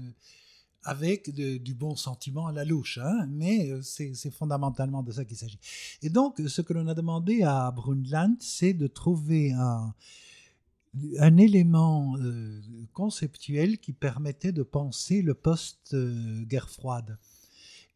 avec 0.89 1.35
du 1.35 1.75
bon 1.75 1.97
sentiment 1.97 2.47
à 2.47 2.53
la 2.53 2.65
louche, 2.65 2.99
hein, 3.03 3.27
mais 3.29 3.73
euh, 3.73 3.83
c'est 3.83 4.31
fondamentalement 4.31 5.03
de 5.03 5.11
ça 5.11 5.25
qu'il 5.25 5.37
s'agit. 5.37 5.59
Et 6.01 6.11
donc, 6.11 6.41
ce 6.47 6.63
que 6.63 6.73
l'on 6.73 6.87
a 6.87 6.95
demandé 6.95 7.43
à 7.43 7.73
Brundtland, 7.73 8.37
c'est 8.39 8.73
de 8.73 8.87
trouver 8.87 9.51
un, 9.51 9.93
élément 11.39 12.17
conceptuel 12.97 13.79
qui 13.79 13.93
permettait 13.93 14.53
de 14.53 14.63
penser 14.63 15.21
le 15.21 15.35
post-guerre 15.35 16.71
froide. 16.71 17.19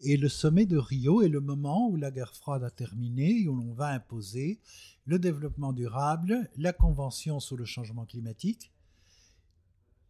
Et 0.03 0.19
le 0.19 0.29
sommet 0.29 0.67
de 0.67 0.77
Rio 0.77 1.23
est 1.23 1.31
le 1.31 1.41
moment 1.41 1.89
où 1.89 1.97
la 1.97 2.11
guerre 2.11 2.37
froide 2.37 2.65
a 2.65 2.71
terminé 2.71 3.41
et 3.41 3.49
où 3.49 3.57
l'on 3.57 3.73
va 3.73 3.89
imposer 3.89 4.61
le 5.07 5.19
développement 5.19 5.73
durable, 5.73 6.51
la 6.59 6.75
convention 6.75 7.41
sur 7.41 7.57
le 7.57 7.65
changement 7.65 8.05
climatique, 8.05 8.73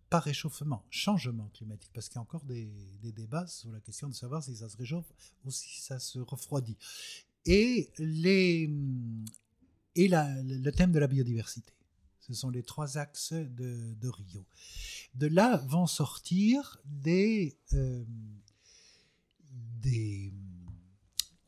pas 0.09 0.19
réchauffement, 0.19 0.85
changement 0.91 1.49
climatique, 1.55 1.93
parce 1.95 2.09
qu'il 2.09 2.17
y 2.17 2.19
a 2.19 2.23
encore 2.23 2.45
des, 2.45 2.69
débats 3.13 3.47
sur 3.47 3.71
la 3.71 3.79
question 3.79 4.09
de 4.09 4.15
savoir 4.15 4.43
si 4.43 4.57
ça 4.57 4.69
se 4.69 4.77
réchauffe 4.77 5.13
ou 5.45 5.53
si 5.53 5.81
ça 5.81 6.01
se 6.01 6.19
refroidit. 6.19 6.77
Et, 7.47 7.91
les, 7.99 8.69
et 9.95 10.09
le 10.09 10.71
thème 10.71 10.91
de 10.91 10.99
la 10.99 11.07
biodiversité. 11.07 11.73
Ce 12.21 12.35
sont 12.35 12.51
les 12.51 12.63
trois 12.63 12.99
axes 12.99 13.33
de, 13.33 14.09
Rio. 14.09 14.45
De 15.15 15.27
là 15.27 15.57
vont 15.69 15.87
sortir 15.87 16.79
des, 16.85 17.57
euh, 17.73 18.05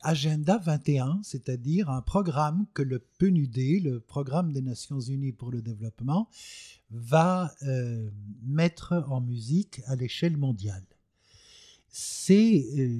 Agenda 0.01 0.57
21, 0.57 1.21
c'est-à-dire 1.23 1.89
un 1.89 2.01
programme 2.01 2.65
que 2.73 2.81
le 2.81 2.99
PNUD, 2.99 3.83
le 3.83 3.99
Programme 4.01 4.51
des 4.51 4.61
Nations 4.61 4.99
Unies 4.99 5.31
pour 5.31 5.49
le 5.51 5.61
Développement, 5.61 6.29
va 6.89 7.55
euh, 7.61 8.09
mettre 8.41 9.05
en 9.07 9.21
musique 9.21 9.81
à 9.85 9.95
l'échelle 9.95 10.35
mondiale. 10.35 10.83
Euh, 12.29 12.97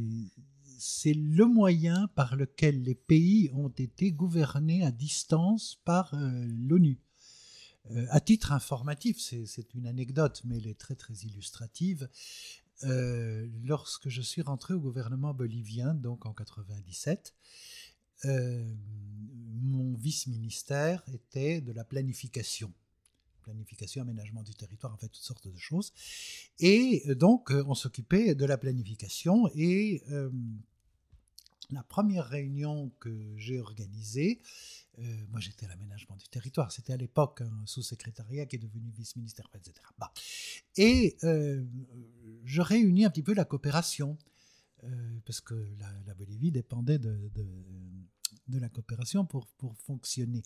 c'est 0.78 1.14
le 1.14 1.46
moyen 1.46 2.08
par 2.16 2.36
lequel 2.36 2.84
les 2.84 2.96
pays 2.96 3.50
ont 3.54 3.70
été 3.70 4.12
gouvernés 4.12 4.86
à 4.86 4.92
distance 4.92 5.80
par 5.84 6.14
l'ONU. 6.14 7.00
Euh, 7.92 8.06
à 8.10 8.20
titre 8.20 8.52
informatif, 8.52 9.20
c'est 9.20 9.74
une 9.74 9.88
anecdote, 9.88 10.42
mais 10.46 10.58
elle 10.58 10.68
est 10.68 10.80
très 10.80 10.96
très 10.96 11.14
illustrative. 11.14 12.10
Euh, 12.84 13.48
lorsque 13.64 14.10
je 14.10 14.22
suis 14.22 14.42
rentré 14.42 14.74
au 14.74 14.80
gouvernement 14.80 15.34
bolivien, 15.34 15.94
donc 15.94 16.26
en 16.26 16.34
97, 16.34 17.34
euh, 18.26 18.74
mon 19.62 19.94
vice-ministère 19.96 21.04
était 21.14 21.62
de 21.62 21.72
la 21.72 21.84
planification 21.84 22.74
planification, 23.44 24.04
aménagement 24.04 24.42
du 24.42 24.56
territoire, 24.56 24.94
en 24.94 24.98
fait, 24.98 25.10
toutes 25.10 25.26
sortes 25.26 25.50
de 25.50 25.58
choses. 25.58 25.92
Et 26.60 27.04
donc, 27.14 27.52
on 27.52 27.76
s'occupait 27.76 28.36
de 28.36 28.46
la 28.46 28.58
planification. 28.58 29.50
Et 29.54 30.02
la 31.74 31.84
première 31.84 32.26
réunion 32.26 32.92
que 33.00 33.34
j'ai 33.38 33.60
organisée, 33.60 34.42
euh, 35.00 35.04
moi, 35.32 35.40
j'étais 35.40 35.66
à 35.66 35.70
l'aménagement 35.70 36.16
du 36.16 36.28
territoire. 36.28 36.72
C'était 36.72 36.94
à 36.94 36.98
l'époque 36.98 37.42
un 37.42 37.66
sous-secrétariat 37.66 38.46
qui 38.46 38.58
est 38.58 38.60
devenu 38.60 38.92
vice-ministère, 38.92 39.50
etc. 39.56 39.74
Bah. 39.98 40.14
Et 40.78 41.18
euh, 41.24 41.66
je 42.44 42.62
réunis 42.62 43.06
un 43.06 43.10
petit 43.10 43.24
peu 43.24 43.34
la 43.34 43.46
coopération, 43.46 44.18
euh, 44.84 45.20
parce 45.26 45.42
que 45.42 45.56
la, 46.06 46.14
Bolivie 46.14 46.52
dépendait 46.52 47.00
de, 47.00 47.32
de, 48.48 48.60
la 48.60 48.70
coopération 48.70 49.26
pour, 49.26 49.48
pour 49.58 49.76
fonctionner. 49.78 50.44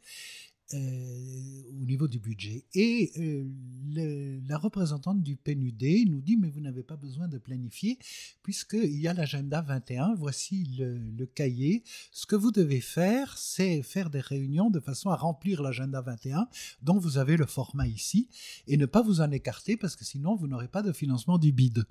Euh, 0.73 1.61
au 1.81 1.85
niveau 1.85 2.09
du 2.09 2.19
budget. 2.19 2.65
Et 2.73 3.13
euh, 3.19 4.41
la 4.49 4.57
représentante 4.57 5.23
du 5.23 5.37
PNUD 5.37 5.81
nous 6.09 6.19
dit, 6.19 6.35
mais 6.35 6.49
vous 6.49 6.59
n'avez 6.59 6.83
pas 6.83 6.97
besoin 6.97 7.29
de 7.29 7.37
planifier, 7.37 7.97
puisqu'il 8.43 8.99
y 8.99 9.07
a 9.07 9.13
l'agenda 9.13 9.61
21, 9.61 10.15
voici 10.15 10.65
le, 10.77 11.25
cahier. 11.25 11.83
Ce 12.11 12.25
que 12.25 12.35
vous 12.35 12.51
devez 12.51 12.81
faire, 12.81 13.37
c'est 13.37 13.81
faire 13.81 14.09
des 14.09 14.19
réunions 14.19 14.69
de 14.69 14.81
façon 14.81 15.09
à 15.09 15.15
remplir 15.15 15.61
l'agenda 15.61 16.01
21, 16.01 16.49
dont 16.81 16.99
vous 16.99 17.17
avez 17.17 17.37
le 17.37 17.45
format 17.45 17.87
ici, 17.87 18.27
et 18.67 18.75
ne 18.75 18.85
pas 18.85 19.01
vous 19.01 19.21
en 19.21 19.31
écarter, 19.31 19.77
parce 19.77 19.95
que 19.95 20.03
sinon, 20.03 20.35
vous 20.35 20.47
n'aurez 20.47 20.67
pas 20.67 20.81
de 20.81 20.91
financement 20.91 21.37
du 21.37 21.53
BID. 21.53 21.85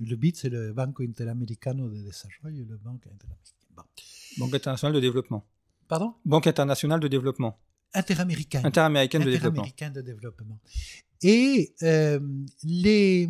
Le 0.00 0.16
BID, 0.16 0.36
c'est 0.36 0.50
le 0.50 0.74
Banco 0.74 1.02
Interamericano 1.02 1.88
de 1.88 2.02
Desarrollo, 2.02 2.66
le 2.68 2.76
Banque 2.76 3.06
Interamericano. 3.06 3.88
Banque 4.36 4.54
internationale 4.54 4.94
de 4.94 5.00
développement. 5.00 5.46
Pardon? 5.88 6.12
Banque 6.26 6.46
internationale 6.46 7.00
de 7.00 7.08
développement 7.08 7.58
interaméricaine. 7.94 8.66
Interaméricaine 8.66 9.24
de 9.24 9.30
développement. 9.30 9.66
de 9.94 10.00
développement. 10.00 10.60
Et 11.22 11.74
euh, 11.82 12.20
les... 12.62 13.28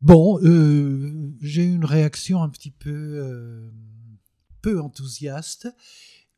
Bon, 0.00 0.38
euh, 0.42 1.32
j'ai 1.40 1.64
eu 1.64 1.74
une 1.74 1.84
réaction 1.84 2.42
un 2.42 2.50
petit 2.50 2.70
peu, 2.70 2.90
euh, 2.90 3.70
peu 4.60 4.80
enthousiaste. 4.80 5.68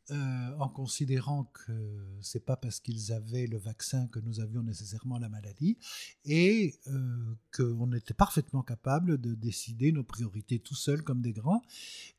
Euh, 0.09 0.57
en 0.57 0.69
considérant 0.69 1.51
que 1.51 1.73
c'est 2.21 2.45
pas 2.45 2.55
parce 2.55 2.79
qu'ils 2.79 3.11
avaient 3.11 3.45
le 3.45 3.57
vaccin 3.57 4.07
que 4.07 4.19
nous 4.19 4.39
avions 4.39 4.63
nécessairement 4.63 5.17
la 5.17 5.27
maladie, 5.27 5.77
et 6.23 6.75
euh, 6.87 7.35
qu'on 7.53 7.91
était 7.91 8.13
parfaitement 8.13 8.63
capable 8.63 9.19
de 9.19 9.35
décider 9.35 9.91
nos 9.91 10.05
priorités 10.05 10.59
tout 10.59 10.75
seuls 10.75 11.01
comme 11.01 11.21
des 11.21 11.33
grands 11.33 11.61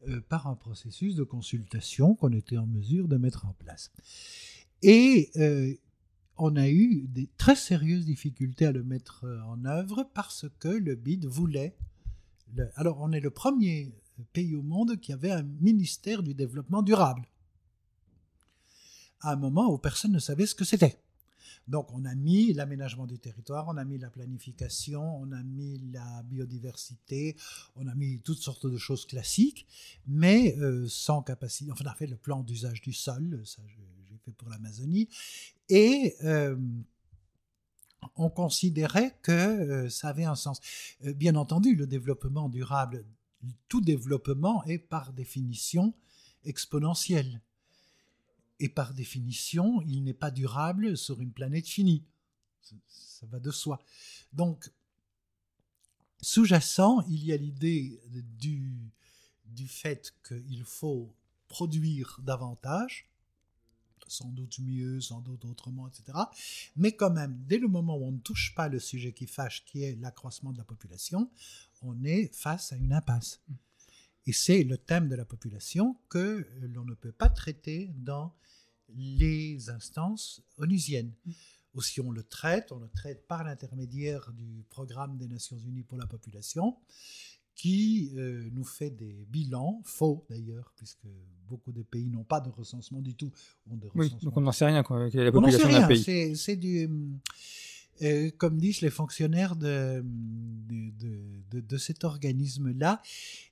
euh, 0.06 0.20
par 0.20 0.48
un 0.48 0.54
processus 0.54 1.14
de 1.14 1.24
consultation 1.24 2.14
qu'on 2.14 2.32
était 2.32 2.58
en 2.58 2.66
mesure 2.66 3.08
de 3.08 3.16
mettre 3.16 3.46
en 3.46 3.54
place. 3.54 3.90
Et 4.82 5.30
on 6.36 6.56
a 6.56 6.68
eu 6.68 7.06
des 7.08 7.30
très 7.38 7.56
sérieuses 7.56 8.04
difficultés 8.04 8.66
à 8.66 8.72
le 8.72 8.84
mettre 8.84 9.24
en 9.46 9.64
œuvre 9.64 10.10
parce 10.12 10.44
que 10.60 10.68
le 10.68 10.94
BID 10.94 11.24
voulait. 11.24 11.74
Alors, 12.76 13.00
on 13.00 13.12
est 13.12 13.20
le 13.20 13.30
premier 13.30 13.92
pays 14.34 14.54
au 14.54 14.62
monde 14.62 15.00
qui 15.00 15.12
avait 15.14 15.32
un 15.32 15.42
ministère 15.42 16.22
du 16.22 16.34
développement 16.34 16.82
durable 16.82 17.26
à 19.20 19.32
un 19.32 19.36
moment 19.36 19.70
où 19.72 19.78
personne 19.78 20.12
ne 20.12 20.18
savait 20.18 20.46
ce 20.46 20.54
que 20.54 20.64
c'était. 20.64 20.98
Donc 21.68 21.92
on 21.92 22.04
a 22.06 22.14
mis 22.14 22.54
l'aménagement 22.54 23.06
du 23.06 23.18
territoire, 23.18 23.66
on 23.68 23.76
a 23.76 23.84
mis 23.84 23.98
la 23.98 24.08
planification, 24.08 25.20
on 25.20 25.30
a 25.32 25.42
mis 25.42 25.78
la 25.92 26.22
biodiversité, 26.22 27.36
on 27.76 27.86
a 27.86 27.94
mis 27.94 28.20
toutes 28.20 28.38
sortes 28.38 28.66
de 28.66 28.78
choses 28.78 29.06
classiques, 29.06 29.66
mais 30.06 30.56
euh, 30.58 30.86
sans 30.88 31.22
capacité. 31.22 31.70
Enfin, 31.70 31.84
on 31.86 31.90
a 31.90 31.94
fait 31.94 32.06
le 32.06 32.16
plan 32.16 32.42
d'usage 32.42 32.80
du 32.80 32.94
sol, 32.94 33.42
ça 33.44 33.62
j'ai 33.66 34.18
fait 34.24 34.32
pour 34.32 34.48
l'Amazonie, 34.48 35.08
et 35.68 36.16
euh, 36.24 36.56
on 38.16 38.30
considérait 38.30 39.14
que 39.22 39.32
euh, 39.32 39.90
ça 39.90 40.08
avait 40.08 40.24
un 40.24 40.36
sens. 40.36 40.60
bien 41.02 41.36
entendu, 41.36 41.74
le 41.74 41.86
développement 41.86 42.48
durable, 42.48 43.04
tout 43.68 43.82
développement 43.82 44.64
est 44.64 44.78
par 44.78 45.12
définition 45.12 45.92
exponentiel 46.44 47.42
et 48.60 48.68
par 48.68 48.94
définition, 48.94 49.80
il 49.82 50.02
n'est 50.04 50.14
pas 50.14 50.30
durable 50.30 50.96
sur 50.96 51.20
une 51.20 51.32
planète 51.32 51.66
finie. 51.66 52.04
Ça 52.88 53.26
va 53.26 53.40
de 53.40 53.50
soi. 53.50 53.80
Donc, 54.32 54.70
sous-jacent, 56.20 57.04
il 57.08 57.24
y 57.24 57.32
a 57.32 57.36
l'idée 57.36 58.00
du, 58.38 58.92
du 59.46 59.68
fait 59.68 60.14
qu'il 60.26 60.64
faut 60.64 61.14
produire 61.48 62.20
davantage, 62.22 63.08
sans 64.08 64.28
doute 64.28 64.58
mieux, 64.60 65.00
sans 65.00 65.20
doute 65.20 65.44
autrement, 65.44 65.88
etc. 65.88 66.18
Mais 66.76 66.92
quand 66.92 67.10
même, 67.10 67.42
dès 67.46 67.58
le 67.58 67.68
moment 67.68 67.96
où 67.96 68.04
on 68.04 68.12
ne 68.12 68.18
touche 68.18 68.54
pas 68.54 68.68
le 68.68 68.80
sujet 68.80 69.12
qui 69.12 69.26
fâche, 69.26 69.64
qui 69.66 69.82
est 69.82 69.96
l'accroissement 69.96 70.52
de 70.52 70.58
la 70.58 70.64
population, 70.64 71.30
on 71.82 72.02
est 72.04 72.34
face 72.34 72.72
à 72.72 72.76
une 72.76 72.92
impasse. 72.92 73.40
Et 74.28 74.32
c'est 74.32 74.62
le 74.62 74.76
thème 74.76 75.08
de 75.08 75.14
la 75.16 75.24
population 75.24 75.96
que 76.10 76.46
l'on 76.60 76.84
ne 76.84 76.92
peut 76.92 77.12
pas 77.12 77.30
traiter 77.30 77.90
dans 77.96 78.34
les 78.94 79.70
instances 79.70 80.42
onusiennes. 80.58 81.14
Mm. 81.24 81.32
Ou 81.74 81.80
si 81.80 82.00
on 82.02 82.10
le 82.10 82.22
traite, 82.22 82.70
on 82.70 82.78
le 82.78 82.88
traite 82.88 83.26
par 83.26 83.42
l'intermédiaire 83.42 84.30
du 84.34 84.66
programme 84.68 85.16
des 85.16 85.28
Nations 85.28 85.56
Unies 85.56 85.82
pour 85.82 85.96
la 85.96 86.06
population, 86.06 86.76
qui 87.54 88.12
euh, 88.16 88.50
nous 88.52 88.64
fait 88.64 88.90
des 88.90 89.26
bilans, 89.30 89.80
faux 89.84 90.26
d'ailleurs, 90.28 90.74
puisque 90.76 91.08
beaucoup 91.48 91.72
de 91.72 91.82
pays 91.82 92.10
n'ont 92.10 92.24
pas 92.24 92.40
de 92.40 92.50
recensement 92.50 93.00
du 93.00 93.14
tout. 93.14 93.32
oui, 93.94 94.14
donc 94.22 94.36
on 94.36 94.42
n'en 94.42 94.52
sait 94.52 94.66
rien, 94.66 94.82
quoi, 94.82 95.08
la 95.08 95.32
population 95.32 95.70
d'un 95.70 95.88
pays. 95.88 96.36
C'est 96.36 96.56
du... 96.56 96.90
Euh, 98.02 98.30
comme 98.38 98.58
disent 98.58 98.80
les 98.80 98.90
fonctionnaires 98.90 99.56
de, 99.56 100.02
de, 100.04 101.60
de 101.60 101.76
cet 101.76 102.04
organisme-là, 102.04 103.02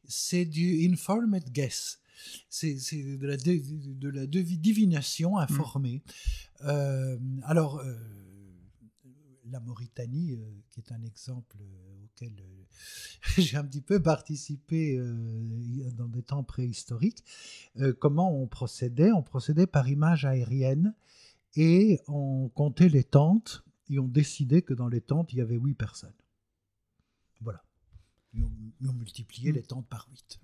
c'est 0.06 0.44
du 0.44 0.88
informed 0.90 1.50
guess 1.50 2.00
c'est 2.48 2.74
de 3.16 3.26
la, 3.26 3.36
de, 3.36 4.08
la 4.08 4.26
divination 4.26 5.38
informée. 5.38 6.02
Mm. 6.60 6.66
Euh, 6.66 7.18
alors, 7.44 7.78
euh, 7.78 7.94
la 9.50 9.60
Mauritanie, 9.60 10.32
euh, 10.32 10.62
qui 10.70 10.80
est 10.80 10.92
un 10.92 11.02
exemple 11.02 11.56
auquel 12.04 12.32
j'ai 13.38 13.56
un 13.56 13.64
petit 13.64 13.80
peu 13.80 14.02
participé 14.02 14.98
dans 15.94 16.08
des 16.08 16.22
temps 16.22 16.44
préhistoriques, 16.44 17.24
comment 17.98 18.34
on 18.34 18.46
procédait? 18.46 19.12
On 19.12 19.22
procédait 19.22 19.66
par 19.66 19.88
image 19.88 20.24
aérienne 20.24 20.94
et 21.56 22.00
on 22.06 22.48
comptait 22.48 22.88
les 22.88 23.04
tentes 23.04 23.65
et 23.88 23.98
on 23.98 24.08
décidait 24.08 24.62
que 24.62 24.74
dans 24.74 24.88
les 24.88 25.00
tentes, 25.00 25.32
il 25.32 25.38
y 25.38 25.40
avait 25.40 25.56
huit 25.56 25.74
personnes. 25.74 26.14
Voilà. 27.40 27.62
Et 28.34 28.40
on, 28.88 28.92
multipliait 28.92 29.52
mm. 29.52 29.54
les 29.54 29.62
tentes 29.62 29.86
par 29.88 30.08
huit. 30.10 30.38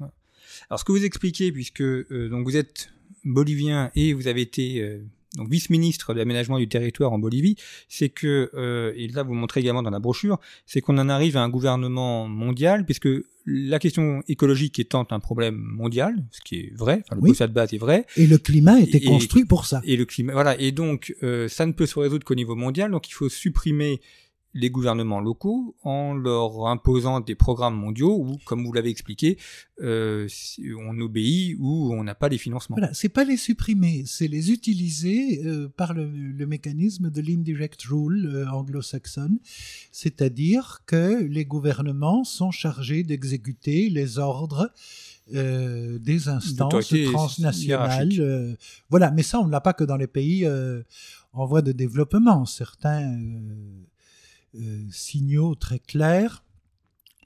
Alors 0.70 0.80
ce 0.80 0.84
que 0.84 0.92
vous 0.92 1.04
expliquez, 1.04 1.52
puisque 1.52 1.82
euh, 1.82 2.28
donc 2.30 2.44
vous 2.44 2.56
êtes 2.56 2.90
bolivien 3.24 3.90
et 3.94 4.12
vous 4.12 4.26
avez 4.26 4.40
été 4.40 4.80
euh, 4.80 5.04
vice-ministre 5.38 6.14
de 6.14 6.18
l'aménagement 6.18 6.58
du 6.58 6.68
territoire 6.68 7.12
en 7.12 7.18
Bolivie, 7.18 7.56
c'est 7.88 8.08
que, 8.08 8.50
euh, 8.54 8.92
et 8.96 9.08
là 9.08 9.22
vous 9.22 9.34
montrez 9.34 9.60
également 9.60 9.82
dans 9.82 9.90
la 9.90 10.00
brochure, 10.00 10.38
c'est 10.66 10.80
qu'on 10.80 10.98
en 10.98 11.08
arrive 11.08 11.36
à 11.36 11.42
un 11.42 11.48
gouvernement 11.48 12.28
mondial, 12.28 12.84
puisque 12.84 13.08
la 13.44 13.78
question 13.78 14.22
écologique 14.28 14.78
étant 14.78 15.06
un 15.10 15.20
problème 15.20 15.56
mondial, 15.56 16.14
ce 16.30 16.40
qui 16.40 16.56
est 16.56 16.72
vrai, 16.74 17.02
enfin, 17.06 17.16
le 17.16 17.22
oui. 17.22 17.36
de 17.38 17.46
base 17.46 17.74
est 17.74 17.78
vrai. 17.78 18.06
Et 18.16 18.26
le 18.26 18.38
climat 18.38 18.80
était 18.80 19.00
construit 19.00 19.44
pour 19.44 19.66
ça. 19.66 19.80
Et 19.84 19.96
le 19.96 20.04
climat, 20.04 20.32
voilà. 20.32 20.58
Et 20.60 20.72
donc, 20.72 21.14
ça 21.48 21.66
ne 21.66 21.72
peut 21.72 21.86
se 21.86 21.98
résoudre 21.98 22.24
qu'au 22.24 22.34
niveau 22.34 22.54
mondial, 22.54 22.90
donc 22.90 23.08
il 23.08 23.12
faut 23.12 23.28
supprimer 23.28 24.00
les 24.54 24.70
gouvernements 24.70 25.20
locaux 25.20 25.74
en 25.82 26.12
leur 26.14 26.66
imposant 26.66 27.20
des 27.20 27.34
programmes 27.34 27.74
mondiaux 27.74 28.16
où, 28.18 28.36
comme 28.44 28.64
vous 28.64 28.72
l'avez 28.72 28.90
expliqué, 28.90 29.38
euh, 29.80 30.28
on 30.78 30.98
obéit 31.00 31.56
ou 31.58 31.92
on 31.94 32.04
n'a 32.04 32.14
pas 32.14 32.28
les 32.28 32.38
financements. 32.38 32.76
Voilà, 32.76 32.92
c'est 32.92 33.08
pas 33.08 33.24
les 33.24 33.38
supprimer, 33.38 34.04
c'est 34.06 34.28
les 34.28 34.50
utiliser 34.52 35.42
euh, 35.44 35.68
par 35.68 35.94
le, 35.94 36.06
mécanisme 36.46 37.10
de 37.10 37.20
l'indirect 37.22 37.82
rule 37.84 38.26
euh, 38.26 38.50
anglo-saxonne, 38.50 39.38
c'est-à-dire 39.90 40.82
que 40.86 41.22
les 41.22 41.44
gouvernements 41.44 42.24
sont 42.24 42.50
chargés 42.50 43.04
d'exécuter 43.04 43.88
les 43.88 44.18
ordres 44.18 44.70
des 45.28 46.28
instances 46.28 46.92
transnationales. 47.12 48.56
voilà, 48.90 49.10
mais 49.12 49.22
ça, 49.22 49.40
on 49.40 49.46
ne 49.46 49.52
l'a 49.52 49.60
pas 49.60 49.72
que 49.72 49.84
dans 49.84 49.96
les 49.96 50.08
pays 50.08 50.46
en 51.32 51.46
voie 51.46 51.62
de 51.62 51.72
développement. 51.72 52.44
Certains 52.44 53.16
euh, 54.54 54.84
signaux 54.90 55.54
très 55.54 55.78
clairs 55.78 56.44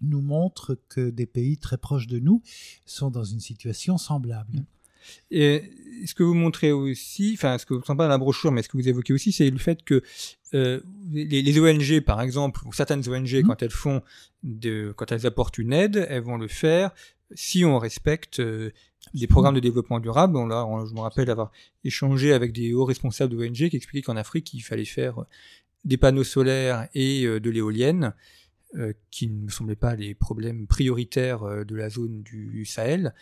nous 0.02 0.20
montrent 0.20 0.78
que 0.88 1.10
des 1.10 1.26
pays 1.26 1.56
très 1.56 1.78
proches 1.78 2.06
de 2.06 2.18
nous 2.18 2.42
sont 2.84 3.10
dans 3.10 3.24
une 3.24 3.40
situation 3.40 3.98
semblable. 3.98 4.64
Et 5.30 5.62
ce 6.04 6.14
que 6.14 6.22
vous 6.22 6.34
montrez 6.34 6.72
aussi, 6.72 7.32
enfin, 7.34 7.58
ce 7.58 7.66
que 7.66 7.74
vous 7.74 7.80
ne 7.80 7.84
pas 7.84 7.94
dans 7.94 8.08
la 8.08 8.18
brochure, 8.18 8.50
mais 8.50 8.62
ce 8.62 8.68
que 8.68 8.76
vous 8.76 8.88
évoquez 8.88 9.12
aussi, 9.12 9.32
c'est 9.32 9.48
le 9.48 9.58
fait 9.58 9.82
que 9.84 10.02
euh, 10.54 10.80
les, 11.12 11.60
ONG, 11.60 12.00
par 12.00 12.20
exemple, 12.20 12.60
ou 12.66 12.72
certaines 12.72 13.08
ONG, 13.08 13.34
mmh. 13.34 13.42
quand 13.42 13.62
elles 13.62 13.70
font, 13.70 14.02
de, 14.42 14.92
quand 14.96 15.12
elles 15.12 15.26
apportent 15.26 15.58
une 15.58 15.72
aide, 15.72 16.06
elles 16.08 16.22
vont 16.22 16.38
le 16.38 16.48
faire 16.48 16.92
si 17.34 17.64
on 17.64 17.78
respecte 17.78 18.40
euh, 18.40 18.70
des 19.14 19.26
programmes 19.26 19.54
de 19.54 19.60
développement 19.60 20.00
durable. 20.00 20.36
On, 20.36 20.46
là, 20.46 20.66
je 20.88 20.94
me 20.94 21.00
rappelle 21.00 21.30
avoir 21.30 21.50
échangé 21.84 22.32
avec 22.32 22.52
des 22.52 22.74
hauts 22.74 22.84
responsables 22.84 23.36
d'ONG 23.36 23.68
qui 23.68 23.76
expliquaient 23.76 24.02
qu'en 24.02 24.16
Afrique, 24.16 24.52
il 24.54 24.60
fallait 24.60 24.84
faire 24.84 25.24
des 25.86 25.96
panneaux 25.96 26.24
solaires 26.24 26.88
et 26.94 27.24
euh, 27.24 27.40
de 27.40 27.48
l'éolienne, 27.48 28.12
euh, 28.74 28.92
qui 29.10 29.28
ne 29.28 29.44
me 29.44 29.48
semblaient 29.48 29.76
pas 29.76 29.94
les 29.94 30.14
problèmes 30.14 30.66
prioritaires 30.66 31.44
euh, 31.44 31.64
de 31.64 31.76
la 31.76 31.88
zone 31.88 32.22
du 32.24 32.64
Sahel. 32.66 33.14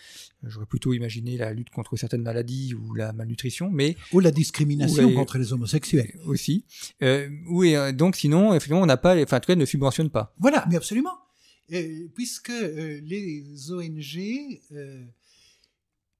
J'aurais 0.42 0.66
plutôt 0.66 0.94
imaginé 0.94 1.36
la 1.36 1.52
lutte 1.52 1.68
contre 1.68 1.96
certaines 1.96 2.22
maladies 2.22 2.74
ou 2.74 2.94
la 2.94 3.12
malnutrition, 3.12 3.70
mais 3.70 3.94
ou 4.12 4.20
la 4.20 4.30
discrimination 4.30 5.12
contre 5.12 5.36
les 5.36 5.52
homosexuels 5.52 6.18
aussi. 6.24 6.64
Euh, 7.02 7.28
oui, 7.46 7.76
donc 7.92 8.16
sinon, 8.16 8.54
effectivement, 8.54 8.80
on 8.80 8.86
n'a 8.86 8.96
pas, 8.96 9.22
enfin, 9.22 9.36
en 9.36 9.40
tout 9.40 9.48
cas, 9.48 9.54
ne 9.54 9.66
subventionne 9.66 10.08
pas. 10.08 10.34
Voilà, 10.38 10.64
mais 10.70 10.76
absolument, 10.76 11.16
puisque 12.14 12.52
les 12.72 13.70
ONG 13.70 14.60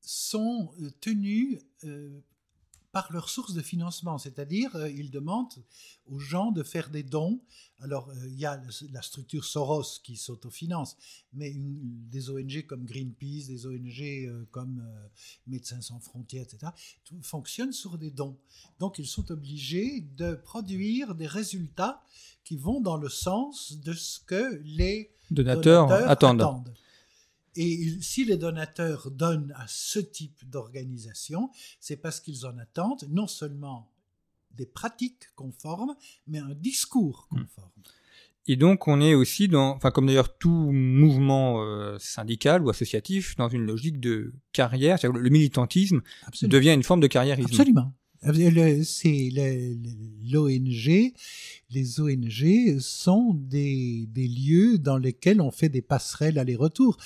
sont 0.02 0.70
tenues 1.00 1.58
par 2.94 3.12
leur 3.12 3.28
source 3.28 3.54
de 3.54 3.60
financement, 3.60 4.18
c'est-à-dire 4.18 4.76
euh, 4.76 4.88
ils 4.88 5.10
demandent 5.10 5.52
aux 6.06 6.20
gens 6.20 6.52
de 6.52 6.62
faire 6.62 6.90
des 6.90 7.02
dons. 7.02 7.40
Alors 7.80 8.08
euh, 8.08 8.28
il 8.28 8.38
y 8.38 8.46
a 8.46 8.62
la 8.92 9.02
structure 9.02 9.44
Soros 9.44 9.98
qui 10.04 10.16
s'autofinance, 10.16 10.96
mais 11.32 11.52
des 11.56 12.30
ONG 12.30 12.64
comme 12.66 12.84
Greenpeace, 12.84 13.48
des 13.48 13.66
ONG 13.66 14.00
euh, 14.00 14.44
comme 14.52 14.80
Médecins 15.48 15.80
sans 15.80 15.98
frontières, 15.98 16.44
etc., 16.44 16.70
tout 17.04 17.20
fonctionne 17.20 17.72
sur 17.72 17.98
des 17.98 18.12
dons. 18.12 18.38
Donc 18.78 19.00
ils 19.00 19.08
sont 19.08 19.28
obligés 19.32 20.02
de 20.16 20.34
produire 20.36 21.16
des 21.16 21.26
résultats 21.26 22.00
qui 22.44 22.56
vont 22.56 22.80
dans 22.80 22.96
le 22.96 23.08
sens 23.08 23.76
de 23.80 23.92
ce 23.92 24.20
que 24.20 24.62
les 24.64 25.10
donateurs, 25.32 25.90
attendent. 25.90 26.72
Et 27.56 27.96
si 28.00 28.24
les 28.24 28.36
donateurs 28.36 29.10
donnent 29.10 29.52
à 29.56 29.66
ce 29.68 29.98
type 29.98 30.48
d'organisation, 30.48 31.50
c'est 31.80 31.96
parce 31.96 32.20
qu'ils 32.20 32.46
en 32.46 32.58
attendent 32.58 33.06
non 33.10 33.26
seulement 33.26 33.90
des 34.52 34.66
pratiques 34.66 35.28
conformes, 35.34 35.94
mais 36.26 36.38
un 36.38 36.54
discours 36.54 37.28
hmm. 37.30 37.40
conforme. 37.40 37.70
Et 38.46 38.56
donc 38.56 38.88
on 38.88 39.00
est 39.00 39.14
aussi 39.14 39.48
dans, 39.48 39.70
enfin 39.70 39.90
comme 39.90 40.06
d'ailleurs 40.06 40.36
tout 40.36 40.50
mouvement 40.50 41.62
euh, 41.62 41.96
syndical 41.98 42.62
ou 42.62 42.68
associatif, 42.68 43.36
dans 43.36 43.48
une 43.48 43.64
logique 43.64 44.00
de 44.00 44.34
carrière. 44.52 44.98
Le 45.02 45.30
militantisme 45.30 46.02
devient 46.42 46.72
une 46.72 46.82
forme 46.82 47.00
de 47.00 47.06
carriérisme. 47.06 47.48
Absolument. 47.50 47.94
C'est 48.24 49.30
l'ONG. 50.30 51.12
Les 51.70 52.00
ONG 52.00 52.78
sont 52.78 53.34
des, 53.34 54.08
lieux 54.16 54.78
dans 54.78 54.96
lesquels 54.96 55.40
on 55.40 55.50
fait 55.50 55.68
des 55.68 55.82
passerelles 55.82 56.38
aller-retour. 56.38 56.96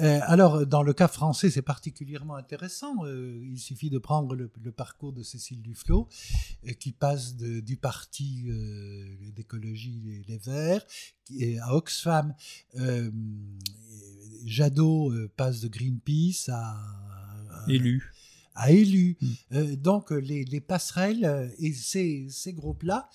Euh, 0.00 0.20
alors, 0.22 0.66
dans 0.66 0.82
le 0.82 0.92
cas 0.92 1.08
français, 1.08 1.50
c'est 1.50 1.62
particulièrement 1.62 2.34
intéressant. 2.34 3.04
Euh, 3.04 3.38
il 3.44 3.58
suffit 3.58 3.90
de 3.90 3.98
prendre 3.98 4.34
le, 4.34 4.48
parcours 4.72 5.12
de 5.12 5.22
Cécile 5.22 5.62
Duflot, 5.62 6.08
euh, 6.66 6.72
qui 6.72 6.92
passe 6.92 7.36
du 7.36 7.76
parti 7.76 8.44
d'écologie 9.34 10.24
les, 10.26 10.38
Verts 10.38 10.84
à 11.62 11.74
Oxfam. 11.74 12.34
Jadot 14.44 15.12
passe 15.36 15.60
de 15.60 15.68
Greenpeace 15.68 16.48
à 16.50 16.76
élu 17.68 18.12
a 18.56 18.72
élu. 18.72 19.16
Mm. 19.20 19.26
Euh, 19.52 19.76
donc 19.76 20.10
les, 20.10 20.60
passerelles 20.60 21.24
euh, 21.24 21.48
et 21.58 21.72
ces, 21.72 22.26
ces 22.30 22.52
groupes-là 22.52 23.08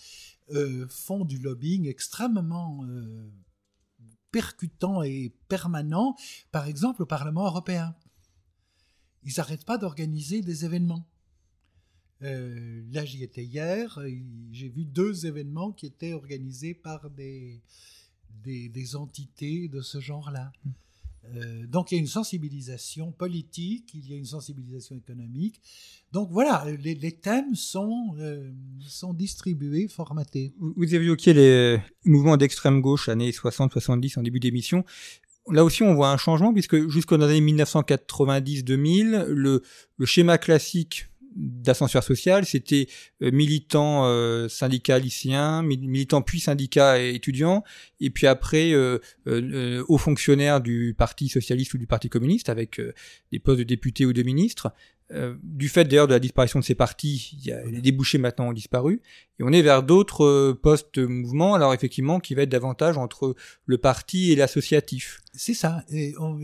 euh, 0.52 0.88
font 0.90 1.26
du 1.26 1.38
lobbying 1.40 1.88
extrêmement 1.88 2.86
percutant 4.32 5.04
et 5.04 5.34
permanent, 5.50 6.16
par 6.52 6.68
exemple 6.68 7.04
au 7.04 7.06
Parlement 7.06 7.46
européen. 7.46 7.96
Ils 9.24 9.34
n'arrêtent 9.38 9.66
pas 9.66 9.78
d'organiser 9.78 10.42
des 10.42 10.64
événements. 10.64 11.06
là, 12.22 13.06
j'y 13.06 13.24
étais 13.24 13.44
hier, 13.44 14.00
j'ai 14.52 14.70
vu 14.70 14.86
deux 14.86 15.26
événements 15.26 15.74
qui 15.74 15.86
étaient 15.86 16.14
organisés 16.14 16.74
par 16.74 17.10
des, 17.10 17.62
des, 18.44 18.70
des 18.70 18.96
entités 18.96 19.68
de 19.68 19.82
ce 19.82 20.00
genre-là. 20.00 20.54
Mm. 20.64 20.70
Euh, 21.36 21.68
donc 21.68 21.92
il 21.92 21.96
y 21.96 21.98
a 21.98 22.02
une 22.02 22.08
sensibilisation 22.08 23.12
politique, 23.12 23.92
il 23.94 24.10
y 24.10 24.14
a 24.14 24.18
une 24.18 24.26
sensibilisation 24.26 24.96
économique. 24.96 25.62
Donc 26.12 26.30
voilà, 26.32 26.66
les, 26.84 27.12
thèmes 27.12 27.56
sont, 27.56 28.16
euh, 28.20 28.52
sont 28.82 29.14
distribués, 29.14 29.88
formatés. 29.88 30.54
Vous 30.60 30.96
évoquiez 30.96 31.34
les 31.34 31.80
mouvements 32.06 32.38
d'extrême 32.38 32.82
gauche 32.82 33.08
années 33.08 33.32
60-70 33.32 34.20
en 34.20 34.24
début 34.24 34.40
d'émission. 34.40 34.84
Là 35.50 35.64
aussi, 35.64 35.84
on 35.84 35.94
voit 35.96 36.10
un 36.10 36.18
changement 36.18 36.54
puisque 36.54 36.90
jusqu'aux 36.90 37.22
années 37.22 37.42
1990-2000, 37.42 39.26
le, 39.26 39.64
le 39.98 40.06
schéma 40.06 40.38
classique 40.38 41.11
d'ascenseur 41.36 42.04
social, 42.04 42.46
c'était 42.46 42.88
euh, 43.22 43.32
militant 43.32 44.06
euh, 44.06 44.48
syndicat 44.48 45.00
lycéen, 45.00 45.62
militant 45.62 46.22
puis 46.22 46.40
syndicat 46.40 47.02
et 47.02 47.16
étudiant, 47.16 47.64
et 48.00 48.10
puis 48.10 48.28
après 48.28 48.74
euh, 48.74 49.00
euh, 49.28 49.84
haut 49.88 49.98
fonctionnaire 49.98 50.62
du 50.62 50.94
Parti 50.98 51.30
socialiste 51.30 51.74
ou 51.74 51.78
du 51.78 51.88
Parti 51.88 52.10
communiste 52.10 52.50
avec 52.50 52.82
des 53.32 53.40
postes 53.40 53.60
de 53.60 53.64
député 53.64 54.06
ou 54.06 54.14
de 54.14 54.24
ministre. 54.24 54.74
du 55.44 55.68
fait 55.68 55.84
d'ailleurs 55.84 56.08
de 56.08 56.14
la 56.14 56.20
disparition 56.20 56.60
de 56.60 56.64
ces 56.64 56.76
partis, 56.76 57.38
y 57.44 57.52
a, 57.52 57.64
les 57.66 57.82
débouchés 57.82 58.18
maintenant 58.18 58.50
ont 58.50 58.54
disparu, 58.54 59.02
et 59.40 59.44
on 59.44 59.52
est 59.52 59.62
vers 59.62 59.84
d'autres 59.84 60.54
postes 60.54 61.00
mouvements, 61.00 61.54
alors 61.54 61.74
effectivement 61.74 62.20
qui 62.22 62.34
va 62.34 62.44
être 62.44 62.50
davantage 62.50 62.98
entre 62.98 63.36
le 63.66 63.78
parti 63.78 64.32
et 64.32 64.36
l'associatif. 64.36 65.22
C'est 65.34 65.54
ça, 65.54 65.84
et 65.92 66.14
on, 66.18 66.40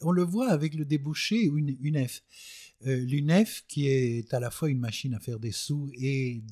on, 0.00 0.10
le 0.10 0.22
voit 0.24 0.50
avec 0.50 0.74
le 0.74 0.84
débouché 0.84 1.44
une, 1.44 1.76
UNEF. 1.80 2.22
Euh, 2.86 2.96
L'UNEF, 2.96 3.64
qui 3.66 3.88
est 3.88 4.34
à 4.34 4.40
la 4.40 4.50
fois 4.50 4.68
une 4.68 4.78
machine 4.78 5.14
à 5.14 5.20
faire 5.20 5.38
des 5.38 5.52
sous 5.52 5.90
et 5.94 6.42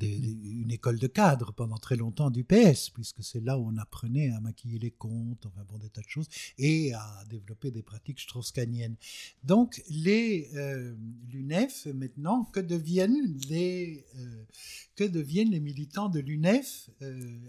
une 0.00 0.70
école 0.70 0.98
de 0.98 1.06
cadre 1.06 1.52
pendant 1.52 1.78
très 1.78 1.96
longtemps 1.96 2.30
du 2.30 2.44
PS, 2.44 2.90
puisque 2.90 3.22
c'est 3.22 3.40
là 3.40 3.58
où 3.58 3.68
on 3.68 3.76
apprenait 3.78 4.30
à 4.30 4.40
maquiller 4.40 4.78
les 4.78 4.90
comptes, 4.90 5.46
enfin 5.46 5.64
bon, 5.68 5.78
des 5.78 5.88
tas 5.88 6.02
de 6.02 6.08
choses, 6.08 6.28
et 6.58 6.92
à 6.92 7.24
développer 7.30 7.70
des 7.70 7.82
pratiques 7.82 8.20
strauss-kahniennes. 8.20 8.96
Donc, 9.44 9.82
les 9.88 10.50
euh, 10.54 10.94
l'UNEF, 11.30 11.86
maintenant, 11.86 12.44
que 12.44 12.60
deviennent 12.60 13.38
les, 13.48 14.04
euh, 14.16 14.44
que 14.96 15.04
deviennent 15.04 15.50
les 15.50 15.60
militants 15.60 16.08
de 16.08 16.20
l'UNEF 16.20 16.90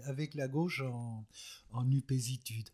avec 0.04 0.34
la 0.34 0.48
gauche 0.48 0.82
en, 0.82 1.26
en 1.72 1.90
upésitude? 1.90 2.68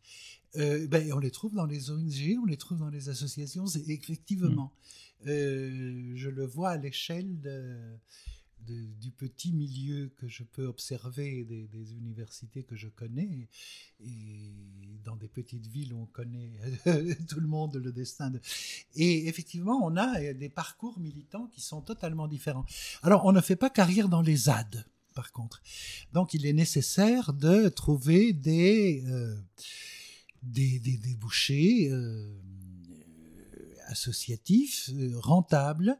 Euh, 0.56 0.86
ben, 0.86 1.12
on 1.12 1.18
les 1.18 1.30
trouve 1.30 1.54
dans 1.54 1.66
les 1.66 1.90
ONG, 1.90 2.38
on 2.42 2.46
les 2.46 2.56
trouve 2.56 2.78
dans 2.78 2.90
les 2.90 3.08
associations, 3.08 3.66
effectivement. 3.66 4.72
Mm. 5.24 5.28
Euh, 5.28 6.12
je 6.16 6.28
le 6.28 6.46
vois 6.46 6.70
à 6.70 6.76
l'échelle 6.76 7.38
du 8.66 9.10
petit 9.10 9.52
milieu 9.52 10.10
que 10.16 10.28
je 10.28 10.42
peux 10.42 10.66
observer 10.66 11.44
des, 11.44 11.92
universités 11.94 12.62
que 12.62 12.76
je 12.76 12.88
connais 12.88 13.48
et 14.00 14.52
dans 15.04 15.16
des 15.16 15.28
petites 15.28 15.66
villes 15.66 15.92
où 15.92 16.02
on 16.02 16.06
connaît 16.06 16.52
tout 17.28 17.40
le 17.40 17.46
monde 17.46 17.76
le 17.76 17.92
destin 17.92 18.30
de... 18.30 18.40
et 18.94 19.28
effectivement 19.28 19.80
on 19.84 19.96
a 19.96 20.32
des 20.32 20.48
parcours 20.48 20.98
militants 20.98 21.46
qui 21.48 21.60
sont 21.60 21.82
totalement 21.82 22.26
différents 22.26 22.64
alors 23.02 23.26
on 23.26 23.32
ne 23.32 23.42
fait 23.42 23.56
pas 23.56 23.68
carrière 23.68 24.08
dans 24.08 24.22
les 24.22 24.36
ZAD 24.36 24.86
par 25.14 25.30
contre 25.32 25.62
donc 26.14 26.32
il 26.32 26.46
est 26.46 26.54
nécessaire 26.54 27.34
de 27.34 27.68
trouver 27.68 28.32
des 28.32 29.04
euh, 29.06 29.36
des, 30.44 30.78
débouchés 30.78 31.88
euh, 31.90 32.26
associatifs, 33.86 34.90
euh, 34.92 35.18
rentables, 35.18 35.98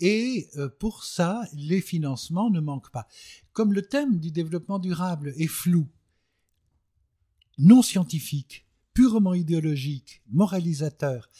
et 0.00 0.48
euh, 0.56 0.68
pour 0.68 1.04
ça, 1.04 1.42
les 1.52 1.80
financements 1.80 2.50
ne 2.50 2.60
manquent 2.60 2.90
pas. 2.90 3.06
Comme 3.52 3.72
le 3.72 3.82
thème 3.82 4.18
du 4.18 4.30
développement 4.30 4.78
durable 4.78 5.32
est 5.36 5.46
flou, 5.46 5.86
non 7.58 7.82
scientifique, 7.82 8.66
purement 8.94 9.34
idéologique, 9.34 10.22
moralisateur, 10.30 11.30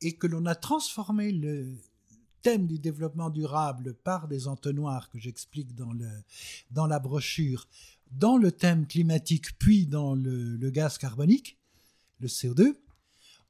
et 0.00 0.16
que 0.16 0.26
l'on 0.26 0.46
a 0.46 0.54
transformé 0.54 1.32
le 1.32 1.76
thème 2.42 2.66
du 2.66 2.78
développement 2.78 3.30
durable 3.30 3.94
par 3.94 4.28
des 4.28 4.48
entonnoirs 4.48 5.08
que 5.10 5.18
j'explique 5.18 5.74
dans, 5.74 5.92
dans 6.70 6.86
la 6.86 6.98
brochure, 6.98 7.68
dans 8.10 8.36
le 8.36 8.50
thème 8.50 8.86
climatique, 8.86 9.58
puis 9.58 9.86
dans 9.86 10.14
le 10.14 10.70
gaz 10.70 10.98
carbonique, 10.98 11.56
le 12.22 12.28
CO2, 12.28 12.74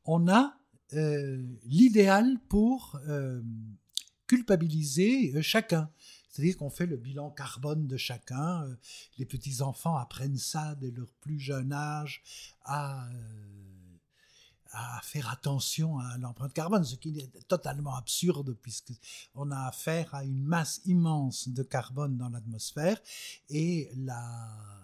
on 0.04 0.28
a 0.28 0.56
euh, 0.94 1.46
l'idéal 1.64 2.38
pour 2.48 2.98
euh, 3.06 3.40
culpabiliser 4.26 5.32
euh, 5.36 5.42
chacun. 5.42 5.90
C'est-à-dire 6.28 6.56
qu'on 6.56 6.70
fait 6.70 6.86
le 6.86 6.96
bilan 6.96 7.30
carbone 7.30 7.86
de 7.86 7.98
chacun. 7.98 8.66
Les 9.18 9.26
petits-enfants 9.26 9.96
apprennent 9.96 10.38
ça 10.38 10.74
dès 10.76 10.90
leur 10.90 11.12
plus 11.20 11.38
jeune 11.38 11.74
âge 11.74 12.22
à, 12.64 13.06
à 14.70 15.00
faire 15.02 15.28
attention 15.28 15.98
à 15.98 16.16
l'empreinte 16.16 16.54
carbone, 16.54 16.84
ce 16.84 16.96
qui 16.96 17.18
est 17.18 17.48
totalement 17.48 17.94
absurde 17.94 18.54
puisqu'on 18.62 19.50
a 19.50 19.66
affaire 19.66 20.14
à 20.14 20.24
une 20.24 20.42
masse 20.42 20.80
immense 20.86 21.50
de 21.50 21.62
carbone 21.62 22.16
dans 22.16 22.30
l'atmosphère 22.30 22.98
et 23.50 23.90
la, 23.94 24.81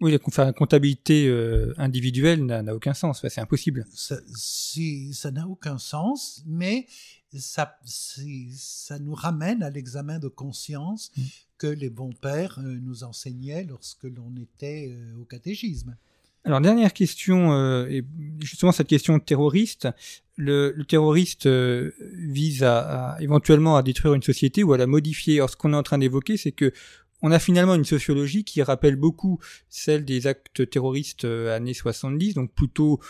oui, 0.00 0.10
la 0.10 0.52
comptabilité 0.52 1.28
euh, 1.28 1.72
individuelle 1.78 2.44
n'a 2.44 2.74
aucun 2.74 2.94
sens, 2.94 3.24
c'est 3.26 3.40
impossible. 3.40 3.86
Ça 3.94 5.30
n'a 5.30 5.46
aucun 5.46 5.78
sens, 5.78 6.42
mais 6.46 6.86
ça, 7.36 7.78
ça 7.86 8.98
nous 8.98 9.14
ramène 9.14 9.62
à 9.62 9.70
l'examen 9.70 10.18
de 10.18 10.28
conscience 10.28 11.12
mm. 11.16 11.22
que 11.58 11.66
les 11.68 11.90
bons 11.90 12.12
pères 12.12 12.58
euh, 12.58 12.78
nous 12.82 13.04
enseignaient 13.04 13.64
lorsque 13.64 14.04
l'on 14.04 14.34
était 14.36 14.92
euh, 14.92 15.20
au 15.20 15.24
catéchisme. 15.24 15.96
Alors, 16.44 16.60
dernière 16.60 16.92
question, 16.92 17.86
et 17.86 18.04
justement 18.40 18.70
cette 18.70 18.88
question 18.88 19.18
terroriste. 19.18 19.88
Le, 20.36 20.76
terroriste 20.86 21.48
vise 21.48 22.62
à, 22.62 23.16
éventuellement 23.20 23.78
à 23.78 23.82
détruire 23.82 24.12
une 24.12 24.22
société 24.22 24.62
ou 24.62 24.74
à 24.74 24.76
la 24.76 24.86
modifier. 24.86 25.40
Or, 25.40 25.48
ce 25.48 25.56
qu'on 25.56 25.72
est 25.72 25.76
en 25.76 25.82
train 25.82 25.96
d'évoquer, 25.96 26.36
c'est 26.36 26.52
que 26.52 26.70
on 27.24 27.30
a 27.30 27.38
finalement 27.38 27.74
une 27.74 27.86
sociologie 27.86 28.44
qui 28.44 28.62
rappelle 28.62 28.96
beaucoup 28.96 29.40
celle 29.70 30.04
des 30.04 30.26
actes 30.26 30.68
terroristes 30.68 31.24
euh, 31.24 31.56
années 31.56 31.72
70, 31.72 32.34
donc 32.34 32.52
plutôt 32.52 33.00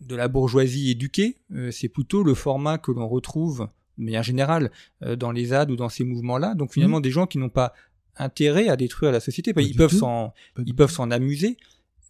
de 0.00 0.16
la 0.16 0.26
bourgeoisie 0.26 0.90
éduquée. 0.90 1.36
Euh, 1.52 1.70
c'est 1.70 1.88
plutôt 1.88 2.24
le 2.24 2.34
format 2.34 2.78
que 2.78 2.90
l'on 2.90 3.06
retrouve 3.06 3.68
de 3.96 4.04
manière 4.04 4.24
générale 4.24 4.72
euh, 5.04 5.14
dans 5.14 5.30
les 5.30 5.46
ZAD 5.46 5.70
ou 5.70 5.76
dans 5.76 5.88
ces 5.88 6.02
mouvements-là. 6.02 6.56
Donc 6.56 6.72
finalement 6.72 6.98
mmh. 6.98 7.02
des 7.02 7.10
gens 7.12 7.26
qui 7.28 7.38
n'ont 7.38 7.48
pas 7.48 7.74
intérêt 8.16 8.68
à 8.68 8.74
détruire 8.74 9.12
la 9.12 9.20
société. 9.20 9.54
ils, 9.56 9.76
peuvent 9.76 9.94
s'en, 9.94 10.34
ils 10.58 10.74
peuvent 10.74 10.90
s'en 10.90 11.12
amuser, 11.12 11.56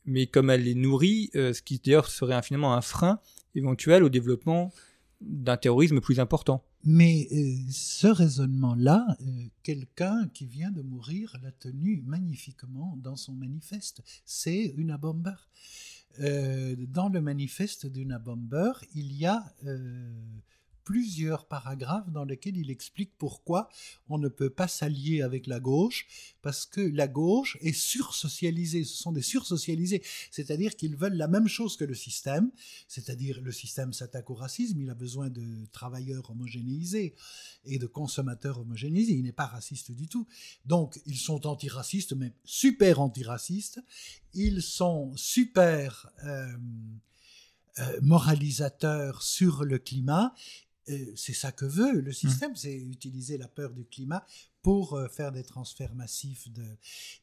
mais 0.07 0.27
comme 0.27 0.49
elle 0.49 0.63
les 0.63 0.75
nourrit, 0.75 1.29
ce 1.35 1.61
qui 1.61 1.79
d'ailleurs 1.79 2.09
serait 2.09 2.41
finalement 2.43 2.73
un 2.73 2.81
frein 2.81 3.19
éventuel 3.55 4.03
au 4.03 4.09
développement 4.09 4.73
d'un 5.21 5.59
terrorisme 5.59 6.01
plus 6.01 6.21
important. 6.21 6.65
Mais 6.87 7.29
euh, 7.33 7.57
ce 7.71 8.07
raisonnement-là, 8.09 9.07
euh, 9.23 9.45
quelqu'un 9.63 10.29
qui 10.35 10.45
vient 10.45 10.71
de 10.71 10.83
mourir 10.83 11.35
l'a 11.43 11.51
tenu 11.53 12.03
magnifiquement 12.05 12.99
dans 13.03 13.17
son 13.17 13.33
manifeste. 13.33 14.03
C'est 14.27 14.75
une 14.77 14.95
Bomber. 14.97 15.35
Euh, 16.21 16.77
dans 16.89 17.09
le 17.09 17.21
manifeste 17.21 17.87
d'Una 17.87 18.19
Bomber, 18.19 18.73
il 18.95 19.13
y 19.13 19.27
a 19.27 19.43
plusieurs 20.85 21.47
paragraphes 21.47 22.11
dans 22.11 22.25
lesquels 22.25 22.57
il 22.57 22.71
explique 22.71 23.13
pourquoi 23.19 23.69
on 24.09 24.19
ne 24.19 24.29
peut 24.29 24.51
pas 24.51 24.69
s'allier 24.69 25.23
avec 25.23 25.47
la 25.47 25.61
gauche, 25.61 26.07
parce 26.43 26.67
que 26.67 26.81
la 26.81 27.09
gauche 27.09 27.57
est 27.61 27.73
sursocialisée, 27.73 28.85
ce 28.85 28.97
sont 28.97 29.13
des 29.13 29.23
sursocialisés, 29.23 30.03
c'est-à-dire 30.31 30.77
qu'ils 30.77 30.97
veulent 30.97 31.17
la 31.17 31.29
même 31.29 31.49
chose 31.49 31.77
que 31.77 31.85
le 31.85 31.95
système, 31.95 32.51
c'est-à-dire 32.87 33.41
le 33.41 33.53
système 33.53 33.93
s'attaque 33.93 34.31
au 34.31 34.35
racisme, 34.35 34.81
il 34.81 34.91
a 34.91 34.95
besoin 34.95 35.31
de 35.31 35.67
travailleurs 35.73 36.31
homogénéisés 36.31 37.15
et 37.65 37.79
de 37.79 37.87
consommateurs 37.87 38.61
homogénéisés, 38.61 39.15
il 39.15 39.23
n'est 39.23 39.33
pas 39.33 39.47
raciste 39.47 39.93
du 39.93 40.07
tout. 40.07 40.27
Donc 40.67 41.01
ils 41.07 41.19
sont 41.19 41.47
antiracistes, 41.47 42.13
mais 42.13 42.33
super 42.45 43.01
antiracistes, 43.01 43.81
ils 44.35 44.63
sont 44.63 45.17
super... 45.17 46.11
Euh, 46.25 46.53
euh, 47.81 47.99
moralisateurs 48.03 49.21
sur 49.23 49.65
le 49.65 49.81
climat 49.81 50.33
c'est 51.17 51.33
ça 51.33 51.53
que 51.53 51.65
veut 51.65 52.01
le 52.01 52.11
mmh. 52.11 52.15
système, 52.15 52.57
c'est 52.57 52.75
utiliser 52.75 53.39
la 53.39 53.49
peur 53.49 53.73
du 53.73 53.85
climat 53.85 54.27
pour 54.63 54.95
euh, 54.95 55.09
faire 55.09 55.33
des 55.33 55.45
transferts 55.45 55.95
massifs. 55.95 56.51
De... 56.53 56.65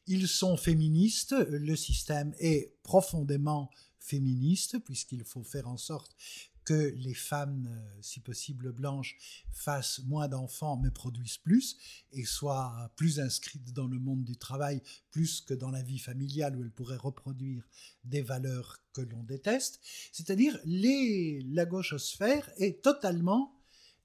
Ils 0.06 0.28
sont 0.28 0.56
féministes, 0.56 1.34
le 1.48 1.76
système 1.76 2.34
est 2.38 2.74
profondément 2.82 3.70
féministe, 3.98 4.78
puisqu'il 4.80 5.24
faut 5.24 5.44
faire 5.44 5.68
en 5.68 5.76
sorte 5.76 6.16
que 6.64 6.94
les 6.96 7.14
femmes, 7.14 7.66
euh, 7.68 7.98
si 8.00 8.20
possible 8.20 8.72
blanches, 8.72 9.16
fassent 9.50 10.00
moins 10.06 10.28
d'enfants 10.28 10.76
mais 10.76 10.90
produisent 10.90 11.38
plus 11.38 11.76
et 12.12 12.24
soient 12.24 12.90
plus 12.96 13.20
inscrites 13.20 13.72
dans 13.72 13.86
le 13.86 13.98
monde 13.98 14.24
du 14.24 14.36
travail 14.36 14.82
plus 15.10 15.40
que 15.40 15.54
dans 15.54 15.70
la 15.70 15.82
vie 15.82 15.98
familiale 15.98 16.56
où 16.56 16.62
elles 16.62 16.70
pourraient 16.70 16.96
reproduire 16.96 17.68
des 18.04 18.22
valeurs 18.22 18.78
que 18.92 19.02
l'on 19.02 19.22
déteste. 19.22 19.80
C'est-à-dire 20.12 20.58
les, 20.64 21.42
la 21.50 21.66
gauchosphère 21.66 22.50
est 22.56 22.82
totalement 22.82 23.54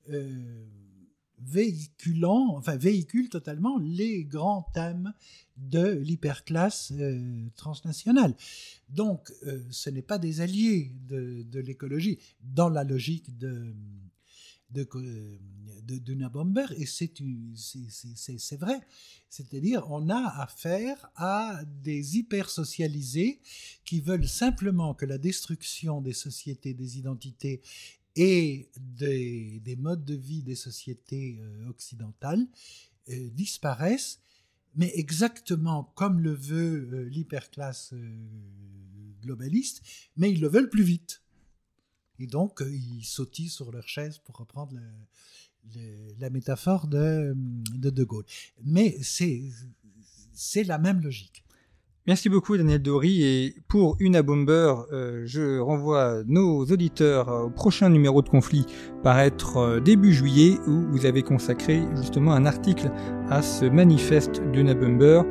euh, 0.10 0.66
véhiculant, 1.40 2.56
enfin 2.58 2.76
véhicule 2.78 3.30
totalement 3.30 3.78
les 3.80 4.24
grands 4.24 4.68
thèmes 4.74 5.14
de 5.58 5.88
l'hyperclasse 5.88 6.92
euh, 6.98 7.48
transnationale. 7.56 8.36
Donc, 8.90 9.32
euh, 9.46 9.64
ce 9.70 9.90
n'est 9.90 10.02
pas 10.02 10.18
des 10.18 10.42
alliés 10.42 10.92
de, 11.08 11.60
l'écologie 11.60 12.20
dans 12.42 12.70
la 12.70 12.84
logique 12.84 13.38
de 13.38 13.74
de, 14.70 14.84
de, 16.00 16.28
Bomber, 16.28 16.66
et 16.78 16.86
c'est 16.86 18.58
vrai. 18.58 18.82
C'est-à-dire, 19.30 19.86
on 19.90 20.10
a 20.10 20.42
affaire 20.42 21.10
à 21.16 21.62
des 21.84 22.18
hypersocialisés 22.18 23.40
qui 23.86 24.02
veulent 24.02 24.28
simplement 24.28 24.94
que 24.94 25.06
la 25.06 25.18
destruction 25.18 26.02
des 26.02 26.14
sociétés, 26.14 26.74
des 26.74 26.98
identités 26.98 27.62
et 28.18 28.72
des, 28.80 29.62
des, 29.64 29.76
modes 29.76 30.04
de 30.04 30.16
vie 30.16 30.42
des 30.42 30.56
sociétés 30.56 31.38
euh, 31.40 31.70
occidentales 31.70 32.48
euh, 33.10 33.30
disparaissent, 33.30 34.20
mais 34.76 34.92
exactement 34.96 35.84
comme 35.96 36.20
le 36.20 36.34
veut 36.34 36.90
euh, 36.92 37.04
l'hyperclasse 37.10 37.94
globaliste, 39.22 39.84
mais 40.18 40.32
ils 40.32 40.42
le 40.42 40.48
veulent 40.48 40.70
plus 40.70 40.84
vite. 40.84 41.22
Et 42.20 42.26
donc, 42.26 42.64
ils 42.68 43.06
sautillent 43.06 43.50
sur 43.50 43.72
leur 43.72 43.88
chaise 43.88 44.18
pour 44.18 44.38
reprendre 44.38 44.76
la 46.20 46.30
métaphore 46.32 46.88
de 46.88 47.36
De 47.76 48.04
Gaulle. 48.04 48.26
Mais 48.64 48.98
c'est 49.04 50.64
la 50.64 50.80
même 50.80 51.02
logique. 51.02 51.44
Merci 52.08 52.30
beaucoup 52.30 52.56
Daniel 52.56 52.82
Dory 52.82 53.22
et 53.24 53.56
pour 53.68 53.98
une 54.00 54.22
Bomber, 54.22 54.74
euh, 54.94 55.24
je 55.26 55.60
renvoie 55.60 56.22
nos 56.26 56.64
auditeurs 56.64 57.28
au 57.28 57.50
prochain 57.50 57.90
numéro 57.90 58.22
de 58.22 58.30
conflit 58.30 58.66
paraître 59.04 59.58
euh, 59.58 59.80
début 59.82 60.14
juillet 60.14 60.58
où 60.68 60.86
vous 60.90 61.06
avez 61.06 61.22
consacré 61.22 61.82
justement 61.98 62.32
un 62.32 62.46
article 62.46 62.92
à 63.30 63.42
ce 63.42 63.66
manifeste 63.66 64.42
d'Una 64.54 64.74
Bomber 64.74 65.24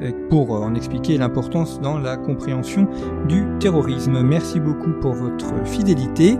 euh, 0.00 0.10
pour 0.30 0.52
en 0.52 0.74
expliquer 0.74 1.18
l'importance 1.18 1.82
dans 1.82 1.98
la 1.98 2.16
compréhension 2.16 2.88
du 3.28 3.44
terrorisme. 3.60 4.22
Merci 4.22 4.58
beaucoup 4.58 4.92
pour 5.02 5.12
votre 5.12 5.66
fidélité. 5.66 6.38